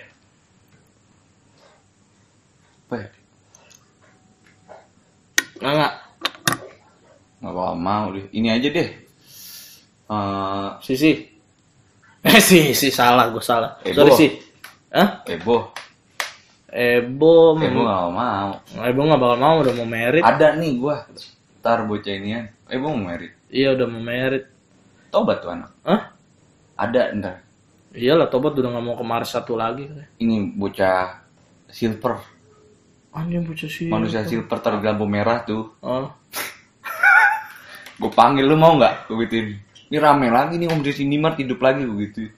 apa 2.90 2.96
ya? 2.98 3.10
Nggak, 5.60 5.74
nggak. 5.76 5.94
nggak 7.40 7.54
bakal 7.54 7.76
mau 7.78 8.06
deh 8.12 8.26
ini 8.32 8.48
aja 8.50 8.70
deh 8.70 8.90
Eh, 10.10 10.70
Sisi. 10.82 11.12
Eh, 12.20 12.42
Sisi 12.50 12.90
salah, 12.90 13.30
gue 13.30 13.40
salah. 13.40 13.78
Ebo. 13.80 13.96
Sorry 13.96 14.12
sih. 14.18 14.32
Hah? 14.90 15.22
Ebo 15.24 15.70
Ebo, 16.66 17.54
Ebo 17.56 17.80
nggak 17.80 18.10
mau 18.10 18.50
Ebo 18.80 19.00
nggak 19.04 19.20
bakal 19.20 19.38
mau 19.38 19.56
udah 19.60 19.74
mau 19.76 19.86
merit. 19.86 20.22
ada 20.22 20.54
nih 20.54 20.74
gue 20.76 20.96
ntar 21.60 21.86
bocah 21.86 22.10
inian 22.12 22.50
Ebo 22.66 22.90
mau 22.90 23.06
merit 23.08 23.38
Iya 23.48 23.74
udah 23.74 23.86
mau 23.86 24.02
merit. 24.02 24.50
tobat 25.10 25.38
tuh 25.40 25.52
anak 25.52 25.70
Hah? 25.84 26.02
ada 26.76 27.02
ntar 27.14 27.36
Iyalah 27.90 28.26
tobat 28.28 28.54
udah 28.54 28.70
nggak 28.70 28.82
mau 28.84 28.94
ke 28.94 29.02
Mars 29.04 29.30
satu 29.30 29.54
lagi. 29.54 29.86
ini 30.18 30.50
bocah 30.52 31.22
silver 31.68 32.18
Anjing 33.10 33.42
bocah 33.42 33.70
sih. 33.70 33.90
manusia 33.90 34.22
silver 34.22 34.60
di 34.62 34.86
lampu 34.86 35.06
merah 35.10 35.42
tuh. 35.42 35.74
Oh. 35.82 36.08
gue 38.00 38.12
panggil 38.14 38.46
lu 38.46 38.54
mau 38.54 38.78
nggak? 38.78 39.10
Gue 39.10 39.26
gituin 39.26 39.58
ini 39.90 39.98
rame 39.98 40.30
lagi 40.30 40.62
nih 40.62 40.70
om 40.70 40.86
di 40.86 40.94
sini 40.94 41.18
mart 41.18 41.42
hidup 41.42 41.58
lagi 41.66 41.82
gue 41.82 41.98
gitu. 42.06 42.30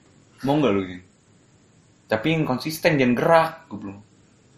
Mau 0.48 0.56
nggak 0.56 0.72
lu 0.72 0.82
gitu? 0.88 1.04
Tapi 2.08 2.26
yang 2.32 2.48
konsisten 2.48 2.96
jangan 2.96 3.12
gerak 3.12 3.52
gue 3.68 3.78
belum 3.78 3.98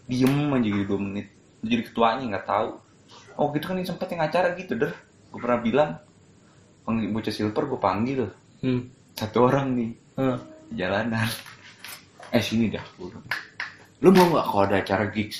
diem 0.07 0.35
aja 0.55 0.67
gitu 0.71 0.85
dua 0.87 0.99
menit. 1.03 1.27
Jadi 1.59 1.81
ketuanya 1.91 2.23
nggak 2.35 2.47
tahu. 2.47 2.69
Oh 3.35 3.51
gitu 3.51 3.65
kan 3.67 3.75
yang 3.75 3.89
sempet 3.91 4.07
yang 4.15 4.23
acara 4.23 4.47
gitu 4.55 4.73
der. 4.79 4.95
Gue 5.27 5.39
pernah 5.43 5.59
bilang 5.59 5.91
bocah 6.87 7.33
silver 7.35 7.63
gue 7.67 7.79
panggil. 7.79 8.21
Hmm. 8.63 8.87
satu 9.11 9.51
orang 9.51 9.75
nih. 9.75 9.91
Di 10.71 10.73
jalanan. 10.79 11.27
Eh 12.31 12.39
sini 12.39 12.71
dah 12.71 12.83
gue 12.95 13.11
lu 14.03 14.11
mau 14.11 14.27
nggak 14.27 14.45
kalau 14.51 14.63
ada 14.67 14.77
acara 14.83 15.05
gigs 15.07 15.39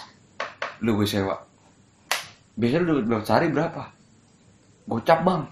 lu 0.84 0.99
gue 0.99 1.07
sewa. 1.07 1.36
Biasanya 2.55 2.82
lu 2.88 2.93
dapat 3.03 3.26
sehari 3.28 3.47
berapa? 3.51 3.84
Gocap 4.88 5.19
bang. 5.23 5.43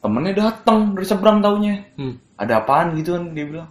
Temennya 0.00 0.32
datang 0.34 0.96
dari 0.96 1.06
seberang 1.06 1.38
taunya. 1.44 1.84
Hmm. 1.96 2.16
ada 2.40 2.64
apaan 2.64 2.96
gitu 2.96 3.12
kan 3.20 3.36
dia 3.36 3.44
bilang. 3.44 3.68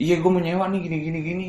Iya 0.00 0.16
gue 0.22 0.30
mau 0.32 0.40
nyewa 0.40 0.64
nih 0.72 0.80
gini 0.80 0.96
gini 1.04 1.18
gini. 1.20 1.48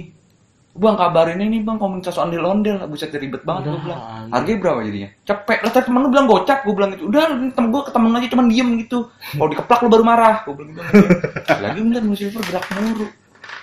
Bang 0.76 0.99
kabarin 0.99 1.39
ini 1.39 1.64
bang 1.64 1.80
komunitas 1.80 2.20
ondel 2.20 2.43
ondel. 2.43 2.84
Buset 2.84 3.16
ribet 3.16 3.47
banget 3.47 3.72
gue 3.72 3.74
Udah, 3.74 3.84
bilang. 3.88 4.01
harganya 4.36 4.60
berapa 4.60 4.80
jadinya? 4.84 5.10
Cepet 5.24 5.60
lah 5.64 5.72
temen 5.72 5.99
lu 6.03 6.10
bilang 6.12 6.28
gocap 6.28 6.60
gue 6.68 6.74
bilang 6.76 6.89
gitu. 6.93 7.07
Udah 7.07 7.22
temen 7.55 7.70
gue 7.72 7.82
ketemu 7.88 8.05
aja 8.12 8.28
cuman 8.28 8.45
diem 8.51 8.70
gitu. 8.84 8.97
Kalau 9.07 9.49
dikeplak 9.49 9.80
lu 9.80 9.89
baru 9.89 10.03
marah. 10.03 10.36
Gue 10.43 10.53
bilang 10.60 10.70
gitu. 10.76 10.84
Lagi 11.64 11.80
ngeliat 11.80 12.05
musik 12.05 12.26
silver 12.28 12.43
gerak 12.43 12.66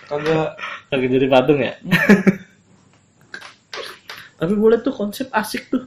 kagak 0.07 0.54
Lagi 0.86 1.07
jadi 1.07 1.26
patung 1.26 1.59
ya? 1.59 1.74
Tapi 4.36 4.52
boleh 4.52 4.78
tuh 4.80 4.92
konsep 4.92 5.26
asik 5.32 5.68
tuh. 5.68 5.84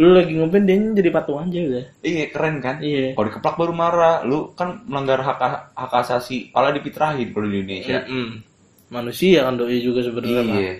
Lu 0.00 0.16
lagi 0.16 0.32
ngeband 0.32 0.64
dia 0.64 0.80
jadi 0.96 1.10
patung 1.12 1.36
aja 1.36 1.58
udah. 1.60 1.84
iya 2.00 2.32
keren 2.32 2.64
kan 2.64 2.80
Iya. 2.80 3.12
kalau 3.12 3.28
dikeplak 3.28 3.56
baru 3.56 3.72
marah 3.72 4.24
lu 4.24 4.56
kan 4.56 4.80
melanggar 4.88 5.20
hak 5.20 5.36
hak 5.76 5.92
asasi 6.00 6.48
pala 6.48 6.72
dipitrahin 6.72 7.28
kalau 7.28 7.44
di 7.44 7.60
Indonesia 7.60 8.00
Mm-mm. 8.08 8.40
Manusia 8.88 9.44
kan 9.44 9.60
doi 9.60 9.78
juga 9.78 10.00
sebenarnya. 10.00 10.40
iya 10.48 10.74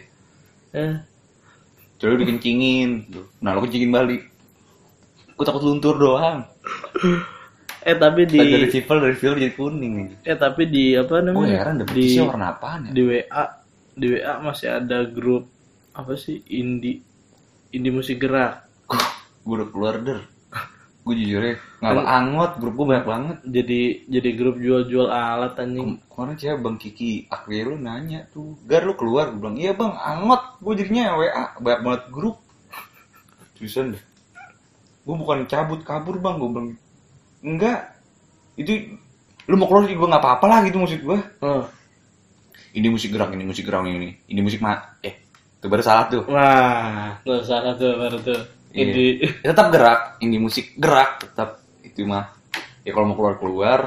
Eh. 0.73 0.95
Coba 2.01 2.17
lu 2.17 2.25
dikencingin 2.25 3.13
tuh. 3.13 3.29
Nah 3.45 3.53
lu 3.53 3.61
kencingin 3.63 3.93
balik 3.93 4.23
Gue 5.33 5.45
takut 5.45 5.61
luntur 5.61 5.97
doang 5.97 6.49
Eh 7.83 7.97
tapi 7.99 8.31
di 8.31 8.39
dari 8.39 8.69
cipel 8.71 8.99
dari 9.03 9.17
film 9.19 9.37
jadi 9.37 9.55
kuning 9.59 9.93
eh 10.23 10.37
tapi 10.39 10.71
di 10.71 10.95
apa 10.95 11.19
namanya? 11.19 11.51
heran 11.59 11.75
deh 11.83 11.89
di 11.91 12.15
warna 12.23 12.55
apaan 12.55 12.81
ya? 12.89 12.91
di 12.95 13.03
WA 13.03 13.45
di 13.93 14.07
WA 14.15 14.33
masih 14.39 14.69
ada 14.71 15.03
grup 15.05 15.51
apa 15.93 16.15
sih 16.15 16.41
indie 16.49 17.03
indie 17.75 17.91
musik 17.91 18.23
gerak. 18.23 18.65
Gue 19.43 19.55
udah 19.59 19.69
keluar 19.75 19.95
der. 19.99 20.23
Gue 21.03 21.19
jujur 21.19 21.43
ya 21.43 21.59
Nggak 21.83 22.07
angot 22.07 22.53
grup 22.63 22.75
gue 22.79 22.87
banyak 22.95 23.09
banget. 23.11 23.37
Jadi 23.43 23.81
jadi 24.07 24.31
grup 24.39 24.57
jual-jual 24.63 25.11
alat 25.11 25.59
anjing. 25.59 25.99
Kem- 25.99 26.01
Kemarin 26.07 26.37
cewek 26.39 26.59
Bang 26.63 26.77
Kiki 26.79 27.27
Akri 27.27 27.67
lu 27.67 27.75
nanya 27.75 28.31
tuh 28.31 28.55
Gar 28.63 28.87
lu 28.87 28.95
keluar? 28.95 29.35
Gue 29.35 29.43
bilang 29.43 29.59
iya 29.59 29.75
bang 29.75 29.91
angot. 29.99 30.63
Gue 30.63 30.79
jadinya 30.79 31.19
WA 31.19 31.59
Banyak 31.59 31.81
banget 31.83 32.03
grup. 32.15 32.39
Tulisan 33.59 33.99
deh. 33.99 34.03
Gue 35.03 35.15
bukan 35.19 35.43
cabut 35.51 35.83
kabur 35.83 36.23
bang. 36.23 36.39
Gue 36.39 36.49
bilang 36.55 36.69
Enggak. 37.43 37.99
Itu 38.57 38.99
Lu 39.51 39.59
mau 39.59 39.67
keluar 39.67 39.91
juga 39.91 40.17
gak 40.17 40.23
apa-apa 40.23 40.45
lah 40.47 40.59
gitu 40.63 40.79
maksud 40.79 41.03
gue 41.03 41.19
oh. 41.43 41.67
ini 42.79 42.89
musik 42.95 43.11
gerak 43.11 43.35
ini 43.35 43.43
musik 43.43 43.67
gerak 43.67 43.83
ini 43.91 44.23
ini 44.31 44.41
musik 44.41 44.63
ma 44.63 44.97
eh 45.03 45.19
itu 45.59 45.67
baru 45.71 45.83
salah 45.83 46.07
tuh. 46.11 46.23
Wah. 46.27 47.19
Tuh 47.23 47.43
salah 47.43 47.75
tuh 47.79 47.95
baru 47.95 48.19
tuh. 48.23 48.39
Iya. 48.75 48.83
ini. 48.83 49.07
Ya, 49.43 49.55
tetap 49.55 49.71
gerak 49.71 50.19
ini 50.23 50.39
musik 50.39 50.75
gerak 50.79 51.23
tetap 51.23 51.63
itu 51.83 52.07
mah. 52.07 52.35
Ya 52.87 52.91
kalau 52.95 53.11
mau 53.11 53.17
keluar 53.19 53.37
keluar. 53.39 53.81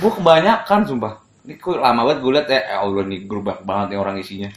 Gue 0.00 0.12
kebanyakan 0.12 0.80
sumpah. 0.84 1.24
Ini 1.44 1.56
kok 1.56 1.80
lama 1.80 2.04
banget 2.08 2.18
gue 2.20 2.32
liat 2.36 2.48
ya 2.52 2.60
ya 2.60 2.76
Allah 2.84 3.04
nih 3.04 3.20
grup 3.24 3.48
banyak 3.48 3.64
banget 3.64 3.86
nih 3.92 3.98
orang 4.00 4.16
isinya. 4.20 4.50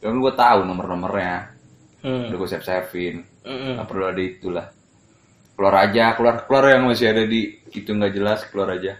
Dan 0.00 0.20
gue 0.20 0.32
tahu 0.36 0.60
nomor 0.64 0.84
nomornya 0.88 1.54
hmm. 2.04 2.28
udah 2.30 2.36
gue 2.36 2.48
save 2.48 2.64
savein 2.64 3.24
Mm-mm. 3.44 3.80
nggak 3.80 3.88
perlu 3.88 4.04
ada 4.04 4.20
itulah 4.20 4.66
keluar 5.54 5.86
aja 5.86 6.18
keluar 6.18 6.44
keluar 6.44 6.64
yang 6.74 6.90
masih 6.90 7.14
ada 7.14 7.24
di 7.24 7.62
itu 7.70 7.90
nggak 7.90 8.12
jelas 8.14 8.46
keluar 8.50 8.74
aja. 8.74 8.98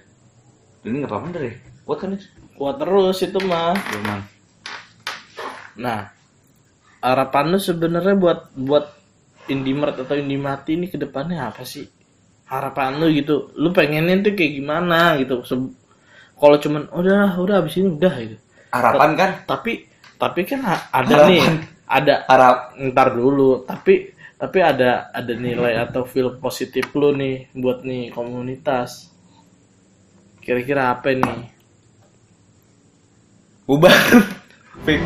Ini 0.87 1.05
nggak 1.05 1.11
apa-apa 1.11 1.39
ya 1.43 1.55
buat 1.85 1.99
kan 2.01 2.17
kuat 2.57 2.77
terus 2.81 3.19
itu 3.21 3.39
mah. 3.45 3.77
Cuman, 3.77 4.21
nah 5.77 6.09
harapan 7.05 7.45
lu 7.53 7.59
sebenarnya 7.61 8.17
buat 8.17 8.41
buat 8.57 8.87
Indimart 9.45 10.01
atau 10.01 10.17
Indimati 10.17 10.81
ini 10.81 10.89
ke 10.89 10.97
depannya 10.97 11.53
apa 11.53 11.69
sih? 11.69 11.85
Harapan 12.49 12.97
lu 12.97 13.13
gitu. 13.13 13.53
Lu 13.61 13.77
pengenin 13.77 14.25
tuh 14.25 14.33
kayak 14.33 14.53
gimana 14.57 15.21
gitu. 15.21 15.45
Kalau 16.35 16.57
cuman 16.57 16.89
udah 16.89 17.37
udah 17.37 17.55
abis 17.61 17.77
ini 17.77 17.93
udah 17.93 18.15
gitu. 18.25 18.37
Harapan 18.73 19.11
kan? 19.15 19.31
tapi 19.45 19.87
tapi 20.17 20.41
kan 20.49 20.65
ada 20.65 21.05
Harapan. 21.15 21.29
nih 21.29 21.43
ada 21.85 22.15
harap 22.25 22.57
ntar 22.81 23.13
dulu. 23.13 23.69
Tapi 23.69 24.14
tapi 24.39 24.59
ada 24.61 25.09
ada 25.15 25.33
nilai 25.33 25.79
atau 25.79 26.03
feel 26.05 26.37
positif 26.39 26.91
lu 26.95 27.15
nih 27.15 27.49
buat 27.55 27.87
nih 27.87 28.11
komunitas. 28.11 29.11
Kira-kira 30.43 30.93
apa 30.93 31.15
nih? 31.15 31.41
Bubar 33.65 33.97
fix 34.85 35.03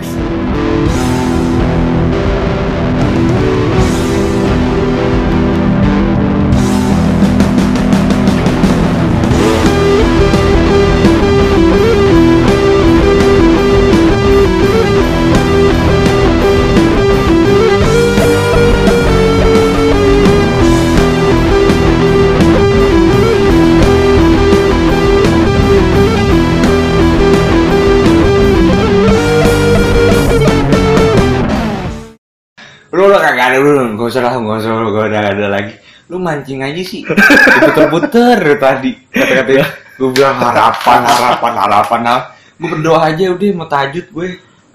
ada 33.48 33.56
udah 33.64 33.96
gak 33.96 34.08
usah 34.12 34.22
lah 34.24 34.32
gak 34.36 34.58
usah 34.60 34.70
gak 34.92 35.06
ada, 35.08 35.18
ada 35.32 35.46
lagi. 35.48 35.74
Lu 36.08 36.16
mancing 36.20 36.64
aja 36.64 36.82
sih. 36.84 37.04
Puter-puter 37.04 38.40
tadi. 38.56 38.92
Kata-katanya 39.12 39.66
gue 39.98 40.08
bilang 40.14 40.36
harapan 40.40 41.00
harapan 41.04 41.52
harapan 41.56 42.00
harapan. 42.06 42.28
Gue 42.58 42.68
berdoa 42.72 43.00
aja 43.12 43.24
udah 43.32 43.48
mau 43.52 43.68
tahajud 43.68 44.06
gue. 44.08 44.28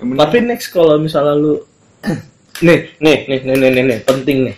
Tapi 0.04 0.38
next 0.44 0.70
kalau 0.70 1.00
misalnya 1.00 1.34
lu 1.34 1.54
nih, 2.62 3.00
nih, 3.00 3.18
nih, 3.26 3.40
nih, 3.48 3.56
nih, 3.56 3.70
nih, 3.72 3.84
nih, 3.88 4.00
penting 4.04 4.38
nih. 4.52 4.56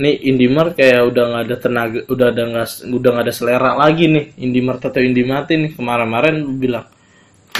Nih 0.00 0.16
Indimart 0.32 0.80
kayak 0.80 1.12
udah 1.12 1.24
nggak 1.28 1.44
ada 1.44 1.56
tenaga, 1.60 2.00
udah 2.08 2.26
ada 2.32 2.42
nggak, 2.48 2.66
udah 2.88 3.10
nggak 3.12 3.26
ada 3.28 3.34
selera 3.36 3.70
lagi 3.76 4.08
nih 4.08 4.32
Indimart 4.40 4.80
atau 4.80 5.04
Indimati 5.04 5.60
nih 5.60 5.76
kemarin-kemarin 5.76 6.40
lu 6.40 6.56
bilang, 6.56 6.88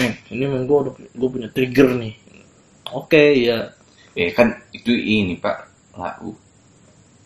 nih 0.00 0.24
ini 0.32 0.42
emang 0.48 0.64
gue 0.64 0.78
udah 0.88 0.94
gue 0.96 1.28
punya 1.28 1.48
trigger 1.52 1.92
nih. 2.00 2.14
Oke 2.96 3.44
ya, 3.44 3.70
Eh 4.14 4.30
kan 4.34 4.58
itu 4.74 4.90
ini 4.90 5.38
pak 5.38 5.56
lau 5.94 6.34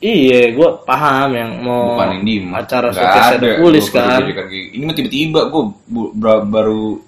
iya 0.04 0.52
gue 0.52 0.68
paham 0.84 1.32
yang 1.32 1.50
mau 1.64 1.96
bukan 1.96 2.20
ini 2.20 2.44
acara 2.52 2.92
showcase 2.92 3.40
ada. 3.40 3.56
Tulis 3.56 3.86
kan. 3.88 4.20
Ini 4.52 4.82
mah 4.84 4.92
tiba-tiba 4.92 5.40
gue 5.48 5.62
baru 6.44 7.00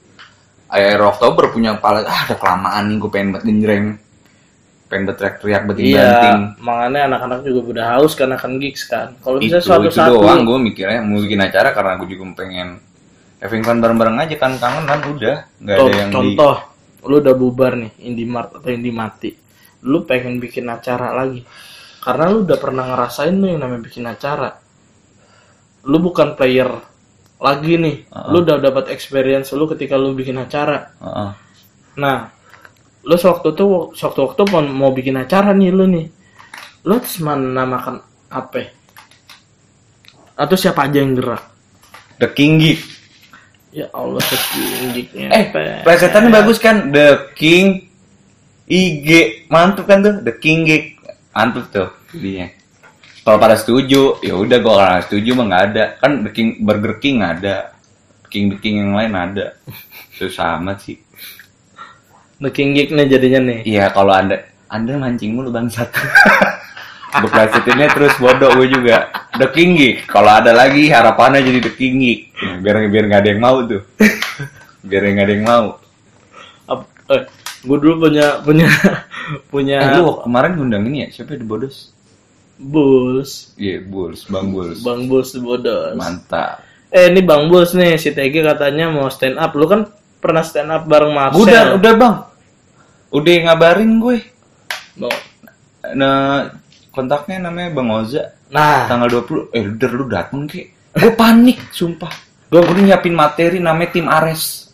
akhir 0.67 0.99
Oktober 1.05 1.45
punya 1.53 1.77
kepala 1.77 2.03
ah 2.09 2.25
ada 2.27 2.35
kelamaan 2.35 2.89
nih 2.91 2.97
gue 2.99 3.11
pengen 3.13 3.29
banget 3.37 3.45
genjreng 3.47 3.87
pengen 4.87 5.03
berteriak-teriak 5.11 5.63
banting 5.67 5.87
Iya, 5.93 5.99
banting. 5.99 6.39
makanya 6.63 7.01
anak-anak 7.11 7.39
juga 7.43 7.61
udah 7.75 7.85
haus 7.99 8.13
kan 8.15 8.31
akan 8.31 8.51
gigs 8.63 8.87
kan. 8.87 9.19
Kalau 9.19 9.43
bisa 9.43 9.59
suatu 9.59 9.91
itu 9.91 9.99
saat 9.99 10.15
doang 10.15 10.47
gue 10.47 10.59
mikirnya. 10.63 11.03
Mau 11.03 11.19
bikin 11.19 11.43
acara 11.43 11.75
karena 11.75 11.99
gue 11.99 12.09
juga 12.15 12.23
pengen 12.39 12.79
having 13.43 13.67
fun 13.67 13.83
bareng-bareng 13.83 14.17
aja 14.23 14.35
kan. 14.39 14.55
Kangenan 14.57 15.01
udah. 15.11 15.37
Nggak 15.59 15.75
ada 15.75 15.91
yang 15.91 16.11
di 16.11 16.15
contoh, 16.15 16.55
lu 17.03 17.15
udah 17.19 17.35
bubar 17.35 17.73
nih 17.75 17.91
Indimart 17.99 18.55
atau 18.55 18.71
Indimati. 18.71 19.31
Lu 19.87 20.03
pengen 20.03 20.43
bikin 20.43 20.67
acara 20.67 21.15
lagi. 21.15 21.47
Karena 22.03 22.31
lu 22.31 22.43
udah 22.43 22.59
pernah 22.59 22.85
ngerasain 22.87 23.35
tuh 23.39 23.49
yang 23.51 23.63
namanya 23.63 23.83
bikin 23.87 24.05
acara. 24.07 24.51
Lu 25.87 26.03
bukan 26.03 26.35
player 26.35 26.71
lagi 27.39 27.79
nih. 27.79 27.97
Uh-uh. 28.11 28.31
Lu 28.35 28.43
udah 28.43 28.59
dapat 28.59 28.91
experience 28.91 29.55
lu 29.55 29.71
ketika 29.71 29.95
lu 29.95 30.13
bikin 30.13 30.39
acara. 30.43 30.91
Heeh. 30.99 31.31
Nah, 32.03 32.19
lu 33.07 33.15
sewaktu 33.15 33.55
tuh 33.55 33.95
sewaktu-waktu 33.95 34.43
mau, 34.51 34.63
mau 34.67 34.91
bikin 34.91 35.15
acara 35.15 35.55
nih 35.55 35.71
lu 35.71 35.87
nih. 35.87 36.07
Lu 36.87 36.99
harus 36.99 37.17
menamakan 37.23 38.03
apa? 38.31 38.71
Atau 40.37 40.59
siapa 40.59 40.85
aja 40.87 41.01
yang 41.01 41.15
gerak? 41.17 41.43
The 42.17 42.29
King 42.33 42.57
Geek 42.61 42.81
Ya 43.77 43.93
Allah 43.93 44.25
setingginya. 44.25 45.29
eh 45.37 45.53
plesetannya 45.85 46.33
bagus 46.33 46.57
kan 46.57 46.89
The 46.89 47.29
King 47.37 47.85
IG 48.67 49.09
mantap 49.49 49.87
kan 49.87 50.03
tuh 50.03 50.15
The 50.23 50.35
King 50.37 50.67
Geek 50.67 50.85
mantap 51.33 51.71
tuh 51.71 51.89
dia 52.15 52.51
kalau 53.27 53.39
pada 53.43 53.59
setuju 53.59 54.23
ya 54.23 54.35
udah 54.39 54.59
gue 54.59 54.75
kalau 54.75 55.03
setuju 55.03 55.31
mah 55.35 55.45
nggak 55.51 55.65
ada 55.73 55.85
kan 55.99 56.13
The 56.27 56.31
King 56.35 56.51
Burger 56.63 56.99
King 56.99 57.23
ada 57.23 57.75
King 58.31 58.55
The 58.55 58.59
King 58.59 58.75
yang 58.83 58.93
lain 58.95 59.13
ada 59.15 59.59
susah 60.15 60.59
amat 60.59 60.83
sih 60.83 60.99
The 62.37 62.53
King 62.53 62.77
Geek 62.77 62.93
nih 62.93 63.09
jadinya 63.09 63.41
nih. 63.49 63.59
Iya 63.65 63.89
kalau 63.97 64.13
anda 64.13 64.45
anda 64.69 65.01
mancing 65.01 65.33
mulu 65.33 65.49
bangsat. 65.49 65.89
gue 67.23 67.31
plesetinnya 67.33 67.89
terus 67.97 68.13
bodoh 68.21 68.53
gue 68.61 68.69
juga. 68.77 69.09
The 69.41 69.49
King 69.57 69.73
Geek. 69.73 69.97
Kalau 70.05 70.37
ada 70.37 70.53
lagi 70.53 70.93
harapannya 70.93 71.41
jadi 71.41 71.65
The 71.65 71.73
King. 71.73 71.97
Ya, 72.37 72.61
biar 72.61 72.77
biar 72.93 73.05
nggak 73.09 73.21
ada 73.25 73.31
yang 73.33 73.41
mau 73.41 73.57
tuh. 73.65 73.81
biar 74.85 75.03
nggak 75.17 75.25
ada 75.25 75.33
yang 75.33 75.47
mau. 75.49 75.67
Ap- 76.69 76.93
eh, 77.09 77.23
gue 77.67 77.77
dulu 77.77 78.07
punya 78.07 78.39
punya 78.41 78.67
punya 79.53 79.77
Eh 79.83 79.99
lu 79.99 80.23
kemarin 80.23 80.55
ngundang 80.55 80.87
ini 80.87 81.03
ya 81.05 81.09
siapa 81.13 81.35
The 81.35 81.43
Bodos? 81.43 81.91
Bulls, 82.57 83.53
Iya 83.61 83.85
Bulls, 83.85 84.25
Bang 84.33 84.49
Bulls. 84.49 84.81
Bang 84.81 85.05
Bulls 85.13 85.37
bodos. 85.37 85.93
Mantap. 85.93 86.65
Eh 86.89 87.13
ini 87.13 87.21
Bang 87.21 87.53
Bulls 87.53 87.77
nih, 87.77 88.01
si 88.01 88.17
TG 88.17 88.41
katanya 88.41 88.89
mau 88.89 89.13
stand 89.13 89.37
up. 89.37 89.53
Lu 89.53 89.69
kan 89.69 89.85
pernah 90.17 90.41
stand 90.41 90.73
up 90.73 90.89
bareng 90.89 91.13
Marcel. 91.13 91.45
Udah 91.45 91.63
udah 91.77 91.93
bang. 91.93 92.17
Udah 93.13 93.33
ngabarin 93.45 94.01
gue. 94.01 94.19
Mau- 94.97 95.13
Nah 95.93 96.49
kontaknya 96.91 97.45
namanya 97.45 97.77
Bang 97.77 97.93
Oza. 97.93 98.33
Nah, 98.49 98.89
Tanggal 98.89 99.23
20 99.23 99.53
Eh 99.53 99.65
udah 99.69 99.91
lu 99.93 100.05
dateng 100.09 100.49
ke. 100.49 100.73
Gue 100.97 101.13
panik 101.13 101.61
sumpah. 101.71 102.11
Gue 102.49 102.65
udah 102.65 102.73
nyiapin 102.73 103.13
materi 103.13 103.61
namanya 103.61 103.93
tim 103.93 104.09
Ares. 104.09 104.73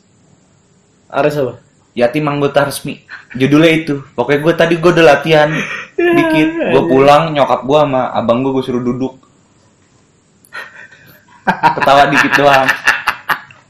Ares 1.10 1.34
apa? 1.34 1.58
Yatim 1.92 2.24
anggota 2.28 2.68
resmi. 2.68 3.04
Judulnya 3.36 3.72
itu. 3.72 3.94
Pokoknya 4.16 4.40
gue 4.40 4.54
tadi 4.56 4.74
gue 4.80 4.90
udah 4.92 5.06
latihan 5.16 5.50
dikit. 5.96 6.48
Gue 6.72 6.82
pulang 6.88 7.32
nyokap 7.32 7.64
gue 7.64 7.78
sama 7.78 8.12
abang 8.12 8.40
gue 8.40 8.52
gue 8.52 8.64
suruh 8.64 8.82
duduk. 8.84 9.20
Ketawa 11.46 12.08
dikit 12.08 12.32
doang. 12.38 12.68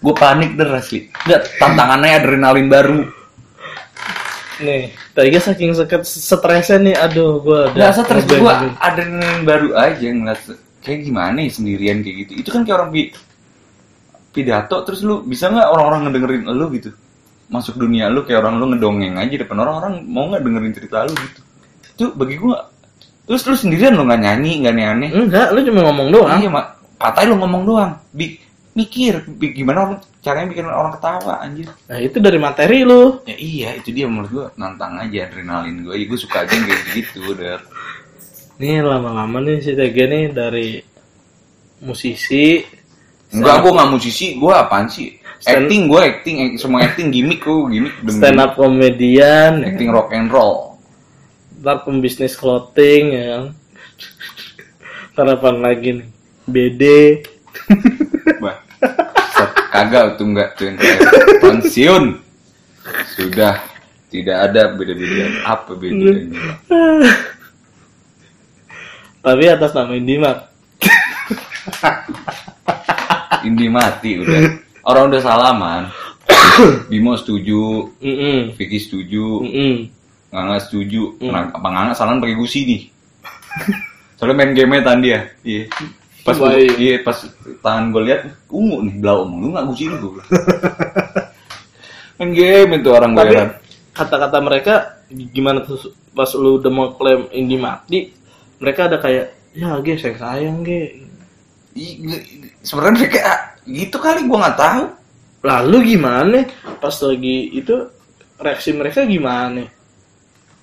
Gue 0.02 0.14
panik 0.18 0.58
deh 0.58 0.66
asli. 0.66 1.06
Nggak, 1.26 1.42
tantangannya 1.62 2.18
adrenalin 2.18 2.66
baru. 2.66 3.00
Nih, 4.62 4.94
TG 5.14 5.34
saking 5.42 5.74
seket 5.74 6.02
stresnya 6.06 6.78
nih, 6.78 6.94
aduh 6.94 7.42
gue 7.42 7.60
udah. 7.70 7.78
nggak 7.78 7.94
stres 7.98 8.24
gue 8.26 8.38
adrenalin 8.78 9.42
baru 9.42 9.68
aja 9.74 10.06
ngeliat 10.06 10.42
kayak 10.82 11.06
gimana 11.06 11.38
ya 11.42 11.50
sendirian 11.50 12.02
kayak 12.02 12.16
gitu? 12.26 12.32
Itu 12.42 12.48
kan 12.54 12.62
kayak 12.62 12.76
orang 12.78 12.90
pi- 12.94 13.14
pidato 14.32 14.76
terus 14.82 15.04
lu 15.04 15.22
bisa 15.22 15.52
nggak 15.52 15.68
orang-orang 15.68 16.00
ngedengerin 16.08 16.42
lu 16.48 16.66
gitu 16.72 16.90
masuk 17.52 17.76
dunia 17.76 18.08
lu 18.08 18.24
kayak 18.24 18.40
orang 18.40 18.56
lu 18.56 18.72
ngedongeng 18.72 19.20
aja 19.20 19.34
depan 19.36 19.60
orang-orang 19.60 20.00
mau 20.08 20.24
nggak 20.32 20.40
dengerin 20.40 20.72
cerita 20.72 21.04
lu 21.04 21.12
gitu. 21.12 21.40
Itu 21.92 22.04
bagi 22.16 22.40
gue 22.40 22.56
terus 23.28 23.44
lu 23.44 23.54
sendirian 23.54 23.92
lu 23.92 24.08
nggak 24.08 24.20
nyanyi 24.24 24.64
nggak 24.64 24.72
aneh-aneh. 24.72 25.08
Enggak, 25.12 25.46
lu 25.52 25.60
cuma 25.68 25.80
ngomong 25.92 26.08
doang. 26.08 26.40
iya 26.40 26.48
mak. 26.48 26.66
Katanya 26.96 27.28
lu 27.28 27.36
ngomong 27.44 27.62
doang. 27.68 27.92
Bi- 28.10 28.40
mikir 28.72 29.28
bi- 29.36 29.52
gimana 29.52 29.84
orang 29.84 29.98
caranya 30.24 30.48
bikin 30.48 30.64
orang 30.64 30.96
ketawa 30.96 31.44
anjir. 31.44 31.68
Nah, 31.92 31.98
itu 32.00 32.16
dari 32.16 32.38
materi 32.40 32.88
lu. 32.88 33.20
ya 33.28 33.36
iya 33.36 33.68
itu 33.76 33.92
dia 33.92 34.08
menurut 34.08 34.30
gua. 34.32 34.46
Nantang 34.56 34.96
aja 34.96 35.28
adrenalin 35.28 35.84
gue 35.84 35.92
ya 35.92 36.04
gue 36.08 36.18
suka 36.18 36.48
aja 36.48 36.52
yang 36.56 36.64
kayak 36.64 36.82
gitu 36.96 37.20
udah 37.36 37.60
Nih 38.56 38.80
lama-lama 38.80 39.44
nih 39.44 39.60
si 39.60 39.76
TG 39.76 39.96
nih 40.08 40.24
dari 40.32 40.80
musisi. 41.84 42.64
Enggak 43.32 43.60
gue 43.60 43.72
nggak 43.76 43.90
musisi. 43.92 44.26
Gue 44.40 44.52
apaan 44.56 44.88
sih 44.88 45.20
Stand- 45.42 45.66
acting 45.66 45.90
gue 45.90 46.00
acting 46.00 46.36
act- 46.38 46.58
semua 46.62 46.86
acting 46.86 47.10
gimmick 47.10 47.42
gue 47.42 47.66
gimmick 47.68 47.94
demi 47.98 48.14
stand 48.14 48.38
up 48.38 48.54
komedian, 48.54 49.66
acting 49.66 49.90
rock 49.90 50.14
and 50.14 50.30
roll 50.30 50.78
ntar 51.62 51.82
pembisnis 51.82 52.34
clothing 52.34 53.14
ya 53.14 53.24
kan. 55.14 55.54
Lagi 55.58 55.90
nih. 55.94 56.08
BD. 56.42 56.82
Bah, 58.42 58.58
set, 59.30 59.50
kagak 59.70 60.18
tuh 60.18 60.26
enggak 60.26 60.58
tuh 60.58 60.66
yang 60.66 60.76
terakhir. 60.78 61.38
pensiun 61.38 62.04
sudah 63.14 63.62
tidak 64.10 64.50
ada 64.50 64.74
beda-beda 64.74 65.24
apa 65.46 65.70
bedanya 65.78 66.34
Tapi 69.22 69.44
atas 69.46 69.70
nama 69.70 69.94
Indimat. 69.94 70.50
Indi 73.42 73.66
mati 73.66 74.18
udah 74.18 74.38
orang 74.84 75.10
udah 75.10 75.22
salaman 75.22 75.82
Bimo 76.90 77.14
setuju 77.14 77.90
Mm 77.98 78.54
Vicky 78.54 78.78
setuju 78.78 79.42
-mm. 79.42 79.74
Nganga 80.32 80.56
setuju. 80.64 81.20
Hmm. 81.20 81.28
Kenapa 81.28 81.60
apa 81.60 81.68
Nganga 81.68 81.92
salaman 81.92 82.24
pakai 82.24 82.40
gusi 82.40 82.60
nih? 82.64 82.82
Soalnya 84.16 84.32
main 84.32 84.56
game 84.56 84.80
tan 84.80 85.04
dia. 85.04 85.28
Iya. 85.44 85.68
Pas 86.24 86.38
gua- 86.40 86.56
iya 86.56 87.04
pas 87.04 87.20
tangan 87.60 87.92
gue 87.92 88.02
lihat 88.08 88.20
ungu 88.48 88.80
nih 88.80 88.96
belau 88.96 89.28
omong 89.28 89.38
lu 89.44 89.48
nggak 89.52 89.66
gusi 89.68 89.92
lu 89.92 89.96
bilang. 90.16 90.28
main 92.16 92.30
game 92.32 92.70
itu 92.80 92.88
orang 92.88 93.12
gue 93.12 93.44
kata-kata 93.92 94.38
mereka 94.40 94.74
gimana 95.12 95.60
tuh 95.68 95.92
pas 96.16 96.30
lu 96.32 96.56
udah 96.56 96.72
mau 96.72 96.96
klaim 96.96 97.28
Indi 97.36 97.60
mati, 97.60 98.08
mereka 98.56 98.88
ada 98.88 98.96
kayak 98.96 99.36
ya 99.52 99.76
ge 99.84 100.00
sayang 100.00 100.16
sayang 100.16 100.56
nge- 101.76 102.24
sebenarnya 102.64 103.04
mereka 103.04 103.20
gitu 103.66 103.96
kali 103.98 104.26
gue 104.26 104.38
nggak 104.38 104.58
tahu. 104.58 104.82
Lalu 105.42 105.76
gimana? 105.98 106.46
Pas 106.78 106.94
lagi 107.02 107.50
itu 107.50 107.74
reaksi 108.38 108.70
mereka 108.70 109.02
gimana? 109.02 109.66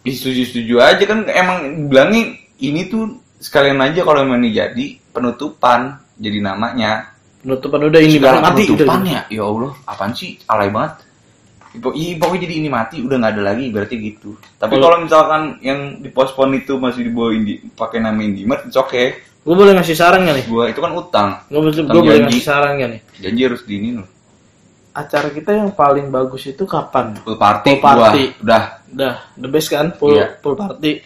Ih, 0.08 0.16
setuju 0.16 0.48
setuju 0.48 0.80
aja 0.80 1.04
kan 1.04 1.28
emang 1.28 1.92
bilangnya 1.92 2.40
ini 2.64 2.88
tuh 2.88 3.20
sekalian 3.40 3.80
aja 3.84 4.08
kalau 4.08 4.24
emang 4.24 4.40
ini 4.40 4.56
jadi 4.56 4.86
penutupan 5.12 6.00
jadi 6.16 6.40
namanya. 6.40 7.12
Penutupan 7.44 7.92
udah 7.92 8.00
ini 8.00 8.20
segala 8.20 8.40
mati 8.40 8.68
penutupan 8.68 9.00
ya? 9.04 9.22
Ya 9.28 9.44
Allah 9.44 9.72
apaan 9.84 10.12
sih? 10.16 10.40
Alay 10.48 10.72
banget. 10.72 11.08
Iya, 11.70 12.18
pokoknya 12.18 12.50
jadi 12.50 12.54
ini 12.66 12.70
mati 12.72 12.98
udah 13.04 13.16
nggak 13.22 13.34
ada 13.38 13.44
lagi 13.54 13.70
berarti 13.70 13.96
gitu. 14.02 14.34
Tapi 14.58 14.74
Kalau- 14.82 15.06
misalkan 15.06 15.62
yang 15.62 16.02
dipospon 16.02 16.58
itu 16.58 16.82
masih 16.82 17.06
dibawa 17.06 17.30
indi 17.30 17.62
pakai 17.78 18.02
nama 18.02 18.18
Indimart, 18.18 18.66
it's 18.66 18.80
okay. 18.80 19.22
Gue 19.40 19.56
boleh 19.56 19.74
ngasih 19.74 19.96
saran 19.96 20.28
gak 20.28 20.36
nih? 20.36 20.46
Gua 20.46 20.68
itu 20.68 20.80
kan 20.80 20.92
utang. 20.92 21.30
Gue 21.48 21.60
boleh, 21.64 22.28
ngasih 22.28 22.44
saran 22.44 22.76
gak 22.76 22.90
nih? 22.92 23.02
Janji 23.18 23.42
harus 23.42 23.62
diinin 23.64 24.04
loh. 24.04 24.10
Acara 24.92 25.32
kita 25.32 25.56
yang 25.56 25.72
paling 25.72 26.12
bagus 26.12 26.44
itu 26.46 26.68
kapan? 26.68 27.16
Full 27.24 27.40
party, 27.40 27.70
Full 27.72 27.82
party. 27.82 28.24
gua 28.36 28.44
udah 28.44 28.64
Udah, 28.90 29.14
the 29.38 29.46
best 29.48 29.70
kan 29.70 29.94
full 29.94 30.12
Iya. 30.12 30.42
full 30.42 30.58
party. 30.58 31.06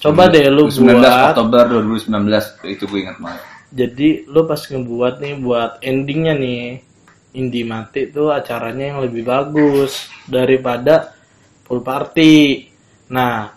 Coba 0.00 0.26
deh 0.26 0.48
lu 0.48 0.66
19 0.68 0.98
buat. 0.98 1.32
Oktober 1.32 1.62
2019 1.84 2.64
itu 2.66 2.84
gue 2.84 2.98
ingat 3.00 3.16
banget. 3.20 3.42
Jadi 3.70 4.08
lu 4.24 4.44
pas 4.44 4.58
ngebuat 4.58 5.14
nih 5.18 5.34
buat 5.36 5.70
endingnya 5.80 6.34
nih 6.34 6.62
Indi 7.34 7.62
mati 7.62 8.06
tuh 8.08 8.30
acaranya 8.30 8.94
yang 8.94 9.00
lebih 9.00 9.22
bagus 9.22 10.06
daripada 10.24 11.12
full 11.62 11.80
party. 11.80 12.66
Nah, 13.10 13.50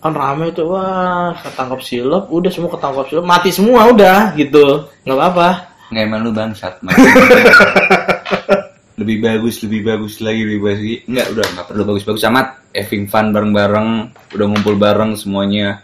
kan 0.00 0.12
rame 0.16 0.48
tuh 0.50 0.72
wah 0.72 1.36
ketangkap 1.44 1.80
silop, 1.84 2.32
udah 2.32 2.48
semua 2.48 2.72
ketangkap 2.72 3.04
silop, 3.12 3.24
mati 3.28 3.52
semua 3.52 3.92
udah 3.92 4.32
gitu. 4.34 4.88
nggak 5.04 5.16
apa-apa. 5.16 5.48
Nggak 5.92 6.04
emang 6.08 6.20
lu 6.24 6.32
bangsat. 6.32 6.74
Lebih 9.00 9.16
bagus, 9.24 9.64
lebih 9.64 9.80
bagus 9.80 10.20
lagi, 10.20 10.44
lebih 10.44 10.60
bagus 10.60 10.80
lagi. 10.84 10.96
Enggak, 11.08 11.26
udah 11.32 11.46
nggak 11.56 11.66
perlu 11.72 11.82
bagus-bagus 11.88 12.24
amat. 12.28 12.46
Having 12.76 13.04
fun 13.08 13.26
bareng-bareng, 13.32 13.88
udah 14.36 14.46
ngumpul 14.46 14.76
bareng 14.76 15.16
semuanya. 15.16 15.80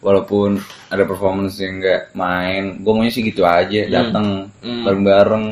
Walaupun 0.00 0.60
ada 0.88 1.04
performance 1.08 1.56
yang 1.60 1.80
nggak 1.80 2.12
main, 2.12 2.80
gue 2.80 2.92
maunya 2.92 3.12
sih 3.12 3.24
gitu 3.24 3.48
aja, 3.48 3.88
datang 3.88 4.52
Hmm. 4.60 4.84
bareng-bareng. 4.84 5.44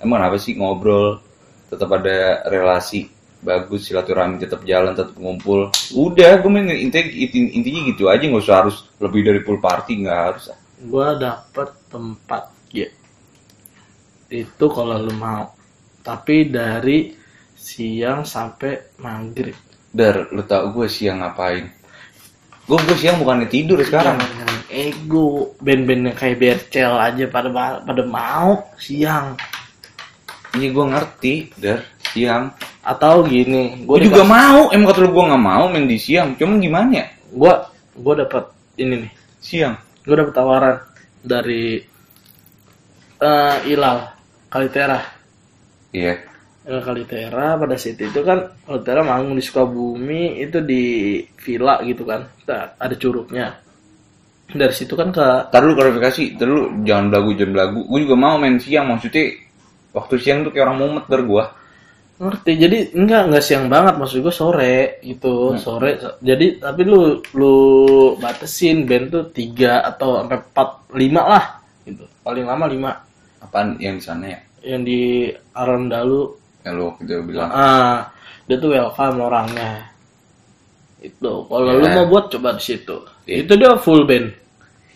Emang 0.00 0.20
apa 0.20 0.36
sih 0.36 0.56
ngobrol, 0.56 1.20
tetap 1.68 1.88
ada 1.96 2.44
relasi 2.48 3.08
bagus, 3.40 3.88
silaturahmi 3.88 4.40
tetap 4.40 4.62
jalan, 4.68 4.92
tetap 4.92 5.16
ngumpul. 5.16 5.72
Udah, 5.96 6.40
gue 6.40 6.50
main 6.52 6.68
intinya, 6.68 7.08
intinya 7.32 7.80
gitu 7.88 8.08
aja, 8.12 8.24
nggak 8.24 8.44
usah 8.44 8.56
harus 8.64 8.76
lebih 9.00 9.24
dari 9.24 9.40
pool 9.40 9.58
party, 9.58 10.04
nggak 10.04 10.20
harus. 10.20 10.52
Gua 10.80 11.12
dapet 11.12 11.68
tempat 11.92 12.48
ya. 12.72 12.88
Itu 14.32 14.72
kalau 14.72 14.96
lu 14.96 15.12
mau. 15.16 15.52
Tapi 16.00 16.48
dari 16.48 17.12
siang 17.52 18.24
sampai 18.24 18.96
maghrib. 19.04 19.56
Dar, 19.92 20.32
lu 20.32 20.40
tau 20.48 20.72
gue 20.72 20.88
siang 20.88 21.20
ngapain? 21.20 21.68
Gue 22.64 22.78
gue 22.86 22.96
siang 22.96 23.20
bukannya 23.20 23.50
tidur 23.50 23.82
sekarang. 23.84 24.16
Ego 24.70 25.58
band-band 25.58 26.08
yang 26.08 26.16
kayak 26.16 26.38
Bercel 26.38 26.94
aja 26.94 27.26
pada 27.26 27.50
pada 27.82 28.02
mau 28.06 28.70
siang 28.78 29.34
Iya 30.50 30.68
gue 30.74 30.84
ngerti, 30.90 31.34
Dar, 31.56 31.78
siang. 32.10 32.50
atau 32.82 33.22
gini 33.22 33.86
Gue 33.86 34.02
juga 34.02 34.26
mau, 34.26 34.66
emang 34.74 34.90
kata 34.90 35.00
lu 35.04 35.10
gue 35.14 35.24
nggak 35.30 35.44
mau 35.44 35.64
main 35.70 35.86
di 35.86 35.94
siang. 35.94 36.34
Cuman 36.34 36.58
gimana 36.58 36.90
ya? 36.90 37.06
gue 37.30 37.52
gue 37.94 38.14
dapat 38.26 38.44
ini 38.74 39.06
nih 39.06 39.12
Siang. 39.38 39.74
gue 40.02 40.16
dapat 40.18 40.34
tawaran 40.34 40.76
dari 41.22 41.78
eh 43.20 43.56
Ilal 43.70 43.98
Kalitera 44.48 44.98
Iya. 45.94 46.18
Ilal 46.66 46.82
Kalitera 46.82 47.54
pada 47.54 47.76
saat 47.78 48.00
itu 48.00 48.20
kan 48.26 48.50
Kalitera 48.66 49.06
manggung 49.06 49.38
di 49.38 49.44
Sukabumi 49.44 50.42
itu 50.42 50.58
di 50.58 50.82
villa 51.38 51.78
gitu 51.86 52.02
kan 52.02 52.26
Nah, 52.48 52.74
ada 52.74 52.94
curugnya 52.98 53.54
dari 54.50 54.74
situ 54.74 54.98
kan 54.98 55.14
ke 55.14 55.22
Ntar 55.46 55.62
lu 55.62 55.78
klarifikasi, 55.78 56.34
ntar 56.34 56.50
lu 56.50 56.82
jangan 56.82 57.06
belagu 57.14 57.30
jangan 57.38 57.52
belagu. 57.54 57.80
Gue 57.86 58.02
juga 58.02 58.16
mau 58.18 58.34
main 58.34 58.58
siang, 58.58 58.90
maksudnya 58.90 59.30
waktu 59.90 60.14
siang 60.16 60.42
tuh 60.42 60.50
kayak 60.50 60.66
orang 60.66 60.78
mumet 60.78 61.06
dar 61.06 61.22
gue. 61.22 61.44
ngerti 62.20 62.52
jadi 62.54 62.78
enggak 62.92 63.22
enggak 63.32 63.40
siang 63.40 63.64
banget 63.66 63.96
maksud 63.96 64.20
gue 64.20 64.28
sore 64.30 65.00
gitu 65.00 65.56
sore 65.56 65.96
jadi 66.20 66.60
tapi 66.60 66.84
lu 66.84 67.16
lu 67.32 67.56
batasin 68.16 68.84
band 68.84 69.08
tuh 69.08 69.24
tiga 69.32 69.80
atau 69.82 70.20
sampai 70.20 70.36
empat 70.36 70.68
lima 70.92 71.22
lah 71.24 71.44
gitu 71.82 72.04
paling 72.20 72.44
lama 72.44 72.68
lima 72.68 72.90
Apaan 73.40 73.80
yang 73.80 73.96
di 73.96 74.04
sana 74.04 74.28
ya? 74.28 74.38
yang 74.60 74.84
di 74.84 75.32
Arondalu 75.56 76.36
Ya 76.60 76.76
lu 76.76 76.92
itu 77.00 77.24
bilang. 77.24 77.48
ah 77.48 78.12
dia 78.44 78.60
tuh 78.60 78.68
welcome 78.68 79.16
orangnya 79.16 79.88
itu 81.00 81.32
kalau 81.48 81.72
lu 81.72 81.88
Ya. 81.88 81.96
mau 81.96 82.04
buat 82.04 82.28
coba 82.28 82.52
di 82.52 82.62
situ 82.62 83.00
Iya. 83.24 83.48
itu 83.48 83.52
dia 83.56 83.72
full 83.80 84.04
band 84.04 84.28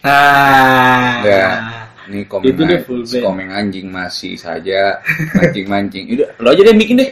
nah 0.04 1.24
Enggak. 1.24 1.56
Ini 2.04 2.20
komen, 2.24 2.44
Itu 2.44 2.62
dia 2.62 2.78
an- 2.78 2.84
full 2.84 3.02
band. 3.02 3.22
komen 3.22 3.48
anjing 3.48 3.86
masih 3.88 4.36
saja 4.36 5.00
mancing-mancing. 5.32 6.04
Udah, 6.12 6.28
lo 6.36 6.48
aja 6.50 6.62
deh 6.62 6.74
bikin 6.74 7.00
deh. 7.00 7.10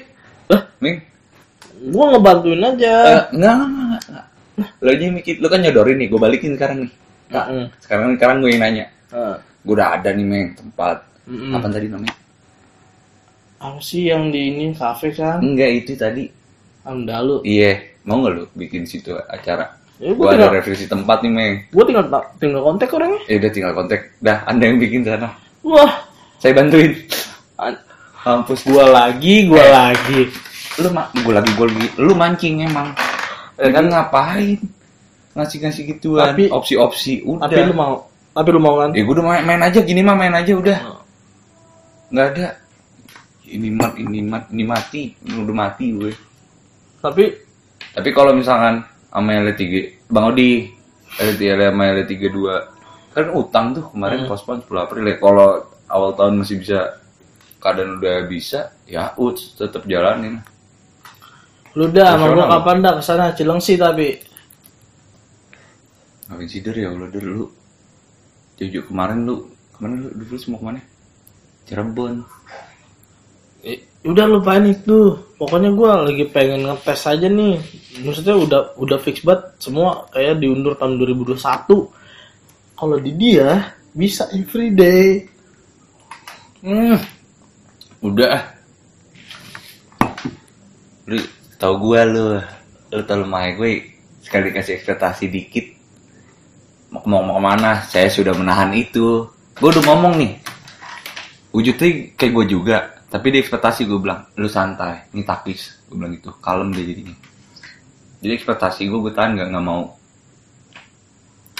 Lah? 0.49 0.63
Ming. 0.79 0.97
gua 1.83 2.15
ngebantuin 2.15 2.63
aja 2.63 2.95
Eh, 2.95 3.23
enggak, 3.35 3.55
enggak, 3.59 4.03
enggak. 4.07 4.27
Lo 4.79 4.89
aja 4.89 5.03
yang 5.03 5.17
bikin. 5.17 5.35
Lo 5.41 5.47
kan 5.49 5.59
nyodorin 5.59 5.97
nih, 5.97 6.07
gue 6.07 6.21
balikin 6.21 6.53
sekarang 6.55 6.79
nih. 6.87 6.93
Kak, 7.27 7.47
Mm-mm. 7.49 7.67
sekarang 7.81 8.07
sekarang 8.15 8.37
gue 8.39 8.51
yang 8.51 8.63
nanya. 8.63 8.87
Ah. 9.09 9.37
Gue 9.65 9.75
udah 9.75 9.97
ada 9.97 10.13
nih, 10.13 10.23
Meng, 10.23 10.53
tempat. 10.55 11.03
Mm-mm. 11.25 11.53
Apa 11.53 11.67
tadi 11.69 11.89
namanya? 11.89 12.15
apa 13.59 13.79
sih 13.79 14.11
yang 14.11 14.29
di 14.29 14.51
ini 14.51 14.75
kafe 14.75 15.15
kan 15.15 15.39
Enggak, 15.39 15.71
itu 15.73 15.95
tadi. 15.95 16.27
Arondalu 16.83 17.47
Iya, 17.47 17.79
mau 18.03 18.19
nggak 18.19 18.33
lo 18.35 18.45
bikin 18.53 18.83
situ 18.83 19.15
acara? 19.15 19.71
Ya, 20.03 20.11
gue 20.11 20.19
gua 20.19 20.35
ada 20.35 20.51
revisi 20.51 20.85
tempat 20.85 21.23
nih, 21.23 21.31
Meng. 21.31 21.55
gua 21.71 21.85
tinggal 21.87 22.05
tinggal 22.37 22.61
kontak 22.61 22.91
orangnya. 22.91 23.23
Ya 23.25 23.39
udah 23.39 23.51
tinggal 23.51 23.73
kontak. 23.73 24.01
Dah, 24.19 24.43
anda 24.45 24.67
yang 24.67 24.77
bikin 24.77 25.01
sana. 25.01 25.31
Wah, 25.63 25.93
Saya 26.37 26.53
bantuin. 26.53 26.91
an- 27.57 27.79
Mampus 28.21 28.63
gua 28.65 28.83
lagi, 28.85 29.47
gua 29.47 29.59
Eh. 29.59 29.71
lagi. 29.71 30.21
lu 30.75 30.89
ma 30.89 31.05
gue 31.13 31.29
lagi 31.29 31.53
gue 31.53 31.67
lagi 31.69 31.89
lu 32.01 32.17
mancing 32.17 32.65
emang 32.65 32.97
Ya 33.55 33.69
kan? 33.69 33.85
ngapain 33.85 34.57
ngasih 35.37 35.59
ngasih 35.61 35.83
gituan 35.87 36.33
Tapi- 36.33 36.49
opsi-opsi 36.49 37.21
udah 37.23 37.45
Tapi 37.45 37.61
lu 37.63 37.77
mau, 37.77 38.09
tapi 38.33 38.49
lu 38.49 38.57
mau 38.57 38.81
kan? 38.81 38.89
ya 38.91 39.05
gue 39.05 39.13
udah 39.13 39.21
main, 39.23 39.45
main 39.45 39.61
aja 39.61 39.85
gini 39.85 40.01
mah 40.01 40.17
main 40.17 40.33
aja 40.33 40.57
udah 40.57 40.79
Oh. 40.83 41.05
nggak 42.09 42.27
ada 42.27 42.47
ini 43.45 43.69
mat 43.69 43.93
ini 43.95 44.19
mat 44.25 44.49
ini 44.49 44.65
mati 44.65 45.03
ini 45.13 45.37
udah 45.39 45.53
mati 45.55 45.85
gue 45.93 46.13
Tapi 46.99 47.25
tapi 47.93 48.09
kalau 48.11 48.33
misalkan 48.33 48.81
sama 49.13 49.31
L3 49.37 49.63
Bang 50.09 50.33
Odi. 50.33 50.73
L3 51.13 51.41
sama 51.61 51.83
L32 51.93 52.37
kan 53.13 53.29
utang 53.37 53.77
tuh 53.77 53.85
kemarin 53.93 54.25
Hmm. 54.25 54.29
postpone 54.33 54.65
10 54.65 54.81
April 54.89 55.05
ya. 55.05 55.17
Kalau 55.21 55.49
awal 55.93 56.11
tahun 56.17 56.41
masih 56.41 56.57
bisa 56.57 56.97
keadaan 57.61 58.01
udah 58.01 58.25
bisa 58.27 58.73
ya 58.89 59.13
uts 59.21 59.55
tetap 59.61 59.85
jalanin. 59.85 60.41
Lu 61.77 61.89
dah, 61.89 62.17
mau 62.21 62.33
gua 62.33 62.49
kapan 62.61 62.85
dah 62.85 62.93
ke 62.97 63.03
sana 63.05 63.33
Cilengsi 63.37 63.77
tapi. 63.77 64.17
Ngapain 66.29 66.49
sih 66.49 66.61
ya 66.65 66.89
Allah 66.89 67.09
Der 67.13 67.25
lu. 67.25 67.53
Jauh 68.57 68.85
kemarin 68.89 69.29
lu. 69.29 69.53
Kemarin 69.77 69.97
lu? 70.01 70.09
Dulu 70.17 70.37
semua 70.41 70.61
ke 70.61 70.65
mana? 70.65 70.81
Cirebon. 71.69 72.25
Eh, 73.65 73.85
udah 74.03 74.27
lupain 74.27 74.67
itu. 74.67 75.15
Pokoknya 75.39 75.71
gua 75.75 76.07
lagi 76.07 76.27
pengen 76.31 76.67
ngetes 76.67 77.03
aja 77.07 77.27
nih. 77.27 77.59
Maksudnya 78.03 78.35
udah 78.39 78.61
udah 78.79 78.99
fix 78.99 79.23
banget 79.23 79.59
semua 79.63 80.07
kayak 80.11 80.39
diundur 80.43 80.75
tahun 80.79 80.99
2021. 80.99 81.39
Kalau 82.79 82.97
di 82.99 83.13
dia 83.15 83.75
bisa 83.95 84.27
everyday. 84.35 85.23
hmm. 86.63 86.99
Udah 88.03 88.29
ah. 88.35 88.45
Lu 91.07 91.19
tau 91.59 91.75
gua 91.79 92.03
lu 92.03 92.39
Lu 92.91 93.03
tau 93.07 93.23
lemah 93.23 93.55
gue 93.55 93.95
Sekali 94.23 94.51
kasih 94.51 94.79
ekspektasi 94.79 95.31
dikit 95.31 95.67
Mau 96.91 97.03
mau 97.07 97.23
mau 97.23 97.39
ke 97.39 97.43
mana 97.43 97.71
Saya 97.87 98.11
sudah 98.11 98.35
menahan 98.35 98.75
itu 98.75 99.27
Gue 99.59 99.69
udah 99.71 99.83
ngomong 99.87 100.19
nih 100.19 100.35
Wujudnya 101.55 101.89
kayak 102.19 102.33
gue 102.33 102.47
juga 102.59 102.77
Tapi 103.13 103.27
di 103.29 103.39
ekspektasi 103.45 103.85
gue 103.85 104.01
bilang 104.01 104.25
Lu 104.41 104.49
santai 104.49 105.13
Ini 105.13 105.21
taktis 105.29 105.85
Gue 105.85 106.01
bilang 106.01 106.17
gitu 106.17 106.33
Kalem 106.41 106.73
deh 106.73 106.81
jadinya 106.81 107.13
Jadi 108.25 108.33
ekspektasi 108.33 108.89
gue 108.89 108.99
gue 109.05 109.13
tahan 109.13 109.37
gak, 109.37 109.49
nggak 109.53 109.65
mau 109.69 109.85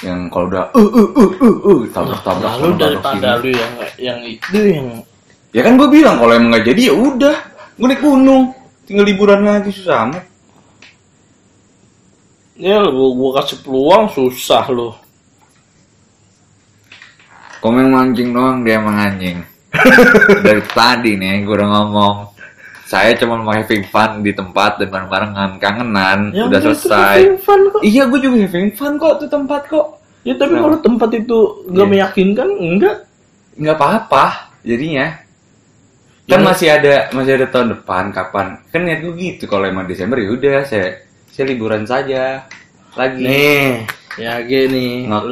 Yang 0.01 0.21
kalau 0.33 0.47
udah 0.49 0.65
Uh 0.73 0.81
uh 0.81 1.09
uh 1.13 1.33
uh 1.45 1.57
uh 1.69 1.81
Tabrak-tabrak 1.93 2.53
Lalu 2.57 2.57
sana, 2.57 2.73
tabrak 2.73 2.81
daripada 2.81 3.29
sini. 3.29 3.45
lu 3.45 3.51
yang 3.53 3.73
yang 4.01 4.21
itu 4.25 4.61
yang 4.65 4.89
Ya 5.53 5.61
kan 5.61 5.77
gue 5.77 5.85
bilang 5.93 6.17
kalau 6.17 6.33
emang 6.33 6.57
nggak 6.57 6.65
jadi 6.73 6.83
ya 6.89 6.95
udah, 6.97 7.37
gue 7.77 7.85
naik 7.85 8.01
gunung, 8.01 8.57
tinggal 8.89 9.05
liburan 9.05 9.45
lagi 9.45 9.69
susah 9.69 10.09
amat. 10.09 10.25
ya 12.57 12.81
gua, 12.89 13.09
gua 13.13 13.31
kasih 13.37 13.61
peluang 13.61 14.09
susah 14.17 14.65
lu. 14.73 14.97
Komen 17.61 17.93
mancing 17.93 18.33
doang 18.33 18.65
dia 18.65 18.81
emang 18.81 18.97
anjing. 18.97 19.45
Dari 20.45 20.63
tadi 20.69 21.13
nih 21.15 21.43
gue 21.43 21.55
udah 21.55 21.69
ngomong, 21.71 22.17
saya 22.85 23.13
cuma 23.15 23.37
mau 23.37 23.51
having 23.51 23.85
fun 23.85 24.21
di 24.21 24.31
tempat 24.31 24.77
dan 24.77 24.89
bareng-barengan 24.89 25.51
kangenan, 25.57 26.19
Ya 26.31 26.45
udah 26.45 26.61
selesai. 26.63 27.17
having 27.19 27.39
fun 27.39 27.61
kok. 27.69 27.81
Iya 27.81 28.03
gue 28.05 28.19
juga 28.19 28.37
having 28.39 28.71
fun 28.71 28.93
kok 28.97 29.13
tuh 29.19 29.29
tempat 29.29 29.63
kok. 29.67 29.87
Ya 30.23 30.35
tapi 30.35 30.55
Kenapa? 30.55 30.65
kalau 30.69 30.79
tempat 30.81 31.11
itu 31.13 31.39
nggak 31.67 31.83
Iya. 31.83 31.93
meyakinkan 31.93 32.49
enggak. 32.53 32.97
Nggak 33.55 33.77
apa-apa 33.77 34.25
jadinya. 34.63 35.07
Kan 36.23 36.39
Ya. 36.39 36.47
masih 36.47 36.69
ada 36.71 36.95
masih 37.11 37.33
ada 37.35 37.47
tahun 37.49 37.69
depan 37.75 38.05
kapan? 38.11 38.47
Kan 38.69 38.81
niat 38.83 39.03
gue 39.03 39.13
gitu 39.13 39.45
kalau 39.47 39.67
emang 39.67 39.85
Desember 39.85 40.17
ya 40.17 40.31
udah 40.31 40.63
saya 40.63 41.03
saya 41.27 41.49
liburan 41.49 41.83
saja 41.83 42.47
lagi. 42.95 43.19
Nih, 43.21 43.83
ya 44.15 44.39
gini. 44.41 45.09
ngecamp 45.09 45.27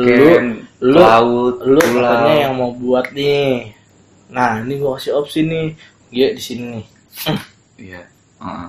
lu- 0.80 0.98
laut 0.98 1.56
Lu 1.62 1.76
pulau. 1.78 2.02
katanya 2.02 2.34
yang 2.42 2.54
mau 2.56 2.72
buat 2.72 3.06
nih. 3.12 3.78
Nah, 4.30 4.62
ini 4.62 4.78
gua 4.78 4.94
kasih 4.96 5.18
opsi 5.18 5.42
nih. 5.42 5.74
Dia 6.10 6.34
di 6.34 6.42
sini 6.42 6.64
nih. 6.78 6.84
iya 7.80 8.02
Heeh. 8.42 8.68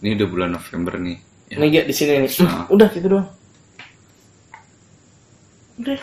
ini 0.00 0.08
udah 0.18 0.28
bulan 0.28 0.50
November 0.56 0.96
nih 0.98 1.18
Ya. 1.50 1.58
Nih 1.58 1.68
Ge, 1.74 1.80
di 1.90 1.94
sini 1.94 2.22
nih. 2.22 2.30
Nah. 2.46 2.70
Udah 2.70 2.86
gitu 2.94 3.10
doang. 3.10 3.26
Udah. 5.82 5.98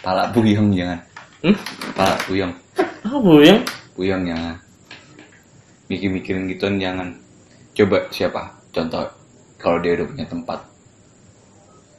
Pala 0.00 0.32
puyeng 0.32 0.72
jangan. 0.72 1.00
Hmm? 1.44 1.56
Pala 1.92 2.16
puyeng. 2.24 2.52
Apa 3.04 3.16
buyang? 3.20 3.60
Puyeng 3.92 4.24
jangan. 4.24 4.56
Mikir-mikirin 5.92 6.48
gituan 6.48 6.80
jangan. 6.80 7.20
Coba 7.76 8.08
siapa? 8.08 8.48
Contoh 8.72 9.12
kalau 9.60 9.76
dia 9.84 10.00
udah 10.00 10.08
punya 10.08 10.24
tempat. 10.24 10.58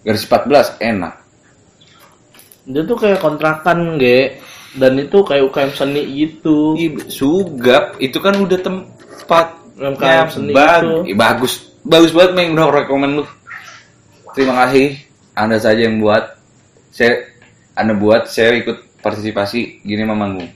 Garis 0.01 0.25
14 0.25 0.81
enak. 0.81 1.13
Dia 2.65 2.81
tuh 2.89 2.97
kayak 2.97 3.21
kontrakan, 3.21 4.01
Ge. 4.01 4.41
Dan 4.69 4.99
itu 4.99 5.17
kayak 5.21 5.49
UKM 5.49 5.71
seni 5.73 6.01
gitu. 6.15 6.77
Sugap 7.07 7.97
itu 7.97 8.17
kan 8.17 8.37
udah 8.37 8.59
tempat 8.59 9.47
UKM 9.75 10.27
seni 10.29 10.51
bag-. 10.51 11.05
Ih, 11.05 11.15
bagus 11.15 11.73
bagus 11.79 12.11
banget 12.11 12.35
Meng 12.35 12.53
udah 12.53 12.69
rekomen 12.75 13.17
lu 13.17 13.23
terima 14.35 14.67
kasih 14.67 14.99
anda 15.31 15.55
saja 15.55 15.87
yang 15.87 15.97
buat 15.97 16.35
saya 16.91 17.23
anda 17.73 17.95
buat 17.95 18.27
saya 18.27 18.59
ikut 18.59 18.99
partisipasi 18.99 19.81
gini 19.81 20.03
mah 20.03 20.13
manggung. 20.13 20.49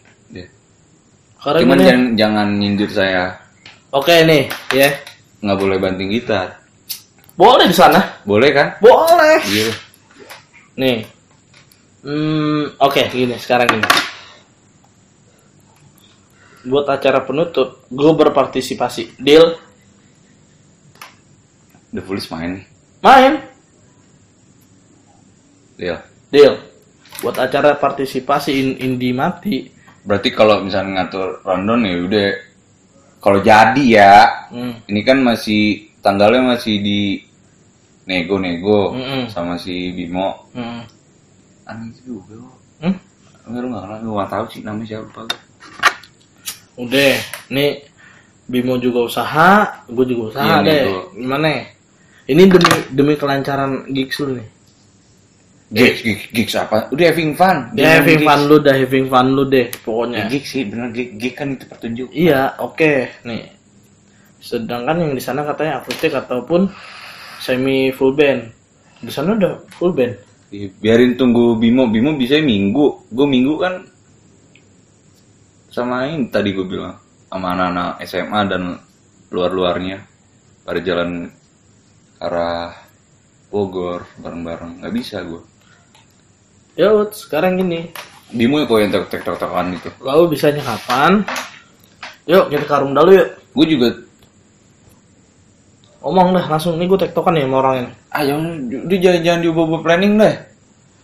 Karena 1.39 1.59
cuman 1.59 1.75
gini- 1.75 1.83
jangan 1.83 2.03
jangan 2.15 2.47
nyindir 2.55 2.87
saya 2.87 3.23
Oke 3.91 4.23
nih, 4.23 4.47
ya. 4.71 4.89
nggak 5.39 5.59
boleh 5.59 5.77
banting 5.77 6.07
gitar 6.09 6.55
Boleh 7.33 7.67
di 7.67 7.75
sana. 7.75 7.99
boleh 8.23 8.49
kan 8.51 8.67
Boleh. 8.79 9.39
iya 9.47 9.67
Nih. 10.73 11.05
Hmm, 12.03 12.67
oke, 12.79 12.99
gini, 13.07 13.37
sekarang 13.37 13.69
gini. 13.69 13.85
Buat 16.63 16.87
acara 16.89 17.19
penutup, 17.21 17.83
gue 17.87 18.11
berpartisipasi. 18.15 19.19
Deal? 19.19 19.59
The 21.89 22.01
Foolish 22.01 22.31
main 22.31 22.63
Main. 22.99 23.43
Deal. 25.75 25.99
Deal. 26.29 26.55
Buat 27.19 27.37
acara 27.39 27.75
partisipasi 27.75 28.51
in 28.53 28.69
Indi 28.79 29.11
mati. 29.11 29.57
berarti 30.03 30.35
kalau 30.35 30.59
misalnya 30.59 30.99
ngatur 30.99 31.39
rundown 31.47 31.87
ya 31.87 31.95
udah 31.95 32.27
kalau 33.23 33.39
jadi 33.39 33.83
ya 33.87 34.15
Hmm. 34.51 34.75
ini 34.83 34.99
kan 34.99 35.23
masih 35.23 35.95
tanggalnya 36.03 36.43
masih 36.43 36.83
di 36.83 37.23
nego-nego 38.03 38.91
Mm-mm. 38.91 39.31
sama 39.31 39.55
si 39.55 39.95
Bimo 39.95 40.51
Hmm. 40.51 40.83
aneh 41.63 41.95
juga 42.03 42.35
Hmm? 42.83 42.99
Enggak, 43.47 43.59
lu 43.63 43.67
gak 43.71 43.83
kenal, 43.87 43.99
lu 44.03 44.11
gak 44.19 44.27
tau 44.27 44.45
sih 44.51 44.59
namanya 44.59 44.87
siapa 44.91 45.07
gua. 45.23 45.39
Udah, 46.75 47.13
nih 47.49 47.85
Bimo 48.43 48.75
juga 48.75 49.05
usaha, 49.05 49.51
gue 49.85 50.05
juga 50.05 50.23
usaha 50.35 50.59
Iya 50.59 50.65
deh. 50.65 50.81
gua- 50.83 51.07
Gimana? 51.15 51.47
ya? 51.47 51.63
Ini 52.25 52.43
demi 52.45 52.69
demi 52.89 53.13
kelancaran 53.15 53.71
gigs 53.89 54.19
lu 54.19 54.35
nih. 54.35 54.47
Gigs, 55.69 55.99
gigs, 56.01 56.23
gigs 56.29 56.53
apa? 56.55 56.85
Udah 56.89 57.05
having 57.09 57.33
fun. 57.33 57.73
Ya 57.73 57.87
Jangan 57.89 57.97
having 57.99 58.19
gigs. 58.19 58.27
fun 58.27 58.39
lu 58.45 58.57
dah 58.59 58.75
having 58.75 59.07
fun 59.07 59.27
lu 59.31 59.43
deh 59.45 59.67
Ya, 59.67 59.79
pokoknya. 59.79 60.23
gigs 60.29 60.49
sih, 60.49 60.63
bener 60.63 60.89
gig, 60.91 61.09
gig 61.17 61.33
kan 61.33 61.47
itu 61.51 61.65
pertunjuk. 61.65 62.09
Iya, 62.09 62.41
oke. 62.59 62.93
Nih. 63.23 63.43
Sedangkan 64.37 64.97
yang 64.99 65.13
di 65.13 65.23
sana 65.23 65.41
katanya 65.41 65.79
akustik 65.79 66.11
ataupun 66.11 66.67
semi 67.39 67.89
full 67.89 68.13
band. 68.13 68.51
Di 68.99 69.09
sana 69.09 69.33
udah 69.33 69.65
full 69.71 69.91
band. 69.91 70.13
Iya, 70.49 70.67
Biarin 70.77 71.15
tunggu 71.15 71.57
Bimo, 71.57 71.87
Bimo 71.87 72.13
bisa 72.13 72.37
minggu. 72.37 73.09
Gue 73.09 73.25
minggu 73.25 73.57
kan 73.57 73.73
sama 75.73 76.05
ini 76.05 76.29
tadi 76.29 76.53
gue 76.53 76.69
bilang 76.69 76.93
sama 77.33 77.57
anak-anak 77.57 78.05
SMA 78.05 78.41
dan 78.45 78.77
luar-luarnya 79.33 80.05
pada 80.61 80.79
jalan 80.85 81.33
arah 82.21 82.77
Bogor 83.49 84.05
bareng-bareng 84.21 84.81
nggak 84.81 84.93
bisa 84.93 85.25
gue. 85.25 85.41
Ya 86.77 86.93
sekarang 87.09 87.57
gini. 87.57 87.89
Bimo 88.33 88.61
kok 88.65 88.77
yang 88.81 88.89
tek 88.89 89.09
tek 89.09 89.21
tek 89.25 89.37
tekan 89.37 89.77
itu. 89.77 89.89
Lalu 90.01 90.37
bisanya 90.37 90.61
kapan? 90.61 91.21
Yuk 92.29 92.49
kita 92.53 92.65
karung 92.65 92.93
dulu 92.93 93.13
yuk. 93.13 93.29
Gue 93.53 93.65
juga 93.69 93.89
Omong 96.03 96.35
dah 96.35 96.45
langsung 96.51 96.75
nih 96.75 96.85
gue 96.85 96.99
tektokan 96.99 97.39
ya 97.39 97.47
sama 97.47 97.57
orang 97.63 97.75
ini. 97.79 97.91
ayo 98.11 98.33
dia 98.91 98.97
jangan 98.99 99.21
jangan 99.23 99.39
diubah-ubah 99.47 99.81
planning 99.87 100.13
deh. 100.19 100.35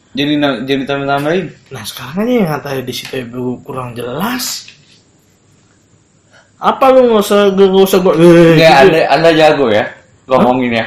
Jadi 0.09 0.41
jadi 0.65 0.83
tambah-tambahin. 0.89 1.45
Nah 1.69 1.83
sekarang 1.85 2.25
aja 2.25 2.33
yang 2.33 2.49
katanya 2.49 2.81
di 2.81 2.93
situ 2.93 3.13
ibu 3.21 3.61
kurang 3.61 3.93
jelas. 3.93 4.65
Apa 6.59 6.91
lu 6.91 7.07
nggak 7.07 7.23
usah 7.23 7.53
nggak 7.55 7.83
usah 7.87 7.99
gue? 8.03 8.13
Nggak, 8.59 8.73
anda, 8.83 8.99
anda 9.15 9.29
jago 9.31 9.69
ya 9.71 9.85
ngomongin 10.27 10.81
ya. 10.81 10.85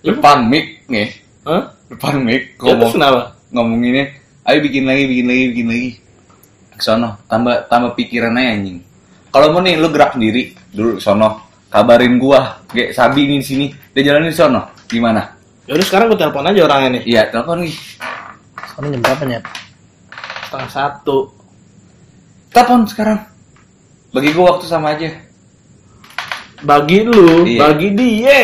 Depan 0.00 0.48
mic 0.48 0.86
nih, 0.88 1.12
Hah? 1.44 1.76
depan 1.92 2.24
mic 2.24 2.56
Ya, 2.56 2.72
ngomong 2.72 2.90
kenapa? 2.96 3.20
ngomonginnya. 3.52 4.16
Ayo 4.48 4.64
bikin 4.64 4.88
lagi, 4.88 5.04
bikin 5.04 5.26
lagi, 5.28 5.44
bikin 5.52 5.66
lagi. 5.68 5.90
Sono, 6.80 7.20
tambah 7.28 7.68
tambah 7.68 7.92
pikiran 7.92 8.40
aja 8.40 8.56
anjing. 8.56 8.80
Kalau 9.28 9.52
mau 9.52 9.60
nih 9.60 9.76
lu 9.76 9.92
gerak 9.92 10.16
sendiri 10.16 10.56
dulu 10.72 10.96
sono, 10.96 11.44
kabarin 11.68 12.16
gua, 12.16 12.64
kayak 12.72 12.96
Sabi 12.96 13.28
ini 13.28 13.44
di 13.44 13.46
sini, 13.46 13.66
dia 13.92 14.00
jalanin 14.00 14.32
sono. 14.32 14.72
Gimana? 14.88 15.36
Yaudah 15.68 15.84
sekarang 15.84 16.08
gue 16.08 16.18
telepon 16.18 16.48
aja 16.48 16.60
orangnya 16.64 16.88
nih. 16.98 17.02
Iya, 17.04 17.22
telepon 17.28 17.68
nih. 17.68 17.74
Sekarang 18.70 18.88
jam 18.94 19.02
berapa 19.02 19.22
nih? 19.26 19.42
Setengah 20.46 20.70
satu. 20.70 21.16
Telepon 22.50 22.80
sekarang. 22.86 23.18
Bagi 24.10 24.30
gua 24.34 24.56
waktu 24.56 24.66
sama 24.66 24.94
aja. 24.94 25.10
Bagi 26.60 26.98
lu, 27.02 27.46
Iya. 27.46 27.58
bagi 27.62 27.88
dia. 27.94 28.42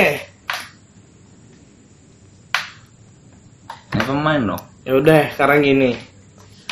Never 3.93 4.16
mind 4.16 4.45
loh. 4.47 4.61
Ya 4.87 4.93
udah, 4.97 5.22
sekarang 5.35 5.62
gini. 5.62 5.99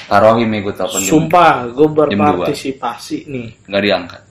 Taruhin 0.04 0.52
nih 0.52 0.60
gua 0.60 0.74
telepon 0.76 1.00
Sumpah, 1.00 1.64
gue 1.72 1.88
berpartisipasi 1.88 3.18
nih. 3.26 3.48
nggak 3.66 3.82
diangkat. 3.82 4.22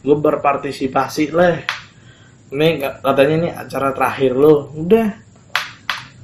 Gue 0.00 0.16
berpartisipasi 0.16 1.24
lah. 1.32 1.56
Ini 2.50 2.66
katanya 3.00 3.36
nih 3.40 3.52
acara 3.56 3.88
terakhir 3.90 4.32
lo. 4.36 4.68
Udah. 4.74 5.08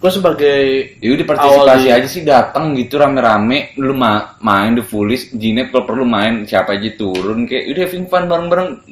Gue 0.06 0.14
sebagai 0.22 0.62
Ya 1.02 1.18
udah 1.18 1.26
partisipasi 1.26 1.90
di- 1.90 1.94
aja 1.98 2.06
sih 2.06 2.22
datang 2.22 2.78
gitu 2.78 2.94
rame-rame. 2.94 3.74
Lu 3.74 3.90
ma 3.90 4.38
main 4.38 4.78
the 4.78 4.86
foolish 4.86 5.34
Jinet 5.34 5.74
kalau 5.74 5.82
perlu 5.82 6.06
main 6.06 6.46
siapa 6.46 6.78
aja 6.78 6.94
turun 6.94 7.42
kayak 7.42 7.74
udah 7.74 7.82
having 7.82 8.06
fun 8.06 8.30
bareng-bareng. 8.30 8.86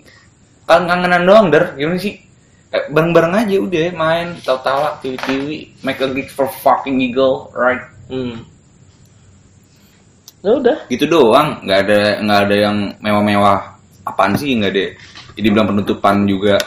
Kan 0.67 0.91
kangenan 0.91 1.23
doang 1.23 1.55
der 1.55 1.79
gimana 1.79 2.03
sih? 2.03 2.19
Eh, 2.75 2.91
bareng-bareng 2.91 3.47
aja 3.47 3.55
udah 3.63 3.95
main 3.95 4.27
tawa-tawa 4.43 4.99
tiwi-tiwi. 5.07 5.87
Make 5.87 6.03
a 6.03 6.11
gig 6.11 6.35
for 6.35 6.51
fucking 6.51 6.99
eagle 6.99 7.55
right? 7.55 7.87
Hmm. 8.11 8.43
Ya 10.43 10.51
udah. 10.59 10.79
gitu 10.91 11.07
doang. 11.07 11.63
Nggak 11.63 11.79
ada 11.79 12.01
nggak 12.27 12.41
ada 12.43 12.57
yang 12.59 12.77
mewah-mewah. 12.99 13.79
Apaan 14.03 14.35
sih 14.35 14.51
nggak 14.51 14.73
ada. 14.75 14.87
Jadi 15.39 15.47
bilang 15.47 15.71
penutupan 15.71 16.27
juga. 16.27 16.59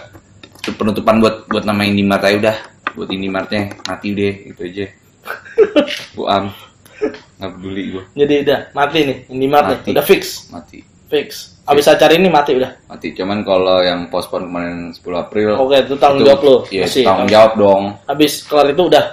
Penutupan 0.64 1.20
buat 1.20 1.52
buat 1.52 1.68
nama 1.68 1.84
Indimart 1.84 2.24
aja 2.24 2.40
udah 2.40 2.58
buat 2.98 3.08
Indimartnya 3.08 3.78
mati 3.86 4.12
deh 4.12 4.34
gitu 4.48 4.62
aja 4.64 4.86
gua 6.18 6.28
am 6.34 6.46
nggak 7.38 7.52
peduli 7.54 7.84
gua 7.92 8.04
Jadi 8.12 8.34
udah 8.42 8.60
mati 8.74 9.00
nih. 9.04 9.18
Ini 9.30 9.46
mati. 9.46 9.74
Mati. 9.76 9.90
Udah 9.94 10.02
fix. 10.04 10.22
mati 10.50 10.80
Fix. 11.08 11.56
Abis 11.64 11.86
acara 11.86 12.12
ini 12.12 12.28
mati 12.28 12.52
udah. 12.54 12.72
mati 12.86 13.14
cuman 13.14 13.40
kalau 13.42 13.80
yang 13.80 14.08
postpone 14.08 14.44
kemarin 14.44 14.78
10 14.90 15.00
April 15.16 15.50
Oke, 15.56 15.78
itu 15.80 15.96
tanggung 15.96 16.20
itu- 16.20 16.28
jawab 16.28 16.42
lo. 16.42 16.56
iya 16.68 16.84
Masih. 16.84 17.04
tanggung 17.04 17.30
jawab 17.30 17.52
dong 17.56 17.84
Abis 18.06 18.34
kelar 18.42 18.68
itu 18.68 18.84
udah. 18.84 19.06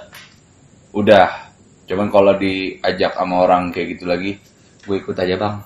udah 0.92 1.28
cuman 1.84 2.08
kalau 2.08 2.32
diajak 2.34 3.12
sama 3.12 3.34
orang 3.40 3.68
kayak 3.68 3.94
gitu 3.94 4.04
lagi 4.06 4.40
gue 4.80 4.96
ikut 4.96 5.14
aja 5.14 5.36
bang 5.36 5.56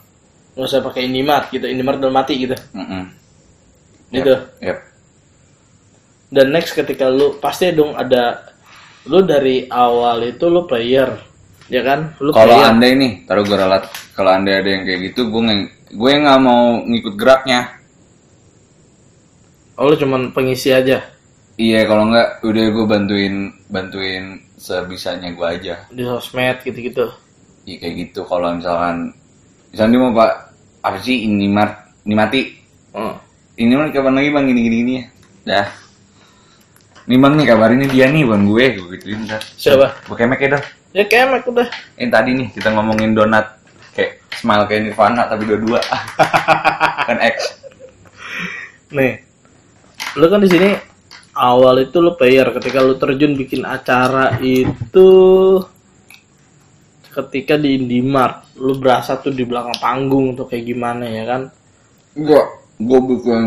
Nggak 0.53 0.67
usah 0.67 0.81
pakai 0.83 1.07
Indimat 1.07 1.47
gitu. 1.49 1.65
Indimat 1.65 1.97
udah 1.97 2.11
mati 2.11 2.35
gitu. 2.37 2.57
Mm-mm. 2.75 3.03
Gitu. 4.11 4.35
Yep, 4.35 4.59
yep. 4.61 4.79
Dan 6.29 6.53
next 6.53 6.77
ketika 6.77 7.09
lu 7.09 7.41
pasti 7.41 7.73
dong 7.73 7.97
ada 7.97 8.53
lu 9.09 9.25
dari 9.25 9.65
awal 9.67 10.21
itu 10.29 10.45
lu 10.47 10.69
player, 10.69 11.09
ya 11.67 11.81
kan? 11.81 12.13
Lu 12.21 12.31
Kalau 12.31 12.61
anda 12.61 12.85
ini, 12.85 13.25
taruh 13.25 13.49
gue 13.49 13.57
ralat. 13.57 13.89
Kalau 14.13 14.29
anda 14.29 14.53
ada 14.53 14.69
yang 14.69 14.85
kayak 14.85 15.01
gitu, 15.13 15.33
gue 15.33 15.41
nge- 15.41 15.71
gue 15.97 16.11
nggak 16.13 16.41
mau 16.45 16.85
ngikut 16.85 17.15
geraknya. 17.17 17.73
Oh, 19.79 19.87
lu 19.89 19.95
cuman 19.95 20.35
pengisi 20.35 20.75
aja 20.75 21.01
Iya, 21.59 21.91
kalau 21.91 22.07
nggak, 22.07 22.47
udah 22.47 22.65
gue 22.71 22.85
bantuin 22.87 23.35
bantuin 23.67 24.25
sebisanya 24.55 25.35
gue 25.35 25.43
aja. 25.43 25.75
di 25.91 26.07
sosmed 26.07 26.63
gitu-gitu. 26.63 27.11
Iya 27.67 27.77
kayak 27.83 27.95
gitu. 27.99 28.21
Kalau 28.23 28.55
misalkan, 28.55 29.11
misalnya 29.75 29.91
dia 29.91 30.03
mau 30.07 30.13
pak, 30.15 30.33
apa 30.87 30.99
sih 31.03 31.27
ini 31.27 31.51
mat, 31.51 31.73
ini 32.07 32.15
mati, 32.15 32.41
Oh. 32.95 33.19
ini 33.57 33.75
mah 33.75 33.91
kapan 33.91 34.15
lagi 34.15 34.31
bang 34.31 34.45
gini 34.47 34.61
gini 34.63 34.77
gini 34.79 34.93
ya. 34.95 35.05
Dah. 35.45 35.69
Ini 37.09 37.17
bang 37.17 37.41
nih 37.41 37.47
kabarin 37.49 37.81
ini 37.81 37.89
dia 37.89 38.07
nih 38.13 38.21
bukan 38.29 38.43
gue, 38.53 38.65
gue 38.77 38.87
gituin 39.01 39.25
dah. 39.25 39.41
Siapa? 39.41 40.05
Gue 40.05 40.17
kemek 40.21 40.45
ya 40.45 40.49
dah. 40.61 40.63
Ya 40.93 41.05
kemek 41.09 41.49
udah. 41.49 41.65
Yang 41.97 42.11
tadi 42.13 42.31
nih 42.37 42.49
kita 42.53 42.69
ngomongin 42.77 43.17
donat 43.17 43.57
kayak 43.97 44.21
smile 44.37 44.69
kayak 44.69 44.93
Nirvana 44.93 45.25
tapi 45.25 45.49
dua-dua. 45.49 45.81
kan 47.09 47.17
X. 47.33 47.65
Nih. 48.93 49.25
Lu 50.21 50.29
kan 50.29 50.45
di 50.45 50.53
sini 50.53 50.69
awal 51.33 51.89
itu 51.89 51.97
lu 51.97 52.13
player 52.13 52.53
ketika 52.53 52.85
lu 52.85 53.01
terjun 53.01 53.41
bikin 53.41 53.65
acara 53.65 54.37
itu 54.45 55.09
ketika 57.09 57.57
di 57.57 57.79
Indimart 57.79 58.53
lu 58.61 58.77
berasa 58.77 59.17
tuh 59.17 59.33
di 59.33 59.49
belakang 59.49 59.81
panggung 59.81 60.37
tuh 60.37 60.45
kayak 60.45 60.67
gimana 60.67 61.09
ya 61.09 61.25
kan 61.25 61.43
Enggak, 62.19 62.47
gue 62.83 63.01
bikin 63.15 63.43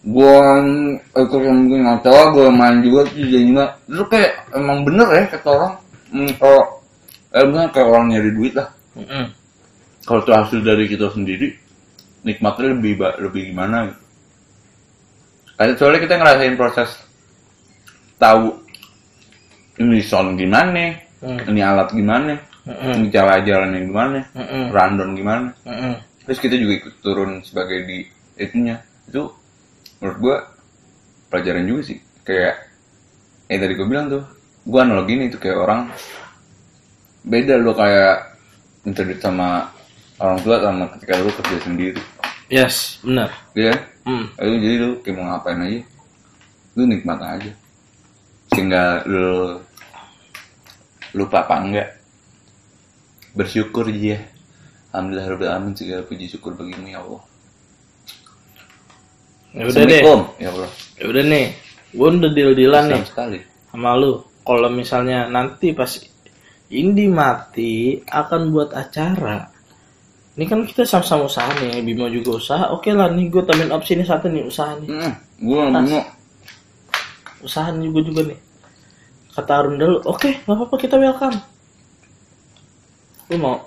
gue 0.00 0.36
ikut 1.12 1.40
yang 1.44 1.58
bikin 1.68 1.84
acara, 1.84 2.32
gue 2.32 2.48
main 2.48 2.80
juga 2.80 3.04
tuh 3.12 3.20
jadinya 3.20 3.64
itu 3.84 4.04
kayak 4.08 4.32
emang 4.56 4.80
bener 4.80 5.08
ya 5.12 5.24
kata 5.28 5.48
orang 5.52 5.74
hmm, 6.08 6.30
kalau 6.40 6.62
eh 7.30 7.44
bener 7.44 7.68
kayak 7.68 7.88
orang 7.92 8.04
nyari 8.08 8.30
duit 8.32 8.52
lah 8.56 8.68
Mm-mm. 8.96 9.24
kalau 10.08 10.20
itu 10.24 10.32
hasil 10.32 10.58
dari 10.64 10.84
kita 10.88 11.12
sendiri 11.12 11.52
nikmatnya 12.24 12.72
lebih 12.72 12.96
lebih 13.20 13.42
gimana 13.52 13.92
gitu 13.92 14.00
Kayak 15.60 15.76
soalnya 15.76 16.00
kita 16.00 16.14
ngerasain 16.16 16.56
proses 16.56 16.90
tahu 18.16 18.56
ini 19.76 20.00
sound 20.00 20.36
gimana 20.40 20.96
Hmm. 21.20 21.36
ini 21.52 21.60
alat 21.60 21.92
gimana 21.92 22.32
Mm-mm. 22.64 22.96
ini 22.96 23.12
cara 23.12 23.44
jalannya 23.44 23.84
gimana 23.84 24.24
Mm-mm. 24.32 24.72
rundown 24.72 25.12
gimana 25.12 25.52
Mm-mm. 25.68 25.92
terus 26.24 26.40
kita 26.40 26.56
juga 26.56 26.80
ikut 26.80 26.94
turun 27.04 27.44
sebagai 27.44 27.84
di 27.84 28.08
itunya 28.40 28.80
itu 29.04 29.28
menurut 30.00 30.18
gua 30.18 30.36
pelajaran 31.28 31.68
juga 31.68 31.82
sih. 31.94 31.98
Kayak 32.26 32.56
yang 33.46 33.60
tadi 33.60 33.72
gue 33.76 33.86
bilang 33.86 34.06
tuh 34.08 34.24
gua 34.66 34.82
analogi 34.84 35.12
ini 35.16 35.32
tuh 35.32 35.40
kayak 35.40 35.58
orang 35.58 35.80
beda 37.20 37.60
lo 37.60 37.76
kayak 37.76 38.16
minta 38.82 39.04
duit 39.04 39.20
sama 39.20 39.68
orang 40.16 40.38
tua 40.40 40.56
sama 40.64 40.84
ketika 40.96 41.12
lu 41.20 41.30
kerja 41.30 41.58
sendiri. 41.62 42.02
Yes 42.50 42.98
benar. 43.04 43.30
Ya 43.54 43.76
Hmm. 44.00 44.32
Lalu 44.40 44.64
jadi 44.64 44.76
lu 44.80 44.90
kayak 45.04 45.16
mau 45.20 45.28
ngapain 45.28 45.60
aja 45.60 45.80
lu 46.74 46.82
nikmat 46.88 47.20
aja. 47.20 47.52
Sehingga 48.50 49.04
lu 49.04 49.60
lupa 51.14 51.44
apa 51.44 51.54
enggak. 51.60 51.88
Bersyukur 53.36 53.86
aja 53.86 54.18
Alhamdulillah 54.90 55.26
Rabbil 55.30 55.50
Alamin 55.50 55.74
segala 55.78 56.02
puji 56.02 56.26
syukur 56.26 56.58
bagimu 56.58 56.90
ya 56.90 56.98
Allah 56.98 57.22
ya 59.54 59.64
udah 59.66 59.82
deh. 59.86 60.02
Ya 60.38 60.48
Allah. 60.52 60.70
Ya 61.00 61.04
udah 61.10 61.22
nih. 61.26 61.46
Gue 61.90 62.06
udah 62.06 62.30
deal 62.30 62.52
dealan 62.54 62.84
nih 62.86 63.02
sekali. 63.02 63.38
sama 63.70 63.98
lu. 63.98 64.22
Kalau 64.46 64.70
misalnya 64.70 65.26
nanti 65.30 65.74
pas 65.74 65.90
Indi 66.70 67.10
mati 67.10 67.98
akan 68.06 68.54
buat 68.54 68.70
acara. 68.70 69.50
Ini 70.38 70.46
kan 70.46 70.62
kita 70.62 70.86
sama-sama 70.86 71.26
usaha 71.26 71.50
nih. 71.58 71.82
Bimo 71.82 72.06
juga 72.06 72.38
usaha. 72.38 72.64
Oke 72.70 72.94
lah 72.94 73.10
nih 73.10 73.26
gue 73.26 73.42
tambahin 73.42 73.74
opsi 73.74 73.98
nih 73.98 74.06
satu 74.06 74.30
nih 74.30 74.46
usaha 74.46 74.78
nih. 74.78 74.86
Hmm, 74.86 75.12
gua 75.42 75.66
Tas. 75.74 75.82
mau 75.90 76.02
usaha 77.42 77.68
nih 77.74 77.88
gue 77.90 78.02
juga 78.06 78.22
nih. 78.30 78.38
Kata 79.34 79.52
Arun 79.58 79.78
dulu 79.82 79.98
oke 80.06 80.30
nggak 80.46 80.54
apa-apa 80.54 80.76
kita 80.78 80.94
welcome. 80.94 81.38
Lu 83.34 83.36
mau? 83.42 83.58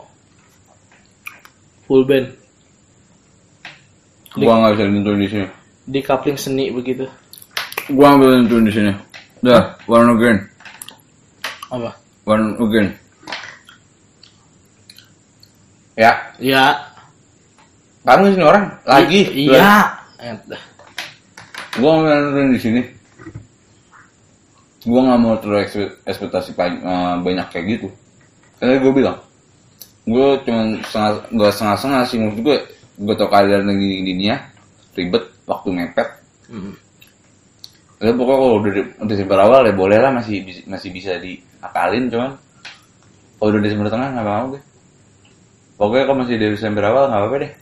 Full 1.92 2.08
band. 2.08 2.28
Gua 4.40 4.54
nggak 4.64 4.80
bisa 4.80 4.84
nentuin 4.88 5.20
di 5.20 5.28
sini 5.28 5.63
di 5.84 6.00
coupling 6.00 6.40
seni 6.40 6.72
begitu. 6.72 7.08
Gua 7.92 8.16
bisa 8.16 8.40
nentuin 8.40 8.66
di 8.68 8.74
sini. 8.74 8.94
Dah 9.44 9.76
one 9.92 10.16
again 10.16 10.38
apa? 11.74 11.92
One 12.24 12.54
again 12.56 12.88
ya. 15.98 16.12
Ya. 16.38 16.66
Kamu 18.04 18.36
sini 18.36 18.44
orang. 18.44 18.66
Lagi. 18.84 19.22
I- 19.26 19.52
iya. 19.52 19.96
Eh, 20.20 20.36
dah. 20.48 20.62
gua 21.82 22.06
nentuin 22.08 22.54
di 22.54 22.60
sini. 22.62 22.82
Gua 24.84 25.00
nggak 25.04 25.20
mau 25.20 25.36
terlalu 25.40 25.64
ekspektasi 26.06 26.52
eh, 26.56 27.16
banyak 27.20 27.48
kayak 27.52 27.66
gitu. 27.80 27.88
Karena 28.64 28.80
gue 28.80 28.94
bilang 28.96 29.18
gue 30.04 30.28
cuma 30.48 30.76
setengah 30.88 31.12
gak 31.36 31.52
setengah 31.52 31.76
setengah 31.80 32.02
sih. 32.08 32.18
Maksud 32.20 32.40
gue 32.44 32.58
gue 33.04 33.16
tau 33.20 33.28
keadaan 33.28 33.68
lagi 33.68 34.08
dunia 34.08 34.36
ribet 34.96 35.24
waktu 35.44 35.70
mepet 35.70 36.10
Hmm. 36.44 36.76
ya 37.98 38.12
pokoknya 38.12 38.36
kalau 38.38 38.56
udah 38.58 38.72
di- 38.74 38.90
Desember 39.08 39.38
awal 39.40 39.64
ya 39.64 39.74
boleh 39.74 39.98
lah 39.98 40.12
masih 40.12 40.36
masih 40.66 40.90
bisa 40.90 41.16
diakalin 41.18 42.08
cuman 42.08 42.32
kalau 43.36 43.50
udah 43.50 43.62
Desember 43.62 43.88
tengah 43.88 44.12
nggak 44.12 44.26
mau 44.26 44.46
gue 44.50 44.62
pokoknya 45.74 46.04
kalau 46.04 46.20
masih 46.20 46.36
dari 46.36 46.52
Desember 46.52 46.84
awal 46.84 47.08
nggak 47.08 47.20
apa-apa 47.20 47.38
deh. 47.40 47.54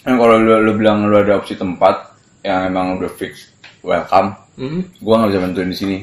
Nah, 0.00 0.14
kalau 0.16 0.34
lu, 0.36 0.54
lu 0.62 0.72
bilang 0.74 1.04
lu 1.04 1.14
ada 1.14 1.36
opsi 1.36 1.52
tempat 1.52 2.16
yang 2.40 2.64
emang 2.66 2.96
udah 2.96 3.10
fix 3.10 3.52
welcome 3.80 4.34
Hmm. 4.56 4.82
gua 4.98 5.22
nggak 5.22 5.30
bisa 5.30 5.40
bantuin 5.40 5.70
di 5.70 5.76
sini. 5.76 5.98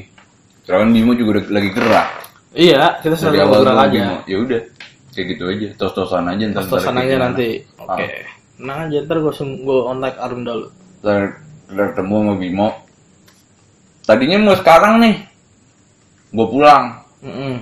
Soalnya 0.62 0.80
kan 0.80 0.90
Bimo 0.90 1.12
juga 1.12 1.30
udah 1.36 1.44
lagi 1.50 1.70
gerak. 1.70 2.08
Iya 2.50 2.82
kita 2.98 3.14
selalu 3.14 3.36
gua 3.44 3.84
aja. 3.84 4.24
Ya 4.24 4.36
udah 4.38 4.60
kayak 5.12 5.26
gitu 5.28 5.44
aja 5.46 5.68
tos-tosan 5.76 6.24
aja 6.26 6.44
ntar 6.46 6.60
Tos-tosan 6.62 6.96
aja 6.96 7.14
nanti. 7.18 7.64
oke 7.74 8.06
nah 8.56 8.88
aja 8.88 9.04
ntar 9.04 9.20
gue 9.20 9.32
gue 9.36 9.78
online 9.84 10.16
Arun 10.16 10.42
dulu 10.44 10.68
ntar 11.02 11.36
ketemu 11.66 12.14
sama 12.14 12.34
Bimo. 12.38 12.68
Tadinya 14.06 14.38
mau 14.38 14.54
sekarang 14.54 15.02
nih. 15.02 15.16
Gua 16.30 16.46
pulang. 16.46 16.84
Mm-mm. 17.26 17.58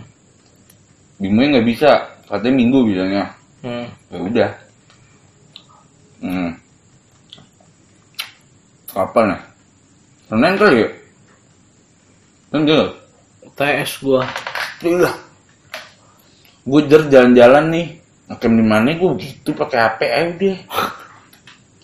Bimo 1.16 1.40
nggak 1.40 1.64
bisa. 1.64 2.04
Katanya 2.28 2.52
minggu 2.52 2.78
bilangnya. 2.84 3.24
Hmm. 3.64 3.88
ya 4.12 4.18
udah. 4.20 4.50
Hmm. 6.24 6.56
kapan 8.94 9.34
ya 9.34 9.38
Senin 10.30 10.54
kali 10.56 10.76
ya? 10.80 10.90
Dia 12.54 12.80
TS 13.58 13.92
gue 14.00 14.22
iya. 14.86 15.10
Gue 16.64 16.80
jalan-jalan 16.88 17.64
nih 17.74 17.88
makan 18.30 18.52
di 18.58 18.64
mana? 18.64 18.94
Gue 18.96 19.16
gitu 19.20 19.52
pakai 19.52 19.78
HP 19.80 20.00
aja 20.08 20.28
udah 20.34 20.56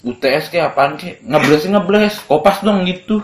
UTS 0.00 0.44
kayak 0.48 0.72
apaan 0.72 0.96
kayak 0.96 1.20
ngebles 1.24 1.64
ngebles. 1.68 2.14
Kopas 2.24 2.64
dong 2.64 2.84
gitu. 2.88 3.20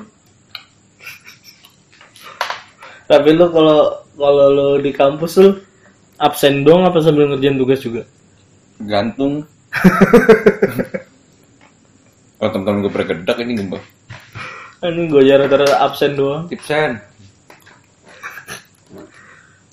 Tapi 3.07 3.29
lu 3.33 3.47
kalau 3.55 4.03
kalau 4.19 4.47
lu 4.51 4.69
di 4.83 4.91
kampus 4.91 5.39
lu 5.41 5.57
absen 6.19 6.67
dong 6.67 6.85
apa 6.85 6.99
sambil 7.01 7.31
ngerjain 7.31 7.57
tugas 7.57 7.81
juga? 7.81 8.03
Gantung. 8.83 9.47
Kalau 12.37 12.53
teman-teman 12.53 12.85
gue 12.85 12.93
bergedak 12.93 13.41
ini 13.41 13.57
gembang 13.57 13.81
ini 14.85 15.09
gue 15.09 15.23
jarang 15.25 15.49
rata 15.49 15.77
absen 15.83 16.13
doang. 16.15 16.45
Tipsen 16.53 17.01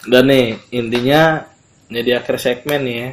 dan 0.03 0.27
nih 0.27 0.59
intinya 0.75 1.47
ini 1.87 2.03
di 2.03 2.11
akhir 2.11 2.35
segmen 2.35 2.83
nih 2.83 2.95
ya 2.99 3.09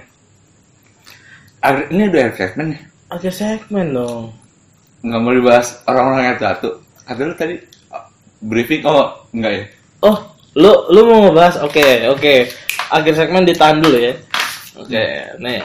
ini 1.92 2.02
udah 2.08 2.22
assessment 2.32 2.68
nih 2.76 2.82
akhir 3.10 3.32
segmen 3.34 3.90
dong. 3.92 4.30
Nggak 5.02 5.20
mau 5.20 5.32
dibahas 5.34 5.82
orang-orang 5.84 6.24
yang 6.32 6.38
satu 6.38 6.78
kata 7.04 7.20
lu 7.26 7.34
tadi 7.34 7.54
uh, 7.90 8.06
briefing 8.44 8.86
oh 8.86 9.26
enggak 9.34 9.52
ya? 9.52 9.64
Oh 10.06 10.18
lu 10.54 10.72
lu 10.94 11.00
mau 11.10 11.18
ngebahas? 11.28 11.60
Oke 11.66 12.06
oke. 12.06 12.34
Akhir 12.90 13.12
segmen 13.18 13.42
ditahan 13.46 13.82
dulu 13.82 13.98
ya. 13.98 14.14
Oke 14.78 15.02
nih. 15.42 15.60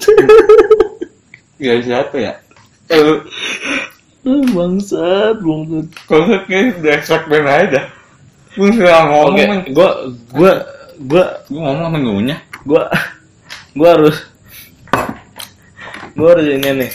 Gak 1.60 1.84
siapa 1.84 2.16
ya? 2.16 2.32
Eh, 2.88 3.20
Uh, 4.20 4.44
bangsat, 4.52 5.40
bangsat. 5.40 5.86
konsepnya 6.04 6.76
udah 6.76 6.98
segmen 7.08 7.40
aja 7.48 7.88
gue 8.52 8.68
nggak 8.68 9.00
ngomong 9.08 9.32
Oke, 9.32 9.44
gua 9.72 9.90
gua 10.36 10.52
gua 11.08 11.24
gue 11.48 11.56
ngomong 11.56 11.88
sama 11.88 11.98
gua 12.68 12.82
gua 13.72 13.88
harus 13.96 14.28
gua 16.16 16.28
harus 16.36 16.46
ini 16.48 16.70
nih. 16.86 16.92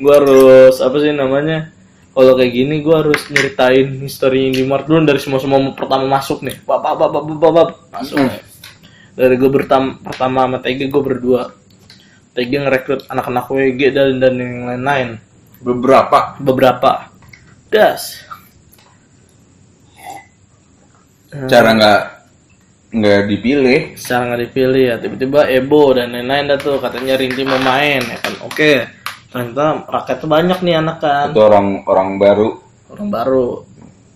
Gua 0.00 0.14
harus 0.20 0.76
apa 0.80 0.96
sih 0.98 1.12
namanya? 1.12 1.70
Kalau 2.12 2.36
kayak 2.36 2.52
gini 2.52 2.84
gua 2.84 3.04
harus 3.04 3.20
nyeritain 3.32 3.88
histori 4.04 4.52
Indimart 4.52 4.84
dulu 4.84 5.04
dari 5.08 5.20
semua 5.20 5.40
semua 5.40 5.60
pertama 5.72 6.04
masuk 6.08 6.44
nih. 6.44 6.60
Bab 6.64 6.84
bab 6.84 6.96
bab 7.00 7.10
bab 7.12 7.24
bab, 7.38 7.52
bab. 7.52 7.70
masuk. 7.92 8.16
Hmm. 8.20 8.40
Dari 9.16 9.34
gua 9.36 9.50
bertam 9.52 10.00
pertama 10.00 10.44
sama 10.44 10.58
TG 10.60 10.88
gua 10.92 11.02
berdua. 11.04 11.42
TG 12.32 12.50
ngerekrut 12.64 13.00
anak-anak 13.12 13.44
WG 13.48 13.80
dan 13.92 14.16
dan 14.20 14.34
yang 14.40 14.68
lain-lain. 14.68 15.08
beberapa 15.62 16.34
Beberapa. 16.42 17.12
Das. 17.70 18.20
cara 21.32 21.72
nggak 21.72 22.21
nggak 22.92 23.20
dipilih. 23.26 23.80
Secara 23.96 24.22
nggak 24.32 24.42
dipilih 24.52 24.82
ya 24.84 24.96
tiba-tiba 25.00 25.40
Ebo 25.48 25.96
dan 25.96 26.12
lain-lain 26.12 26.52
dah 26.52 26.58
tuh 26.60 26.76
katanya 26.76 27.16
Rinti 27.16 27.42
mau 27.42 27.58
main 27.58 28.04
ya 28.04 28.18
kan? 28.20 28.34
Oke 28.44 29.02
ternyata 29.32 29.88
rakyatnya 29.88 30.28
banyak 30.28 30.58
nih 30.60 30.74
anak 30.76 30.96
kan. 31.00 31.26
Itu 31.32 31.40
orang 31.40 31.88
orang 31.88 32.08
baru. 32.20 32.48
Orang 32.92 33.08
baru. 33.08 33.64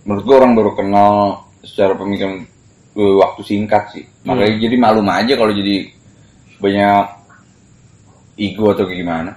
Menurut 0.05 0.23
gue 0.29 0.37
orang 0.37 0.53
baru 0.53 0.71
kenal 0.77 1.13
secara 1.65 1.97
pemikiran 1.97 2.45
eh, 2.95 3.15
waktu 3.17 3.41
singkat 3.43 3.97
sih. 3.97 4.05
Makanya 4.29 4.61
jadi 4.61 4.77
malum 4.77 5.09
aja 5.09 5.33
kalau 5.35 5.57
jadi 5.57 5.89
banyak 6.61 7.05
ego 8.37 8.77
atau 8.77 8.85
kayak 8.85 9.01
gimana. 9.01 9.33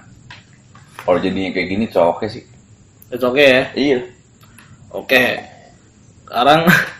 Kalau 1.00 1.16
jadinya 1.16 1.50
kayak 1.56 1.68
gini 1.72 1.84
cowoknya 1.88 2.28
sih. 2.28 2.44
Itu 3.08 3.24
oke 3.32 3.40
ya. 3.40 3.62
Iya. 3.72 3.98
Oke. 4.92 5.24
Sekarang 6.28 6.68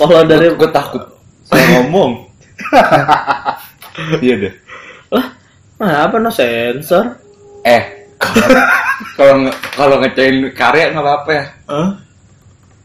kalau 0.00 0.22
dari 0.22 0.46
gue 0.48 0.70
takut 0.70 1.02
saya 1.44 1.64
ngomong. 1.76 2.12
Iya 4.22 4.34
deh. 4.38 4.54
lah, 5.10 5.26
nah, 5.76 6.06
apa 6.06 6.16
no 6.16 6.30
sensor? 6.30 7.18
Eh, 7.60 7.82
kalau- 8.16 8.70
kalau 9.16 9.34
nge- 9.42 9.58
kalau 9.74 9.96
ngecain 9.98 10.38
karya 10.52 10.94
nggak 10.94 11.02
apa-apa 11.02 11.30
ya. 11.32 11.44
Hah? 11.66 11.90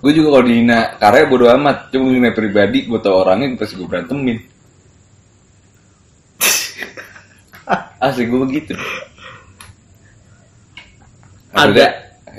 Gue 0.02 0.12
juga 0.12 0.34
kalau 0.34 0.46
dihina 0.46 0.98
karya 0.98 1.24
bodo 1.24 1.46
amat. 1.54 1.94
Cuma 1.94 2.10
dihina 2.10 2.34
pribadi, 2.34 2.84
gue 2.84 2.98
tau 2.98 3.22
orangnya 3.22 3.54
pasti 3.56 3.78
gue 3.78 3.86
berantemin. 3.86 4.42
Asli 8.02 8.26
gue 8.26 8.40
begitu. 8.42 8.74
Ada 11.54 11.86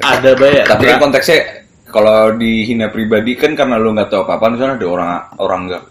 ada 0.02 0.30
bayar. 0.34 0.66
Tapi 0.66 0.82
kan 0.84 0.98
konteksnya 1.00 1.63
kalau 1.94 2.34
dihina 2.34 2.90
pribadi 2.90 3.38
kan 3.38 3.54
karena 3.54 3.78
lu 3.78 3.94
nggak 3.94 4.10
tahu 4.10 4.26
apa-apa, 4.26 4.58
misalnya 4.58 4.74
ada 4.82 4.86
orang 4.90 5.10
orang 5.38 5.60
nggak 5.70 5.82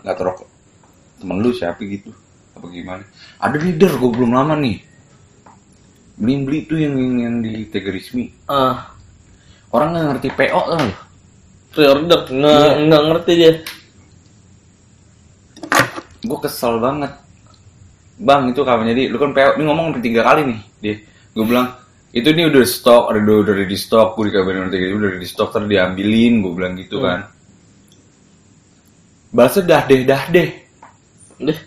nggak 0.00 0.16
tahu 0.16 0.48
temen 1.20 1.36
lu 1.44 1.52
siapa 1.52 1.84
gitu 1.84 2.08
apa 2.56 2.64
gimana? 2.72 3.04
Ada 3.36 3.60
leader 3.60 3.92
gue 4.00 4.10
belum 4.16 4.32
lama 4.32 4.56
nih. 4.56 4.80
Beli 6.20 6.34
beli 6.44 6.58
tuh 6.64 6.80
yang 6.80 6.96
yang, 6.96 7.14
yang 7.20 7.34
di 7.44 7.68
Tega 7.68 7.92
Rismi. 7.92 8.28
ah 8.48 8.92
Orang 9.70 9.92
nggak 9.92 10.06
ngerti 10.16 10.28
PO 10.34 10.62
lah. 10.74 10.88
pre-order 11.70 12.20
nggak 12.26 12.56
Iya. 12.58 12.82
nggak 12.90 13.02
ngerti 13.06 13.32
dia. 13.38 13.52
Gue 16.20 16.38
kesel 16.42 16.76
banget. 16.82 17.12
Bang 18.20 18.52
itu 18.52 18.60
kapan 18.60 18.92
jadi? 18.92 19.08
Lu 19.08 19.16
kan 19.16 19.32
PO, 19.32 19.56
ini 19.56 19.64
ngomong 19.64 19.96
tiga 20.04 20.20
kali 20.20 20.44
nih 20.44 20.60
dia. 20.82 20.94
Gue 21.32 21.44
bilang 21.46 21.72
itu 22.10 22.28
nih 22.34 22.50
udah 22.50 22.64
stok, 22.66 23.14
udah 23.14 23.36
udah 23.46 23.54
di 23.66 23.78
stok, 23.78 24.18
gue 24.18 24.34
dikabarin 24.34 24.66
nanti 24.66 24.82
udah 24.82 25.14
di 25.14 25.28
stok, 25.28 25.54
terus 25.54 25.70
diambilin, 25.70 26.42
gue 26.42 26.52
bilang 26.52 26.74
gitu 26.74 26.98
Hmm. 26.98 27.06
kan. 27.06 27.20
Bahasa 29.30 29.62
dah 29.62 29.86
deh, 29.86 30.02
dah 30.02 30.26
deh. 30.26 30.50
Deh. 31.38 31.58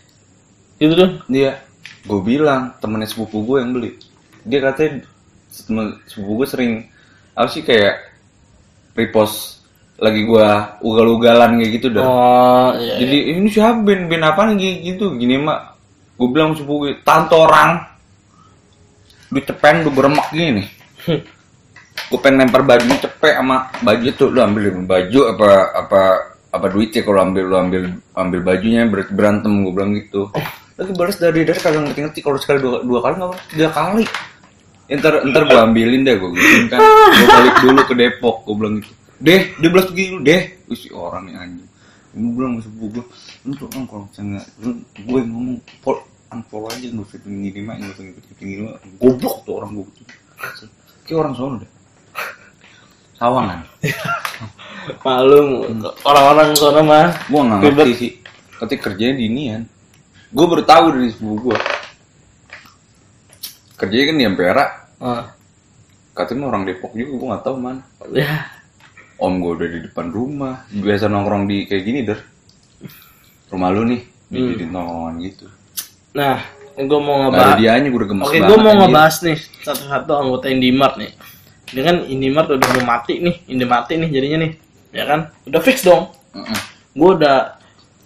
Gitu 0.84 0.94
dong. 1.00 1.24
Dia, 1.32 1.64
gue 2.04 2.20
bilang 2.20 2.76
temennya 2.84 3.08
sepupu 3.08 3.48
gue 3.48 3.64
yang 3.64 3.72
beli. 3.72 3.96
Dia 4.44 4.60
katanya 4.60 5.08
temen 5.64 5.96
sepupu 6.12 6.44
gue 6.44 6.48
sering 6.50 6.72
apa 7.34 7.48
sih 7.48 7.64
kayak 7.64 8.04
repost 9.00 9.64
lagi 9.96 10.28
gue 10.28 10.48
ugal-ugalan 10.84 11.64
kayak 11.64 11.72
gitu 11.80 11.88
dah. 11.96 12.04
Oh, 12.04 12.70
iya. 12.76 13.00
Jadi 13.00 13.18
ini 13.32 13.48
siapa 13.48 13.80
ben 13.80 14.12
ben 14.12 14.28
apa 14.28 14.52
nih 14.52 14.84
gitu 14.84 15.16
gini 15.16 15.40
mak. 15.40 15.80
Gue 16.20 16.28
bilang 16.36 16.52
sepupu 16.52 16.92
gue 16.92 17.00
tantorang. 17.08 17.93
Lu 19.34 19.40
cepen 19.42 19.82
lu 19.82 19.90
beremak 19.90 20.30
gini. 20.30 20.64
gue 22.14 22.20
pengen 22.22 22.46
lempar 22.46 22.62
baju 22.62 22.86
cepet 22.86 23.34
sama 23.34 23.74
baju 23.82 24.08
tuh. 24.14 24.30
Lu 24.30 24.40
ambil 24.46 24.64
baju 24.86 25.20
apa 25.34 25.50
apa 25.74 26.02
apa 26.54 26.66
duitnya 26.70 27.02
kalau 27.02 27.26
ambil 27.26 27.44
lu 27.50 27.56
ambil 27.58 27.84
ambil 28.14 28.40
bajunya 28.46 28.86
ber- 28.86 29.10
berantem. 29.10 29.66
Gue 29.66 29.74
bilang 29.74 29.98
gitu. 29.98 30.30
Lagi 30.78 30.94
balas 30.94 31.18
dari 31.18 31.42
dari 31.42 31.58
kagak 31.58 31.82
ngerti 31.82 32.00
ngerti 32.06 32.20
kalau 32.22 32.38
sekali 32.38 32.62
dua, 32.62 32.86
dua 32.86 33.00
kali 33.02 33.14
nggak 33.18 33.30
apa? 33.34 33.38
Tiga 33.50 33.70
kali. 33.74 34.06
Ntar 34.94 35.14
ntar 35.26 35.44
gue 35.50 35.60
ambilin 35.60 36.06
deh 36.06 36.14
gue 36.14 36.30
gituin 36.38 36.66
kan. 36.70 36.80
Gue 37.18 37.28
balik 37.30 37.56
dulu 37.66 37.82
ke 37.90 37.94
Depok 37.98 38.36
gue 38.46 38.56
bilang 38.58 38.74
gitu. 38.78 38.94
Deh 39.18 39.42
dia 39.58 39.70
balas 39.74 39.88
begini 39.90 40.22
deh. 40.22 40.42
Si 40.78 40.94
orang 40.94 41.26
nih 41.30 41.36
anjing. 41.42 41.70
Gue 42.14 42.32
bilang 42.38 42.62
sepupu 42.62 43.02
gue 43.02 43.06
lu 43.44 43.52
tuh 43.58 43.68
kan 43.68 43.84
kalau 43.90 44.06
misalnya 44.08 44.42
gue 44.96 45.18
yang 45.20 45.30
ngomong 45.34 45.58
unfollow 46.34 46.68
aja 46.68 46.86
nggak 46.86 47.06
usah 47.06 47.20
gini 47.22 47.60
mah 47.62 47.76
nggak 47.78 47.92
usah 47.94 48.04
ngikut 48.04 48.26
gini 48.36 48.54
mah 48.62 48.74
goblok 48.98 49.36
tuh 49.44 49.54
orang 49.58 49.72
gue 49.74 49.86
gitu. 49.94 50.14
Kayak 51.04 51.20
orang 51.22 51.34
sono 51.34 51.56
deh. 51.60 51.72
Sawangan 53.14 53.60
Malum 55.06 55.48
orang-orang 56.04 56.48
sana 56.54 56.82
mah. 56.82 57.08
gue 57.24 57.42
nggak 57.42 57.60
ngerti 57.64 57.94
sih. 57.96 58.12
Ketika 58.58 58.90
kerjanya 58.90 59.16
di 59.16 59.26
inian 59.28 59.64
gue 60.30 60.46
baru 60.46 60.64
tahu 60.64 60.86
dari 60.92 61.10
sepupu 61.10 61.50
gue 61.50 61.58
kerjanya 63.76 64.06
kan 64.06 64.16
di 64.16 64.26
Ampera. 64.26 64.66
Ah. 64.98 65.26
katanya 66.14 66.48
orang 66.48 66.64
Depok 66.64 66.94
juga 66.94 67.12
gue 67.12 67.28
nggak 67.28 67.44
tahu 67.44 67.56
mana 67.58 67.82
Ya. 68.10 68.46
om 69.18 69.40
gue 69.40 69.52
udah 69.52 69.68
di 69.68 69.80
depan 69.82 70.08
rumah. 70.10 70.62
Biasa 70.70 71.08
nongkrong 71.08 71.46
di 71.46 71.66
kayak 71.66 71.84
gini 71.84 72.00
der. 72.02 72.20
Rumah 73.50 73.70
lu 73.70 73.84
nih 73.86 74.02
di 74.28 74.40
Hmm. 74.58 74.72
nongkrongan 74.72 75.16
gitu 75.22 75.46
Nah, 76.14 76.38
gue 76.76 77.00
mau 77.00 77.16
nggak 77.24 77.32
ada 77.32 77.38
ngebahas. 77.44 77.60
dianya 77.60 77.88
gue 77.88 78.00
udah 78.00 78.10
gemes 78.10 78.26
Oke, 78.26 78.38
gue 78.40 78.58
mau 78.58 78.74
ngebahas 78.76 79.16
nih 79.22 79.38
satu-satu 79.62 80.12
anggota 80.14 80.46
Indimart 80.48 80.96
nih. 80.96 81.12
Ini 81.70 81.82
kan 81.82 81.96
Indimart 82.06 82.48
udah 82.50 82.68
mau 82.72 82.84
mati 82.88 83.18
nih, 83.18 83.36
Indi 83.48 83.66
mati 83.66 83.94
nih 83.96 84.10
jadinya 84.10 84.38
nih, 84.42 84.52
ya 84.92 85.04
kan? 85.04 85.20
Udah 85.44 85.58
fix 85.60 85.82
dong. 85.82 86.14
Mm-mm. 86.32 86.58
Gue 86.94 87.10
udah 87.16 87.38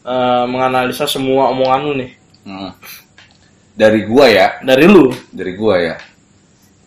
eh, 0.02 0.46
menganalisa 0.46 1.04
semua 1.06 1.52
omongan 1.52 1.80
lu 1.84 1.94
nih. 1.98 2.12
Mm. 2.44 2.72
dari 3.76 4.08
gua 4.08 4.26
ya 4.26 4.48
Dari 4.58 4.88
lu, 4.88 5.12
dari 5.30 5.52
gua 5.54 5.76
ya 5.78 5.96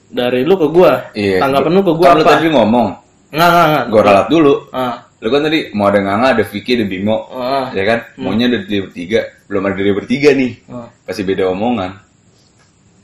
dari 0.08 0.42
lu 0.42 0.56
ke 0.56 0.66
gua. 0.66 1.12
iya 1.12 1.38
Tanggapan 1.38 1.70
lu 1.70 1.82
ke 1.84 1.92
gua 1.94 2.06
Kan 2.08 2.16
lu 2.16 2.22
apa? 2.24 2.30
tadi 2.34 2.48
ngomong 2.48 2.88
Enggak, 3.30 3.46
enggak, 3.46 3.66
enggak. 3.68 3.84
gua 3.86 4.00
ralat 4.02 4.26
dulu 4.26 4.54
Ah, 4.72 4.94
lu 5.20 5.28
kan 5.28 5.40
tadi 5.44 5.68
mau 5.76 5.92
ada 5.92 6.00
Nganga 6.00 6.28
ada 6.40 6.44
Vicky 6.48 6.80
ada 6.80 6.86
Bimo 6.88 7.28
ah, 7.30 7.68
ya 7.76 7.84
kan 7.84 7.98
maunya 8.16 8.48
ada 8.48 8.64
dia 8.64 8.80
bertiga 8.88 9.20
belum 9.46 9.62
ada 9.68 9.76
dia 9.76 9.94
bertiga 9.94 10.28
nih 10.32 10.52
ah. 10.72 10.88
pasti 11.04 11.22
beda 11.22 11.52
omongan 11.52 11.92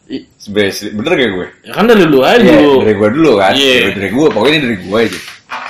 I- 0.06 0.22
bener 0.94 1.12
gak 1.18 1.30
gue? 1.34 1.46
Ya 1.66 1.72
kan 1.74 1.90
dari 1.90 2.06
lu 2.06 2.22
aja 2.22 2.38
dulu. 2.38 2.86
dari 2.86 2.94
gue 2.94 3.08
dulu 3.10 3.30
kan 3.42 3.52
Iya. 3.58 3.90
dari, 3.90 3.92
dari 3.98 4.10
gue, 4.14 4.26
pokoknya 4.30 4.58
dari 4.62 4.76
gue 4.78 4.98
aja 5.02 5.18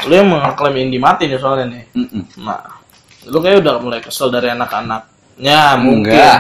Lu 0.05 0.13
yang 0.13 0.29
mengklaim 0.29 0.77
Indi 0.77 0.99
mati 1.01 1.25
nih 1.25 1.41
soalnya 1.41 1.73
nih. 1.73 1.85
Mm-mm. 1.97 2.23
Nah, 2.45 2.61
lu 3.33 3.39
kayak 3.41 3.65
udah 3.65 3.75
mulai 3.81 4.01
kesel 4.05 4.29
dari 4.29 4.53
anak-anaknya 4.53 5.61
mungkin. 5.81 6.13
Enggak 6.13 6.39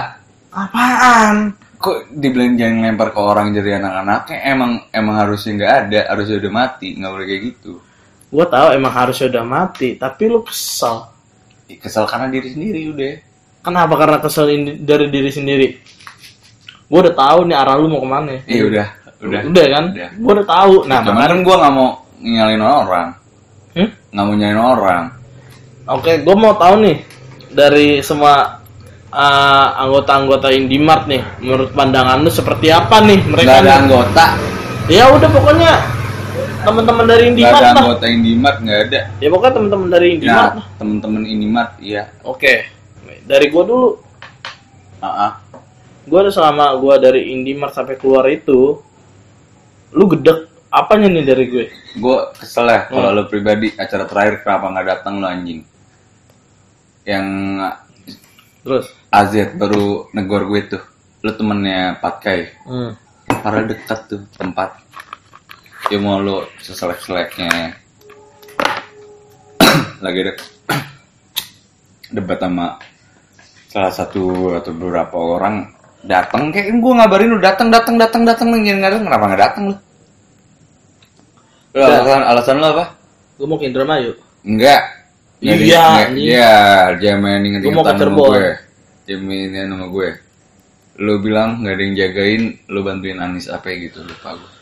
Apaan? 0.52 1.56
Kok 1.76 2.12
dibilang 2.12 2.56
jangan 2.60 2.84
lempar 2.84 3.12
ke 3.12 3.20
orang 3.20 3.52
jadi 3.52 3.76
anak-anaknya 3.80 4.36
Emang 4.44 4.72
emang 4.92 5.16
harusnya 5.20 5.52
nggak 5.56 5.72
ada, 5.88 6.00
harusnya 6.12 6.36
udah 6.40 6.52
mati 6.52 6.96
Nggak 6.96 7.10
boleh 7.12 7.26
kayak 7.28 7.42
gitu 7.52 7.72
Gua 8.36 8.44
tahu 8.44 8.76
emang 8.76 8.92
harusnya 8.92 9.32
udah 9.32 9.44
mati, 9.48 9.96
tapi 9.96 10.28
lu 10.28 10.44
kesel. 10.44 11.08
Kesel 11.80 12.04
karena 12.04 12.28
diri 12.28 12.52
sendiri 12.52 12.80
udah 12.92 13.12
Kenapa? 13.64 13.96
Karena 13.96 14.20
kesel 14.20 14.44
dari 14.84 15.08
diri 15.08 15.32
sendiri. 15.32 15.66
Gua 16.92 17.00
udah 17.08 17.14
tahu 17.16 17.38
nih 17.48 17.56
arah 17.56 17.80
lu 17.80 17.88
mau 17.88 18.04
ke 18.04 18.08
mana. 18.12 18.36
Iya 18.44 18.62
udah, 18.68 18.86
udah 19.24 19.40
Udah 19.48 19.64
kan? 19.72 19.84
Udah. 19.96 20.10
Gua 20.20 20.32
udah 20.36 20.46
tahu. 20.52 20.74
Nah, 20.84 21.00
Cuman 21.00 21.24
kan 21.24 21.40
gue 21.40 21.56
nggak 21.56 21.72
mau 21.72 21.88
nyalin 22.20 22.62
orang 22.62 23.08
Hmm? 23.76 23.88
Nggak 24.12 24.24
mau 24.24 24.34
nyalin 24.36 24.60
orang 24.60 25.04
Oke, 25.86 26.12
gue 26.26 26.36
mau 26.36 26.54
tahu 26.58 26.74
nih 26.82 26.96
dari 27.54 28.02
semua 28.02 28.58
uh, 29.14 29.68
anggota-anggota 29.86 30.50
Indimart 30.50 31.06
nih, 31.06 31.22
menurut 31.38 31.70
pandangan 31.70 32.26
lu 32.26 32.30
seperti 32.32 32.74
apa 32.74 33.00
nih 33.06 33.22
mereka? 33.22 33.46
Nggak 33.46 33.62
ada 33.62 33.70
nih? 33.70 33.80
anggota 33.86 34.26
Ya 34.90 35.04
udah 35.14 35.28
pokoknya 35.30 35.72
teman-teman 36.66 37.04
dari 37.06 37.24
Indimart 37.28 37.54
ada 37.54 37.68
lah. 37.68 37.80
anggota 37.80 38.04
Indimart, 38.06 38.56
nggak 38.58 38.80
ada 38.84 39.00
Ya 39.16 39.28
pokoknya 39.28 39.52
teman-teman 39.54 39.88
dari 39.88 40.06
Indimart 40.12 40.34
Nah, 40.44 40.54
lah. 40.56 40.66
temen-temen 40.76 41.22
Indimart, 41.24 41.70
iya 41.78 42.02
Oke. 42.22 42.66
Dari 43.22 43.46
gua 43.48 43.62
dulu. 43.62 43.88
Ah, 44.98 45.08
ah. 45.08 45.32
Gua 46.04 46.18
ada 46.20 46.30
selama 46.30 46.74
gua 46.76 46.94
dari 46.96 47.30
Indimart 47.30 47.72
sampai 47.72 47.94
keluar 47.94 48.26
itu 48.26 48.78
lu 49.88 50.04
gedek 50.08 50.46
apanya 50.68 51.08
nih 51.08 51.24
dari 51.24 51.44
gue? 51.46 51.66
gue 51.94 52.18
kesel 52.34 52.66
ya 52.66 52.84
kalau 52.84 53.08
Hmm. 53.08 53.16
lo 53.16 53.22
pribadi 53.24 53.72
acara 53.72 54.04
terakhir 54.04 54.44
kenapa 54.44 54.68
nggak 54.68 54.86
datang 54.86 55.14
lo 55.16 55.26
anjing 55.26 55.64
yang 57.02 57.26
Terus? 58.60 58.90
AZ 59.08 59.32
baru 59.54 60.10
negor 60.10 60.44
gue 60.44 60.60
tuh 60.68 60.82
lo 61.22 61.32
temennya 61.32 61.96
Patkai 61.96 62.40
Hmm. 62.62 62.92
karena 63.38 63.62
dekat 63.64 64.00
tuh 64.06 64.20
tempat 64.30 64.76
dia 65.86 65.98
mau 66.02 66.18
lo 66.18 66.50
seselek 66.58 67.00
seleknya 67.02 67.74
lagi 70.04 70.20
dek 70.26 70.38
debat 72.16 72.38
sama 72.42 72.78
salah 73.70 73.92
satu 73.92 74.54
atau 74.56 74.72
beberapa 74.74 75.16
orang 75.16 75.70
datang 76.06 76.54
kayak 76.54 76.70
gue 76.70 76.92
ngabarin 76.92 77.30
lu 77.34 77.38
datang 77.42 77.68
datang 77.70 77.98
datang 77.98 78.22
datang 78.26 78.54
nggak 78.54 78.92
datang 78.94 79.06
kenapa 79.06 79.24
nggak 79.30 79.42
datang 79.42 79.64
lu 79.70 79.76
alasan 81.76 82.22
alasan 82.24 82.56
lo 82.62 82.68
apa 82.72 82.86
Gue 83.36 83.44
mau 83.44 83.60
ke 83.60 83.68
Indramayu. 83.68 84.16
Enggak. 84.48 84.82
Iya. 85.44 86.08
Iya, 86.08 86.52
jangan 86.96 87.20
main 87.20 87.44
inget 87.44 87.60
Gua 87.68 87.72
mau 87.76 87.84
ke 87.84 87.92
nama 87.92 88.00
Cirebon. 88.00 88.28
gue. 88.32 88.48
Jangan 89.04 89.24
main 89.28 89.68
nama 89.68 89.86
gue. 89.92 90.08
Lu 91.04 91.14
bilang 91.20 91.60
nggak 91.60 91.74
ada 91.76 91.82
yang 91.84 91.94
jagain, 92.00 92.42
lu 92.72 92.80
bantuin 92.80 93.20
Anis 93.20 93.52
apa 93.52 93.68
gitu, 93.76 94.00
lupa 94.00 94.40
gue. 94.40 94.52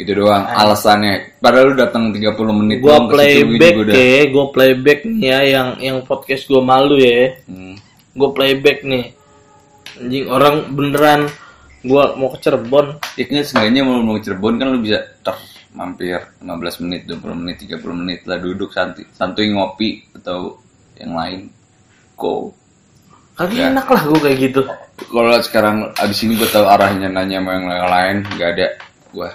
Itu 0.00 0.16
doang 0.16 0.48
alasannya. 0.48 1.36
Padahal 1.36 1.72
lu 1.72 1.74
datang 1.76 2.08
30 2.08 2.32
menit 2.56 2.80
Gua 2.80 3.04
gue 3.04 3.12
playback 3.12 3.74
juga 3.76 3.84
udah. 3.84 3.94
ya, 3.94 4.20
gua 4.32 4.46
playback 4.48 5.00
nih 5.04 5.20
ya 5.20 5.38
yang 5.44 5.68
yang 5.76 5.96
podcast 6.02 6.48
gua 6.48 6.64
malu 6.64 6.96
ya. 6.96 7.36
Hmm. 7.44 7.76
Gue 8.16 8.28
playback 8.32 8.80
nih. 8.80 9.12
Anjing 10.00 10.24
orang 10.26 10.72
beneran 10.72 11.28
gua 11.80 12.12
mau 12.12 12.32
ke 12.32 12.40
Cirebon 12.40 12.96
Ya 13.16 13.24
kan 13.24 13.40
seenggaknya 13.40 13.82
mau 13.84 14.00
mau 14.00 14.16
ke 14.16 14.24
Cirebon 14.24 14.56
kan 14.56 14.72
lu 14.72 14.80
bisa 14.80 15.04
ter 15.20 15.36
mampir 15.70 16.18
15 16.40 16.82
menit, 16.82 17.04
20 17.06 17.30
menit, 17.36 17.56
30 17.62 17.78
menit 17.94 18.20
lah 18.26 18.40
duduk 18.40 18.72
santai, 18.72 19.04
santuy 19.12 19.52
ngopi 19.52 20.02
atau 20.16 20.58
yang 20.96 21.12
lain. 21.14 21.52
Go. 22.16 22.52
kagak 23.32 23.56
Ya. 23.56 23.68
enak 23.68 23.86
lah 23.86 24.02
gua 24.04 24.18
kayak 24.20 24.38
gitu 24.40 24.60
Kalau 25.00 25.32
sekarang 25.40 25.76
abis 25.96 26.20
ini 26.24 26.36
gue 26.36 26.44
tahu 26.44 26.68
arahnya 26.68 27.08
nanya 27.08 27.40
sama 27.40 27.50
yang 27.56 27.64
lain, 27.88 28.16
nggak 28.36 28.50
ada. 28.52 28.66
Gua 29.10 29.28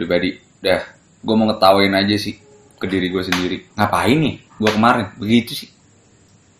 pribadi, 0.00 0.28
dah, 0.58 0.80
gue 1.20 1.34
mau 1.36 1.44
ngetawain 1.52 1.92
aja 1.92 2.16
sih 2.16 2.40
ke 2.80 2.88
diri 2.88 3.12
gue 3.12 3.20
sendiri. 3.20 3.56
Ngapain 3.76 4.16
nih? 4.16 4.36
Gue 4.56 4.70
kemarin 4.72 5.12
begitu 5.20 5.52
sih. 5.52 5.68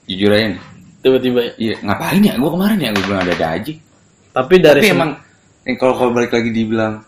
Jujur 0.04 0.36
aja 0.36 0.52
nih. 0.52 0.62
tiba-tiba 1.00 1.40
ya 1.40 1.52
Iya, 1.56 1.74
ngapain 1.80 2.20
ya? 2.20 2.36
Gue 2.36 2.50
kemarin 2.52 2.76
ya 2.76 2.92
gue 2.92 3.00
bilang 3.00 3.24
ada 3.24 3.32
ada 3.32 3.48
aja. 3.56 3.72
tapi 4.30 4.54
dari 4.60 4.84
Tapi 4.84 4.92
emang 4.92 5.10
eh, 5.64 5.74
kalau 5.74 5.96
kalau 5.96 6.12
balik 6.12 6.30
lagi 6.30 6.52
dibilang 6.52 7.00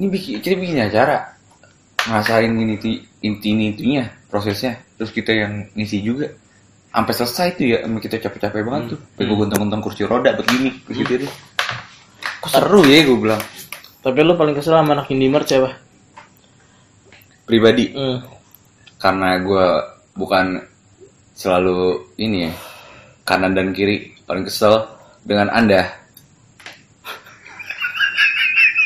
ini 0.00 0.06
bikin 0.08 0.40
kita 0.40 0.56
bikin 0.56 0.80
acara 0.80 1.36
ngerasain 2.08 2.48
ini 2.48 2.74
ti- 2.80 3.02
inti 3.22 3.52
intinya 3.52 4.08
prosesnya 4.32 4.80
terus 4.96 5.12
kita 5.12 5.30
yang 5.36 5.68
ngisi 5.76 6.00
juga 6.00 6.32
sampai 6.88 7.12
selesai 7.12 7.48
tuh 7.60 7.66
ya 7.68 7.78
kita 7.84 8.16
capek-capek 8.16 8.62
banget 8.64 8.96
tuh 8.96 9.00
Sampai 9.00 9.24
gue 9.28 9.36
gontok-gontok 9.36 9.80
kursi 9.84 10.02
roda 10.08 10.32
begini 10.32 10.72
kursi 10.88 11.04
itu 11.04 11.28
kok 12.40 12.50
seru 12.50 12.82
ya 12.88 13.04
gue 13.04 13.18
bilang 13.20 13.42
tapi 14.02 14.18
lu 14.26 14.34
paling 14.34 14.58
kesel 14.58 14.74
sama 14.74 14.98
anak 14.98 15.14
Indimart 15.14 15.46
siapa? 15.46 15.70
Pribadi? 17.46 17.94
Hmm. 17.94 18.18
karena 19.02 19.34
gue 19.42 19.66
bukan 20.14 20.62
selalu 21.34 22.14
ini 22.22 22.46
ya 22.46 22.52
kanan 23.26 23.54
dan 23.54 23.74
kiri. 23.74 24.14
Paling 24.26 24.46
kesel 24.46 24.86
dengan 25.26 25.50
anda. 25.50 25.90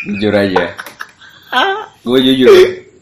Jujur 0.08 0.32
aja. 0.32 0.72
Gue 2.00 2.18
jujur 2.22 2.48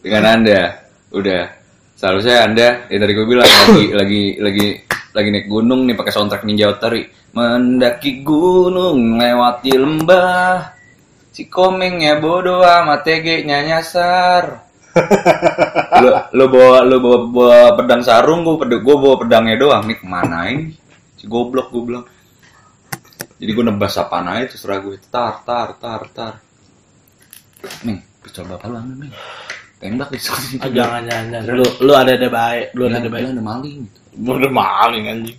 dengan 0.03 0.41
anda. 0.41 0.75
Udah. 1.15 1.51
Seharusnya 1.95 2.51
anda 2.51 2.91
ya 2.91 2.99
tadi 2.99 3.13
gue 3.15 3.27
bilang 3.27 3.47
lagi 3.47 3.85
lagi 3.95 4.23
lagi 4.43 4.67
lagi 5.15 5.29
naik 5.31 5.47
gunung 5.47 5.87
nih 5.87 5.95
pakai 5.95 6.11
soundtrack 6.11 6.43
Ninja 6.43 6.75
Otari 6.75 7.07
mendaki 7.31 8.27
gunung 8.27 9.15
lewati 9.15 9.79
lembah 9.79 10.75
si 11.35 11.51
komengnya 11.51 12.23
bodoh 12.23 12.63
amat 12.63 13.03
tegenya 13.03 13.67
nyasar 13.67 14.63
lo 16.03 16.31
lo 16.31 16.45
bawa 16.47 16.87
lo 16.87 16.97
bawa, 17.03 17.19
bawa 17.27 17.59
pedang 17.75 18.03
sarung 18.07 18.47
gue 18.47 18.63
pedang 18.63 18.83
gue 18.87 18.95
bawa 18.95 19.17
pedangnya 19.19 19.59
doang. 19.59 19.83
Nih 19.91 19.99
ke 19.99 20.07
mana 20.07 20.47
ini? 20.47 20.71
Si 21.19 21.27
goblok 21.27 21.75
gue 21.75 21.83
bilang 21.83 22.07
jadi 23.35 23.51
gue 23.51 23.65
nebas 23.67 23.99
apaan 23.99 24.31
aja 24.31 24.55
terserah 24.55 24.79
gue 24.79 24.95
tar 25.11 25.43
tar 25.43 25.75
tar 25.83 26.03
tar. 26.15 26.35
Ming, 27.83 27.99
pistol 28.23 28.47
bapak 28.47 28.71
lu 28.71 28.77
ambil 28.79 28.97
Ming? 29.03 29.13
Tembak 29.83 30.09
di 30.15 30.21
sini 30.23 30.63
ah, 30.63 30.71
jangan 30.71 31.03
jangan 31.11 31.43
lu 31.51 31.67
lu 31.83 31.93
ada 31.93 32.15
ada 32.15 32.29
baik 32.31 32.67
lu 32.79 32.83
ada 32.87 33.03
ada 33.03 33.11
baik. 33.11 33.25
ada 33.35 33.43
maling. 33.43 33.79
Gitu. 33.83 34.31
udah 34.31 34.53
maling 34.55 35.05
anjing. 35.11 35.39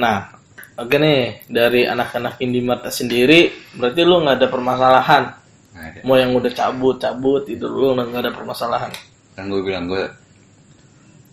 Nah 0.00 0.35
oke 0.76 0.96
nih 0.96 1.48
dari 1.48 1.88
anak-anak 1.88 2.38
Indimart 2.40 2.84
sendiri 2.92 3.52
berarti 3.76 4.00
lu 4.04 4.22
nggak 4.22 4.36
ada 4.40 4.48
permasalahan? 4.52 5.24
Nggak 5.72 5.86
ada. 5.88 5.98
Mau 6.04 6.16
yang 6.16 6.32
udah 6.36 6.52
cabut 6.52 6.96
cabut 7.00 7.44
itu 7.48 7.64
lu 7.64 7.96
nggak 7.96 8.22
ada 8.22 8.32
permasalahan? 8.32 8.92
Kan 9.32 9.48
gue 9.48 9.60
bilang 9.64 9.88
gue 9.88 10.04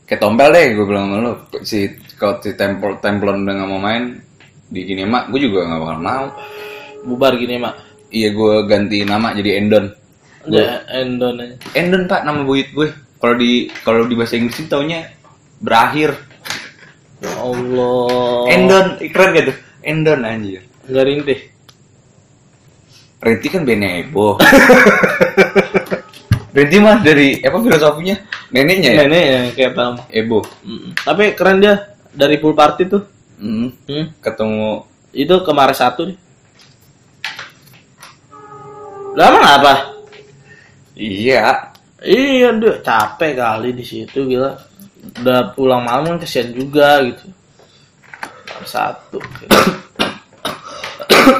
kayak 0.08 0.20
tompel 0.20 0.50
deh 0.52 0.66
gue 0.76 0.86
bilang 0.88 1.12
sama 1.12 1.18
lu. 1.20 1.34
Si 1.64 1.80
kalau 2.16 2.40
si 2.40 2.56
tempel 2.56 2.98
templon 3.04 3.44
udah 3.44 3.54
nggak 3.54 3.70
mau 3.70 3.82
main 3.84 4.04
di 4.74 4.82
gini 4.88 5.04
mak 5.06 5.30
gue 5.30 5.40
juga 5.44 5.68
nggak 5.68 5.82
bakal 5.84 6.00
mau. 6.00 6.26
Bubar 7.04 7.36
gini 7.36 7.60
mak 7.60 7.76
iya 8.10 8.32
gue 8.32 8.56
ganti 8.66 9.04
nama 9.04 9.36
jadi 9.36 9.60
Endon. 9.60 9.86
Ya 10.44 10.84
endon 10.92 11.40
aja. 11.40 11.56
Endon 11.72 12.04
pak 12.08 12.28
nama 12.28 12.44
buyut 12.44 12.68
gue 12.76 12.88
kalau 13.24 13.36
di 13.40 13.72
kalau 13.88 14.04
di 14.04 14.16
bahasa 14.20 14.36
Inggris 14.36 14.60
itu 14.60 14.68
taunya 14.68 15.08
berakhir 15.64 16.33
ya 17.24 17.32
Allah. 17.40 18.52
Endon 18.52 18.86
keren 19.10 19.30
gak 19.32 19.46
tuh? 19.50 19.58
Endon 19.82 20.22
anjir. 20.28 20.62
Nggak 20.84 21.06
rintih 21.08 21.40
Renti 23.24 23.48
kan 23.48 23.64
Benebo 23.64 24.36
Renti 26.56 26.78
mah 26.84 27.00
dari 27.00 27.40
apa 27.40 27.56
filosofinya? 27.58 28.20
Neneknya 28.52 28.90
ya? 28.94 29.00
Nenek 29.08 29.24
ya 29.24 29.40
kayak 29.56 29.72
bang 29.74 29.94
Ebo. 30.12 30.40
Mm. 30.62 30.92
tapi 31.02 31.24
keren 31.34 31.58
dia 31.64 31.74
dari 32.14 32.38
pool 32.38 32.54
party 32.54 32.84
tuh. 32.86 33.04
Hmm, 33.42 33.74
Hmm. 33.90 34.14
ketemu. 34.22 34.86
Itu 35.10 35.42
kemarin 35.42 35.74
satu 35.74 36.06
nih. 36.12 36.18
Lama 39.18 39.42
apa? 39.42 39.74
Iya. 40.94 41.74
Iya, 42.04 42.54
dia 42.60 42.74
capek 42.84 43.34
kali 43.34 43.74
di 43.74 43.82
situ 43.82 44.28
gila. 44.28 44.54
Udah 45.04 45.52
pulang 45.54 45.84
malam 45.84 46.16
kan 46.16 46.18
kesian 46.24 46.56
juga 46.56 47.04
gitu. 47.04 47.26
Satu. 48.64 49.20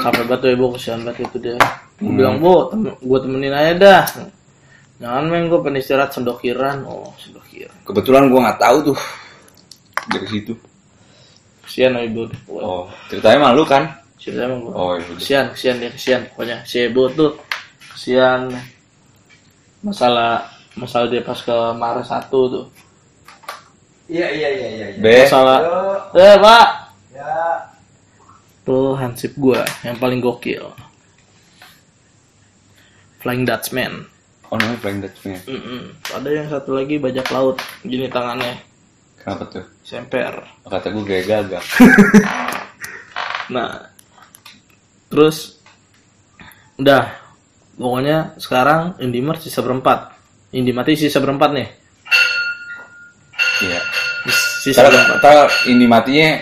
Sampai 0.04 0.24
batu 0.30 0.48
ibu 0.52 0.76
kesian 0.76 1.08
banget 1.08 1.28
itu 1.32 1.38
dia. 1.40 1.56
Gue 2.00 2.14
bilang, 2.14 2.44
"Bu, 2.44 2.68
tem 2.68 2.92
gue 2.92 3.20
temenin 3.24 3.56
aja 3.56 3.74
dah." 3.80 4.04
Jangan 5.00 5.24
main 5.28 5.48
gue 5.48 5.60
pengen 5.60 5.80
istirahat 5.80 6.12
sendokiran. 6.16 6.84
Oh, 6.88 7.12
sendokiran. 7.20 7.76
kebetulan 7.84 8.32
gue 8.32 8.40
nggak 8.40 8.60
tahu 8.60 8.78
tuh 8.92 8.98
dari 10.08 10.28
situ 10.28 10.54
Kesian 11.64 11.96
ibu. 11.96 12.28
oh 12.52 12.92
ceritanya 13.08 13.52
malu 13.52 13.64
kan 13.64 13.88
emang 14.24 14.68
gua. 14.68 14.72
oh 14.76 14.92
iya 14.96 15.04
udah. 15.08 15.20
Kesian, 15.20 15.46
kesian 15.52 15.76
dia, 15.84 15.92
kesian. 15.92 16.22
Pokoknya 16.32 16.58
si 16.64 16.88
ibu 16.88 17.12
tuh 17.12 17.32
kesian 17.96 18.52
masalah 19.84 20.48
masalah 20.80 21.12
dia 21.12 21.24
pas 21.24 21.36
ke 21.36 21.56
Maret 21.76 22.08
satu 22.08 22.40
tuh. 22.48 22.66
Iya 24.08 24.28
iya 24.30 24.50
iya 24.52 24.68
iya. 24.68 24.88
iya. 24.96 25.00
Be. 25.00 25.16
Masalah. 25.24 25.60
Eh 26.12 26.36
pak. 26.40 26.68
Tuh 28.64 28.96
hansip 28.96 29.36
gua 29.36 29.64
yang 29.84 30.00
paling 30.00 30.24
gokil. 30.24 30.72
Flying 33.24 33.48
Dutchman. 33.48 34.08
Oh 34.52 34.60
namanya 34.60 34.80
Flying 34.84 35.00
Dutchman. 35.04 35.40
Mm-mm. 35.48 35.82
ada 36.12 36.30
yang 36.32 36.48
satu 36.52 36.76
lagi 36.76 37.00
bajak 37.00 37.28
laut. 37.32 37.60
Gini 37.84 38.12
tangannya. 38.12 38.60
Kenapa 39.20 39.48
tuh? 39.48 39.66
Semper. 39.88 40.44
Kata 40.68 40.92
gue 40.92 41.04
gaya 41.08 41.24
gagak 41.24 41.64
nah 43.54 43.92
terus 45.08 45.60
udah. 46.80 47.24
Pokoknya 47.74 48.38
sekarang 48.38 49.00
Indimart 49.02 49.42
sisa 49.42 49.64
berempat. 49.64 50.14
Indimati 50.54 50.94
sisa 50.94 51.18
berempat 51.18 51.50
nih. 51.56 51.68
Iya 53.64 53.93
sisa 54.64 54.88
ntar 54.88 55.52
ini 55.68 55.84
matinya 55.84 56.40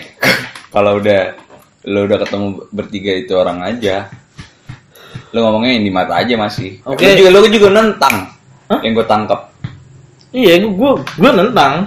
kalau 0.70 1.02
udah 1.02 1.34
lo 1.90 2.06
udah 2.06 2.18
ketemu 2.22 2.46
bertiga 2.70 3.12
itu 3.18 3.34
orang 3.34 3.58
aja 3.66 4.06
lo 5.34 5.42
ngomongnya 5.42 5.74
ini 5.82 5.90
mata 5.90 6.22
aja 6.22 6.38
masih. 6.38 6.78
Oke. 6.86 7.02
lo 7.02 7.18
juga 7.18 7.30
lo 7.34 7.38
juga 7.50 7.68
nentang. 7.74 8.16
Hah? 8.70 8.78
yang 8.86 8.94
gue 8.94 9.06
tangkap 9.10 9.52
iya 10.30 10.56
gua 10.64 10.96
gua 11.18 11.30
nentang. 11.34 11.84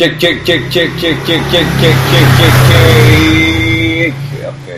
Cek 0.00 0.16
cek 0.16 0.36
cek 0.48 0.62
cek 0.72 0.90
cek 0.96 1.16
cek 1.28 1.42
cek 1.52 1.66
cek 1.76 1.96
cek 2.08 2.26
cek 2.40 2.54
cek. 2.66 4.12
Oke. 4.48 4.76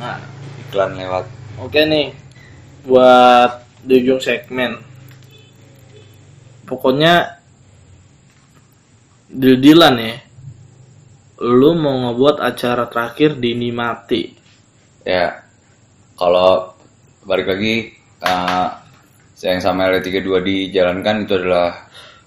Nah. 0.00 0.18
Iklan 0.64 0.90
lewat. 0.96 1.24
Oke 1.60 1.84
nih, 1.84 2.16
buat 2.88 3.60
di 3.84 4.00
ujung 4.00 4.18
segmen. 4.24 4.80
Pokoknya 6.64 7.43
deal-dealan 9.34 9.94
ya. 9.98 10.14
Lu 11.42 11.74
mau 11.74 12.08
ngebuat 12.08 12.38
acara 12.38 12.86
terakhir 12.86 13.36
di 13.36 13.52
Nimati. 13.52 14.22
ya 15.04 15.36
kalau 16.16 16.72
balik 17.22 17.44
lagi 17.44 17.92
eh, 18.24 18.68
yang 19.44 19.60
sama 19.60 19.92
L32 19.92 20.24
dijalankan 20.40 21.26
itu 21.26 21.34
adalah 21.36 21.84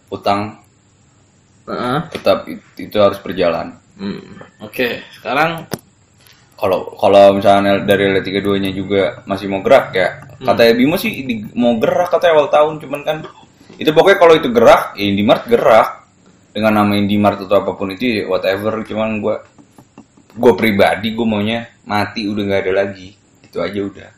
utang. 0.08 0.62
Heeh. 1.66 2.00
tetap 2.14 2.48
it- 2.48 2.64
itu 2.80 2.96
harus 2.96 3.20
berjalan. 3.20 3.76
Hmm, 4.00 4.24
Oke, 4.64 5.04
sekarang? 5.12 5.68
Kalau 6.56 6.96
kalau 6.96 7.36
misalnya 7.36 7.82
dari 7.82 8.08
L32 8.14 8.56
nya 8.58 8.72
juga 8.72 9.20
masih 9.26 9.50
mau 9.50 9.60
gerak 9.60 9.92
ya. 9.92 10.22
Katanya 10.38 10.74
Bimo 10.78 10.96
sih 10.96 11.12
di- 11.26 11.50
mau 11.58 11.76
gerak 11.76 12.08
katanya 12.08 12.34
awal 12.38 12.48
tahun 12.48 12.74
cuman 12.80 13.02
kan 13.04 13.18
itu 13.76 13.90
pokoknya 13.90 14.18
kalau 14.18 14.34
itu 14.38 14.48
gerak 14.48 14.94
ya 14.96 15.06
Indimart 15.06 15.44
gerak 15.46 15.97
dengan 16.58 16.74
nama 16.82 16.98
Indimart 16.98 17.46
atau 17.46 17.62
apa 17.62 17.78
pun 17.78 17.94
itu 17.94 18.04
ya 18.10 18.24
whatever 18.26 18.82
cuman 18.82 19.22
gua 19.22 19.46
gue 20.34 20.54
pribadi 20.58 21.14
gue 21.14 21.26
maunya 21.26 21.70
mati 21.86 22.26
udah 22.26 22.42
nggak 22.50 22.62
ada 22.66 22.74
lagi 22.82 23.14
itu 23.46 23.58
aja 23.62 23.80
udah 23.86 24.10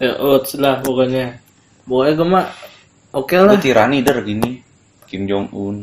ya 0.00 0.12
oats 0.16 0.56
lah 0.56 0.80
pokoknya. 0.80 1.36
Pokoknya 1.84 2.12
gue 2.16 2.28
mah 2.28 2.46
oke 3.12 3.36
gue 3.36 3.44
lah. 3.44 3.60
tiranider 3.60 4.16
gini 4.24 4.62
Kim 5.04 5.28
Jong 5.28 5.50
Un 5.52 5.76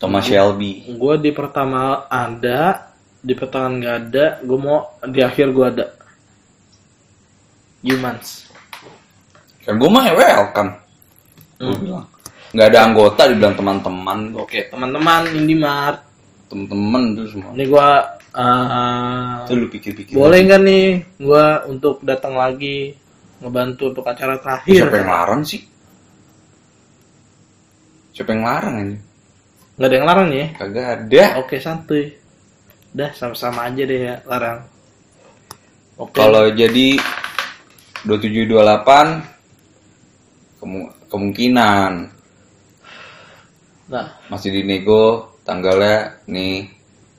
Thomas 0.00 0.24
Shelby 0.24 0.86
Gue 0.94 1.14
di 1.20 1.34
pertama 1.34 2.06
ada, 2.08 2.92
di 3.20 3.34
pertengahan 3.34 3.74
nggak 3.80 3.96
ada 4.08 4.26
gue 4.40 4.58
mau 4.58 4.78
di 5.04 5.20
akhir 5.20 5.46
gue 5.52 5.66
ada 5.66 5.86
humans 7.82 8.48
Kan 9.64 9.80
gue 9.80 9.88
mah 9.88 10.04
ya 10.04 10.12
welcome. 10.12 10.70
Gue 11.56 11.72
Hmm. 11.72 11.80
bilang. 11.80 12.06
Nggak 12.54 12.66
ada 12.70 12.78
anggota 12.80 13.20
dibilang 13.26 13.52
teman-teman. 13.52 14.18
oke 14.36 14.58
teman-teman 14.68 15.20
Indimart 15.28 15.98
Temen-temen 16.46 17.02
itu 17.12 17.24
semua. 17.28 17.50
ini 17.52 17.64
gue 17.66 17.88
uh, 18.32 19.44
lu 19.50 19.66
pikir-pikir. 19.68 20.12
boleh 20.12 20.38
nggak 20.40 20.60
nih 20.62 20.84
gue 21.18 21.44
untuk 21.66 22.00
datang 22.00 22.34
lagi 22.34 22.96
ngebantu 23.36 23.90
untuk 23.90 24.04
acara 24.04 24.38
terakhir 24.38 24.80
Siapa 24.80 24.96
yang 24.96 25.10
larang 25.10 25.42
sih? 25.42 25.60
Siapa 28.12 28.30
yang 28.30 28.44
larang 28.44 28.76
ini? 28.80 28.96
nggak 29.74 29.84
ada 29.84 29.92
yang 29.92 30.06
larang 30.06 30.28
ya? 30.30 30.46
Kagak 30.54 30.86
ada. 31.02 31.22
oke 31.36 31.56
santuy 31.58 32.14
dah 32.88 33.10
sama-sama 33.10 33.66
aja 33.66 33.82
deh 33.82 34.00
ya 34.00 34.14
larang 34.22 34.62
oke 35.96 36.14
Kalau 36.14 36.46
jadi 36.48 36.96
2728 38.06 40.60
kemu- 40.60 40.92
kemungkinan 41.10 42.13
nah. 43.90 44.06
Masih 44.32 44.50
dinego 44.54 45.34
tanggalnya 45.44 46.20
nih 46.28 46.70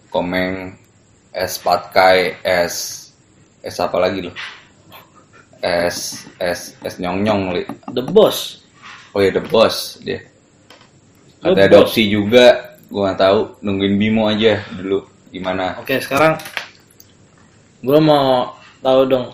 komeng 0.10 0.76
es 1.36 1.60
patkai 1.60 2.40
es 2.42 3.08
es 3.62 3.76
apa 3.82 3.98
lagi 4.00 4.30
loh? 4.30 4.36
Es 5.62 6.26
es 6.38 6.78
es 6.82 6.96
nyong 7.02 7.26
nyong 7.26 7.42
li. 7.54 7.64
The 7.92 8.04
boss. 8.06 8.62
Oh 9.16 9.24
ya 9.24 9.34
the 9.34 9.44
boss 9.44 10.00
dia. 10.02 10.22
The 11.42 11.54
ada 11.54 11.70
Boss. 11.70 11.94
adopsi 11.94 12.10
juga 12.10 12.78
gua 12.90 13.12
nggak 13.12 13.20
tahu. 13.22 13.40
Nungguin 13.62 13.96
Bimo 13.98 14.30
aja 14.30 14.62
dulu 14.74 15.06
gimana? 15.36 15.76
Oke, 15.84 16.00
sekarang 16.00 16.40
gue 17.84 18.00
mau 18.00 18.56
tahu 18.80 19.02
dong. 19.04 19.26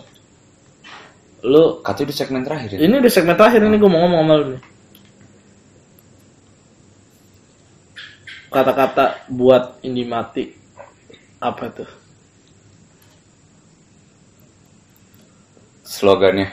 Lu 1.46 1.78
katanya 1.86 2.10
di 2.10 2.14
segmen 2.14 2.42
terakhir 2.42 2.68
ya? 2.74 2.78
Ini 2.82 2.98
di 2.98 3.10
segmen 3.10 3.38
terakhir 3.38 3.62
ini 3.62 3.78
gue 3.78 3.90
mau 3.90 4.02
ngomong 4.02 4.20
sama 4.26 4.34
lu 4.42 4.46
nih. 4.58 4.62
Kata-kata 8.52 9.26
buat 9.32 9.80
ini 9.82 10.04
mati 10.04 10.52
apa 11.42 11.66
tuh? 11.72 11.90
slogannya 15.92 16.48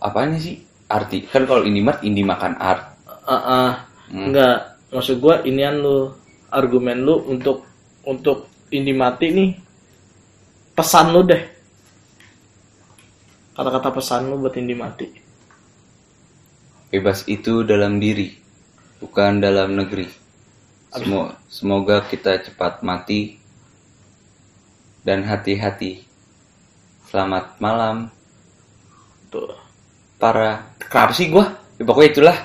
apanya 0.00 0.40
sih 0.40 0.64
arti 0.88 1.28
kan 1.28 1.44
kalau 1.44 1.68
Indimart 1.68 2.00
Indi 2.00 2.24
makan 2.24 2.56
art 2.56 2.96
Ah, 3.30 3.36
ah. 3.36 3.70
Hmm. 4.10 4.32
enggak. 4.32 4.74
Maksud 4.90 5.22
gue 5.22 5.34
inian 5.46 5.78
lu 5.78 6.10
argumen 6.50 7.06
lu 7.06 7.30
untuk 7.30 7.62
untuk 8.02 8.50
ini 8.74 8.90
mati 8.90 9.30
nih 9.30 9.50
pesan 10.74 11.14
lu 11.14 11.22
deh. 11.22 11.38
Kata-kata 13.54 13.94
pesan 13.94 14.26
lu 14.26 14.42
buat 14.42 14.58
ini 14.58 14.74
mati. 14.74 15.06
Bebas 16.90 17.22
itu 17.30 17.62
dalam 17.62 18.02
diri, 18.02 18.34
bukan 18.98 19.38
dalam 19.38 19.78
negeri. 19.78 20.10
Semo- 20.90 21.34
semoga 21.46 22.02
kita 22.02 22.42
cepat 22.42 22.82
mati 22.82 23.38
dan 25.06 25.22
hati-hati. 25.22 26.02
Selamat 27.06 27.58
malam 27.58 28.10
Tuh. 29.30 29.54
para. 30.18 30.66
Kenapa 30.82 31.14
sih 31.14 31.30
gua? 31.30 31.46
Ya, 31.78 31.86
pokoknya 31.86 32.10
itulah. 32.10 32.36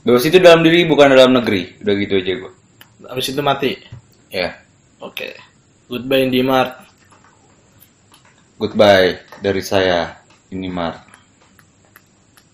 Bebas 0.00 0.24
itu 0.24 0.40
dalam 0.40 0.64
diri, 0.64 0.88
bukan 0.88 1.12
dalam 1.12 1.36
negeri. 1.36 1.76
Udah 1.84 1.94
gitu 1.94 2.16
aja 2.16 2.32
gua. 2.40 2.52
Habis 3.04 3.32
itu 3.32 3.40
mati. 3.44 3.76
Ya, 4.32 4.56
Oke. 5.00 5.36
Goodbye 5.88 6.24
Indimart. 6.24 6.86
goodbye 8.56 9.24
dari 9.40 9.60
saya, 9.60 10.20
Indimart. 10.48 11.00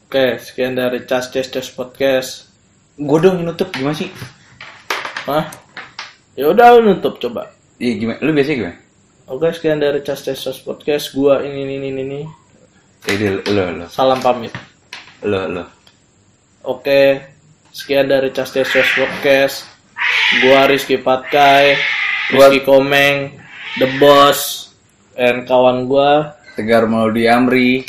Oke, 0.07 0.39
sekian 0.39 0.79
dari 0.79 1.03
Cas 1.03 1.27
Cas 1.29 1.51
Cas 1.51 1.67
Podcast. 1.69 2.47
Gua 2.95 3.19
dong 3.19 3.43
yang 3.43 3.51
nutup 3.51 3.71
gimana 3.71 3.95
sih? 3.95 4.09
Hah? 5.27 5.45
Ya 6.39 6.53
udah 6.53 6.79
lu 6.79 6.95
nutup 6.95 7.19
coba. 7.19 7.51
Iya 7.77 7.93
gimana? 7.99 8.19
Lu 8.23 8.31
biasanya 8.33 8.57
gimana? 8.63 8.77
Oke, 9.27 9.47
sekian 9.51 9.83
dari 9.83 10.01
Cas 10.07 10.23
Cas 10.23 10.39
Cas 10.39 10.59
Podcast. 10.63 11.11
Gua 11.11 11.43
ini 11.43 11.67
ini 11.67 11.75
ini 11.83 12.03
ini. 12.03 12.21
Dia- 13.07 13.43
lo, 13.51 13.65
lo, 13.75 13.87
Salam 13.91 14.23
pamit. 14.23 14.55
lo, 15.23 15.47
lo. 15.47 15.65
Oke, 16.63 17.23
sekian 17.71 18.07
dari 18.07 18.31
Cas 18.31 18.55
Cas 18.55 18.71
Cas 18.71 18.87
Podcast. 18.95 19.57
Gua 20.43 20.67
Rizky 20.67 20.99
Patkai, 21.01 21.75
Rizky 22.31 22.61
Komeng, 22.63 23.35
The 23.79 23.89
Boss, 23.99 24.71
dan 25.15 25.43
kawan 25.43 25.87
gua. 25.91 26.35
Tegar 26.55 26.87
Mauludi 26.87 27.29
Amri 27.29 27.85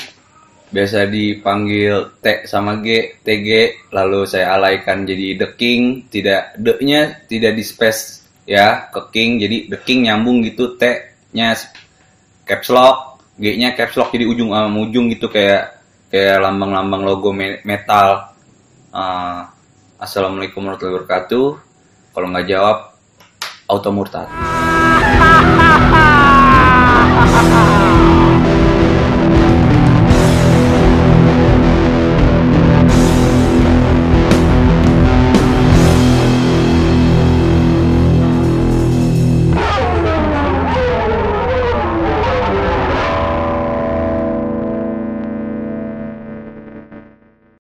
biasa 0.68 1.08
dipanggil 1.08 2.20
T 2.20 2.44
sama 2.44 2.84
G 2.84 3.20
TG 3.24 3.50
lalu 3.96 4.28
saya 4.28 4.56
alaikan 4.60 5.08
jadi 5.08 5.40
The 5.40 5.48
King. 5.56 6.08
Tidak 6.12 6.60
D-nya 6.60 7.24
tidak 7.28 7.56
di 7.56 7.64
space 7.64 8.28
ya 8.44 8.92
ke 8.92 9.12
King. 9.12 9.40
Jadi 9.40 9.58
The 9.72 9.80
King 9.82 10.12
nyambung 10.12 10.44
gitu 10.44 10.76
T-nya 10.76 11.56
caps 12.44 12.70
lock 12.72 13.24
G-nya 13.38 13.78
caps 13.78 13.96
lock. 13.96 14.12
Jadi 14.12 14.26
ujung 14.28 14.52
sama 14.52 14.80
ujung 14.82 15.08
gitu 15.14 15.30
kayak 15.30 15.78
kayak 16.10 16.42
lambang-lambang 16.42 17.04
logo 17.06 17.30
me- 17.32 17.62
metal. 17.64 18.34
Ah, 18.92 19.54
Assalamualaikum 19.98 20.62
warahmatullahi 20.62 20.94
wabarakatuh. 21.04 21.48
Kalau 22.14 22.28
nggak 22.34 22.48
jawab 22.50 22.98
auto 23.68 23.92
murtad 23.92 24.28